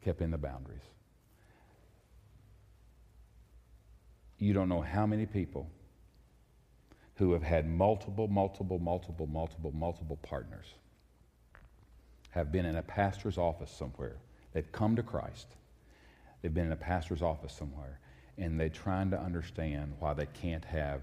Kept 0.02 0.20
in 0.20 0.30
the 0.32 0.38
boundaries. 0.38 0.82
You 4.38 4.52
don't 4.52 4.68
know 4.68 4.80
how 4.82 5.06
many 5.06 5.24
people 5.24 5.70
who 7.14 7.32
have 7.32 7.42
had 7.42 7.68
multiple, 7.68 8.28
multiple, 8.28 8.78
multiple, 8.78 9.26
multiple, 9.26 9.72
multiple 9.72 10.18
partners 10.22 10.66
have 12.30 12.52
been 12.52 12.66
in 12.66 12.76
a 12.76 12.82
pastor's 12.82 13.38
office 13.38 13.70
somewhere. 13.70 14.16
They've 14.52 14.70
come 14.72 14.96
to 14.96 15.02
Christ. 15.02 15.46
They've 16.42 16.52
been 16.52 16.66
in 16.66 16.72
a 16.72 16.76
pastor's 16.76 17.22
office 17.22 17.52
somewhere, 17.52 17.98
and 18.38 18.58
they're 18.58 18.68
trying 18.68 19.10
to 19.10 19.20
understand 19.20 19.94
why 19.98 20.14
they 20.14 20.26
can't 20.26 20.64
have 20.64 21.02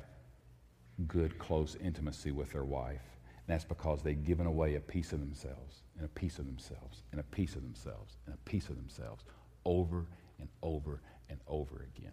good, 1.07 1.37
close 1.39 1.75
intimacy 1.83 2.31
with 2.31 2.51
their 2.51 2.63
wife. 2.63 3.01
And 3.25 3.53
that's 3.53 3.65
because 3.65 4.01
they've 4.01 4.23
given 4.23 4.45
away 4.45 4.75
a 4.75 4.79
piece 4.79 5.11
of 5.11 5.19
themselves, 5.19 5.83
and 5.97 6.05
a 6.05 6.09
piece 6.09 6.39
of 6.39 6.45
themselves, 6.45 7.03
and 7.11 7.19
a 7.19 7.23
piece 7.23 7.55
of 7.55 7.63
themselves, 7.63 8.17
and 8.25 8.35
a 8.35 8.49
piece 8.49 8.69
of 8.69 8.75
themselves 8.75 9.25
over 9.65 10.05
and 10.39 10.47
over 10.61 11.01
and 11.29 11.39
over 11.47 11.87
again. 11.95 12.11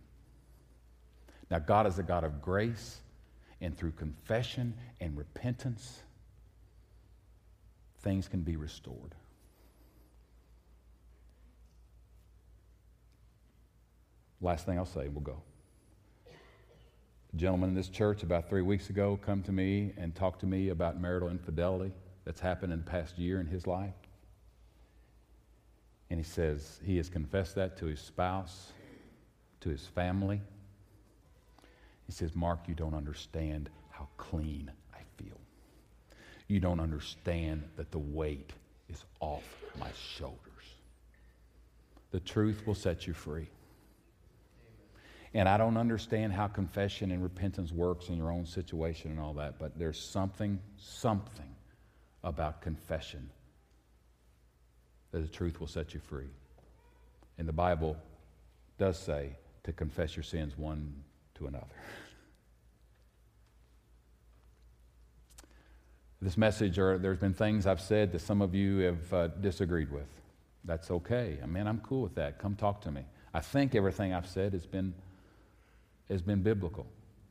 Now, 1.51 1.59
God 1.59 1.87
is 1.87 1.99
a 1.99 2.03
God 2.03 2.25
of 2.25 2.41
grace 2.41 3.01
and 3.61 3.77
through 3.77 3.93
confession 3.93 4.75
and 5.01 5.17
repentance, 5.17 6.01
things 8.03 8.29
can 8.29 8.41
be 8.41 8.57
restored. 8.57 9.15
Last 14.41 14.67
thing 14.67 14.79
I'll 14.79 14.87
say, 14.87 15.09
we'll 15.09 15.21
go. 15.21 15.43
A 17.33 17.37
gentleman 17.37 17.71
in 17.71 17.75
this 17.77 17.89
church 17.89 18.23
about 18.23 18.49
three 18.49 18.63
weeks 18.63 18.91
ago 18.91 19.19
come 19.25 19.43
to 19.43 19.53
me 19.53 19.93
and 19.97 20.15
talked 20.15 20.41
to 20.41 20.47
me 20.47 20.71
about 20.71 21.01
marital 21.01 21.29
infidelity 21.29 21.93
that's 22.25 22.41
happened 22.41 22.73
in 22.73 22.81
the 22.81 22.91
past 22.91 23.19
year 23.19 23.41
in 23.41 23.47
his 23.47 23.67
life. 23.67 23.95
And 26.09 26.19
he 26.19 26.25
says 26.25 26.81
he 26.85 26.97
has 26.97 27.09
confessed 27.09 27.55
that 27.55 27.77
to 27.79 27.87
his 27.87 28.01
spouse, 28.01 28.73
to 29.61 29.69
his 29.69 29.87
family. 29.87 30.41
He 32.07 32.13
says, 32.13 32.35
Mark, 32.35 32.61
you 32.67 32.75
don't 32.75 32.95
understand 32.95 33.71
how 33.91 34.09
clean 34.17 34.71
I 34.93 35.03
feel. 35.23 35.39
You 36.49 36.59
don't 36.59 36.81
understand 36.81 37.63
that 37.77 37.93
the 37.93 37.99
weight 37.99 38.53
is 38.89 39.05
off 39.21 39.45
my 39.79 39.91
shoulders. 40.17 40.39
The 42.11 42.19
truth 42.19 42.67
will 42.67 42.75
set 42.75 43.07
you 43.07 43.13
free. 43.13 43.47
And 45.33 45.49
I 45.49 45.57
don't 45.57 45.77
understand 45.77 46.33
how 46.33 46.49
confession 46.49 47.13
and 47.13 47.23
repentance 47.23 47.73
works 47.73 48.09
in 48.09 48.17
your 48.17 48.33
own 48.33 48.47
situation 48.47 49.13
and 49.13 49.21
all 49.21 49.35
that, 49.35 49.59
but 49.59 49.79
there's 49.79 50.01
something, 50.01 50.59
something 50.77 51.55
about 52.25 52.63
confession 52.63 53.31
that 55.13 55.21
the 55.21 55.29
truth 55.29 55.61
will 55.61 55.69
set 55.69 55.95
you 55.95 56.01
free. 56.01 56.31
And 57.39 57.47
the 57.47 57.53
Bible 57.53 57.97
does 58.79 58.99
say 58.99 59.37
to 59.65 59.73
confess 59.73 60.17
your 60.17 60.23
sins 60.23 60.59
one 60.59 60.93
to 61.35 61.47
another. 61.47 61.67
This 66.23 66.37
message, 66.37 66.79
or 66.79 66.99
there's 66.99 67.17
been 67.17 67.33
things 67.33 67.67
I've 67.67 67.81
said 67.81 68.13
that 68.13 68.19
some 68.19 68.43
of 68.43 68.55
you 68.55 68.81
have 68.81 69.15
uh, 69.15 69.29
disagreed 69.29 69.91
with. 69.91 70.09
That's 70.65 70.91
okay. 70.91 71.39
I 71.43 71.47
mean, 71.47 71.67
I'm 71.67 71.81
cool 71.81 72.03
with 72.03 72.15
that. 72.17 72.39
Come 72.39 72.57
talk 72.57 72.83
to 72.83 72.91
me. 72.91 73.07
I 73.33 73.41
think 73.41 73.75
everything 73.75 74.13
I've 74.13 74.29
said 74.29 74.53
has 74.53 74.67
been, 74.67 74.93
has 76.11 76.23
been 76.23 76.43
biblical. 76.43 76.87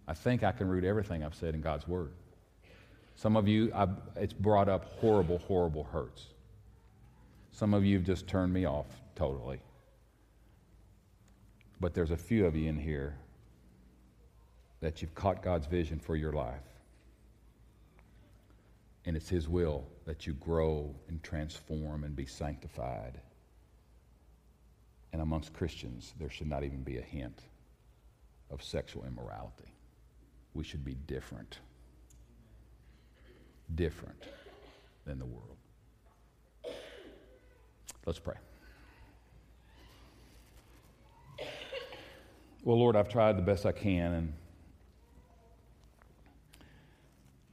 I 0.08 0.14
think 0.14 0.44
I 0.44 0.52
can 0.52 0.68
root 0.68 0.84
everything 0.84 1.24
I've 1.24 1.36
said 1.36 1.54
in 1.54 1.62
God's 1.62 1.88
Word. 1.88 2.12
Some 3.16 3.36
of 3.36 3.48
you, 3.48 3.72
I've, 3.76 3.90
it's 4.16 4.34
brought 4.34 4.70
up 4.70 4.86
horrible, 5.00 5.40
horrible 5.40 5.84
hurts. 5.84 6.28
Some 7.52 7.74
of 7.74 7.84
you 7.84 7.98
have 7.98 8.06
just 8.06 8.28
turned 8.28 8.54
me 8.54 8.66
off 8.66 8.88
totally. 9.16 9.60
But 11.82 11.94
there's 11.94 12.12
a 12.12 12.18
few 12.18 12.46
of 12.46 12.56
you 12.56 12.70
in 12.70 12.78
here 12.78 13.18
that 14.80 15.02
you've 15.02 15.14
caught 15.14 15.44
God's 15.44 15.68
vision 15.68 16.00
for 16.00 16.16
your 16.16 16.32
life. 16.32 16.64
And 19.06 19.18
it's 19.18 19.30
His 19.30 19.50
will 19.50 19.86
that 20.06 20.26
you 20.26 20.34
grow 20.34 20.96
and 21.10 21.22
transform 21.22 22.06
and 22.06 22.16
be 22.16 22.26
sanctified. 22.26 23.20
And 25.12 25.22
amongst 25.22 25.54
Christians, 25.54 26.14
there 26.20 26.30
should 26.30 26.48
not 26.48 26.64
even 26.64 26.84
be 26.84 26.98
a 26.98 27.02
hint 27.02 27.42
of 28.52 28.64
sexual 28.64 29.06
immorality. 29.06 29.74
We 30.54 30.64
should 30.64 30.84
be 30.84 30.96
different. 31.08 31.60
Different 33.76 34.24
than 35.06 35.20
the 35.20 35.26
world. 35.26 35.58
Let's 38.06 38.20
pray. 38.20 38.36
Well, 42.64 42.78
Lord, 42.78 42.96
I've 42.96 43.10
tried 43.10 43.38
the 43.38 43.42
best 43.42 43.66
I 43.66 43.72
can 43.72 44.14
and 44.14 44.34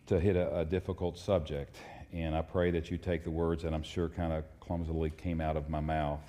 to 0.06 0.18
hit 0.20 0.36
a, 0.36 0.60
a 0.60 0.64
difficult 0.64 1.18
subject. 1.18 1.76
And 2.12 2.34
I 2.34 2.42
pray 2.42 2.70
that 2.70 2.90
you 2.90 2.96
take 2.96 3.24
the 3.24 3.30
words 3.30 3.62
that 3.62 3.74
I'm 3.74 3.82
sure 3.82 4.08
kind 4.08 4.32
of 4.32 4.44
clumsily 4.60 5.10
came 5.10 5.40
out 5.40 5.56
of 5.56 5.68
my 5.68 5.80
mouth. 5.80 6.22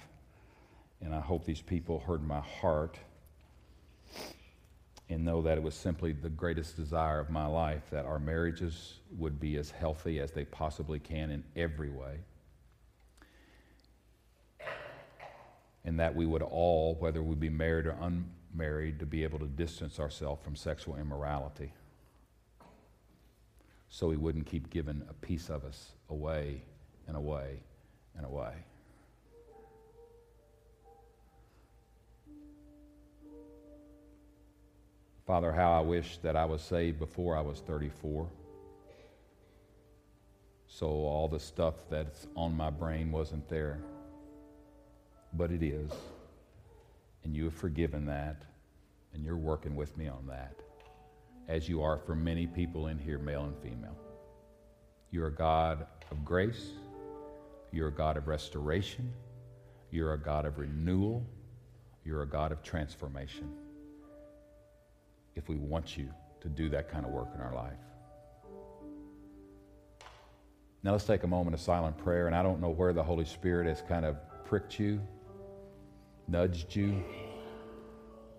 And 1.01 1.13
I 1.13 1.19
hope 1.19 1.45
these 1.45 1.61
people 1.61 1.99
heard 1.99 2.23
my 2.23 2.39
heart 2.39 2.97
and 5.09 5.23
know 5.23 5.41
that 5.41 5.57
it 5.57 5.63
was 5.63 5.75
simply 5.75 6.11
the 6.11 6.29
greatest 6.29 6.75
desire 6.75 7.19
of 7.19 7.29
my 7.29 7.45
life 7.45 7.83
that 7.91 8.05
our 8.05 8.19
marriages 8.19 8.95
would 9.17 9.39
be 9.39 9.55
as 9.57 9.71
healthy 9.71 10.19
as 10.19 10.31
they 10.31 10.45
possibly 10.45 10.99
can 10.99 11.31
in 11.31 11.43
every 11.55 11.89
way. 11.89 12.19
And 15.85 15.99
that 15.99 16.15
we 16.15 16.25
would 16.25 16.41
all, 16.41 16.95
whether 16.99 17.23
we 17.23 17.35
be 17.35 17.49
married 17.49 17.85
or 17.85 17.95
unmarried, 18.01 18.99
to 18.99 19.05
be 19.05 19.23
able 19.23 19.39
to 19.39 19.47
distance 19.47 19.99
ourselves 19.99 20.43
from 20.43 20.55
sexual 20.55 20.97
immorality 20.97 21.71
so 23.89 24.11
he 24.11 24.17
wouldn't 24.17 24.45
keep 24.45 24.69
giving 24.69 25.01
a 25.09 25.13
piece 25.13 25.49
of 25.49 25.63
us 25.63 25.91
away 26.09 26.61
and 27.07 27.15
away 27.15 27.59
and 28.15 28.25
away. 28.25 28.53
Father, 35.27 35.51
how 35.51 35.73
I 35.73 35.81
wish 35.81 36.17
that 36.23 36.37
I 36.37 36.45
was 36.45 36.61
saved 36.61 36.99
before 36.99 37.37
I 37.37 37.41
was 37.41 37.59
34. 37.59 38.29
So 40.67 40.87
all 40.87 41.27
the 41.27 41.39
stuff 41.39 41.75
that's 41.89 42.27
on 42.35 42.55
my 42.55 42.69
brain 42.69 43.11
wasn't 43.11 43.47
there. 43.49 43.79
But 45.33 45.51
it 45.51 45.61
is. 45.61 45.91
And 47.25 47.35
you 47.35 47.43
have 47.43 47.53
forgiven 47.53 48.05
that. 48.05 48.43
And 49.13 49.25
you're 49.25 49.35
working 49.35 49.75
with 49.75 49.97
me 49.97 50.07
on 50.07 50.25
that 50.27 50.55
as 51.47 51.67
you 51.67 51.81
are 51.81 51.97
for 51.97 52.15
many 52.15 52.45
people 52.45 52.87
in 52.87 52.97
here, 52.97 53.17
male 53.17 53.43
and 53.43 53.57
female. 53.57 53.97
You're 55.11 55.27
a 55.27 55.33
God 55.33 55.87
of 56.11 56.23
grace. 56.25 56.71
You're 57.71 57.87
a 57.87 57.93
God 57.93 58.17
of 58.17 58.27
restoration. 58.27 59.11
You're 59.91 60.13
a 60.13 60.19
God 60.19 60.45
of 60.45 60.57
renewal. 60.57 61.25
You're 62.03 62.21
a 62.21 62.27
God 62.27 62.51
of 62.51 62.63
transformation. 62.63 63.49
If 65.37 65.47
we 65.47 65.55
want 65.55 65.97
you 65.97 66.09
to 66.41 66.49
do 66.49 66.69
that 66.69 66.91
kind 66.91 67.05
of 67.05 67.11
work 67.11 67.29
in 67.33 67.39
our 67.39 67.53
life. 67.53 67.79
Now 70.83 70.91
let's 70.91 71.05
take 71.05 71.23
a 71.23 71.27
moment 71.27 71.53
of 71.53 71.61
silent 71.61 71.97
prayer, 71.97 72.27
and 72.27 72.35
I 72.35 72.43
don't 72.43 72.59
know 72.59 72.69
where 72.69 72.91
the 72.91 73.03
Holy 73.03 73.25
Spirit 73.25 73.67
has 73.67 73.81
kind 73.87 74.05
of 74.05 74.17
pricked 74.45 74.79
you, 74.79 75.01
nudged 76.27 76.75
you. 76.75 77.03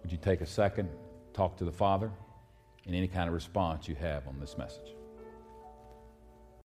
Would 0.02 0.12
you 0.12 0.18
take 0.18 0.42
a 0.42 0.46
second, 0.46 0.90
talk 1.32 1.56
to 1.58 1.64
the 1.64 1.72
Father? 1.72 2.10
in 2.88 2.94
any 2.94 3.06
kind 3.06 3.28
of 3.28 3.34
response 3.34 3.86
you 3.86 3.94
have 3.94 4.26
on 4.26 4.40
this 4.40 4.56
message. 4.56 4.97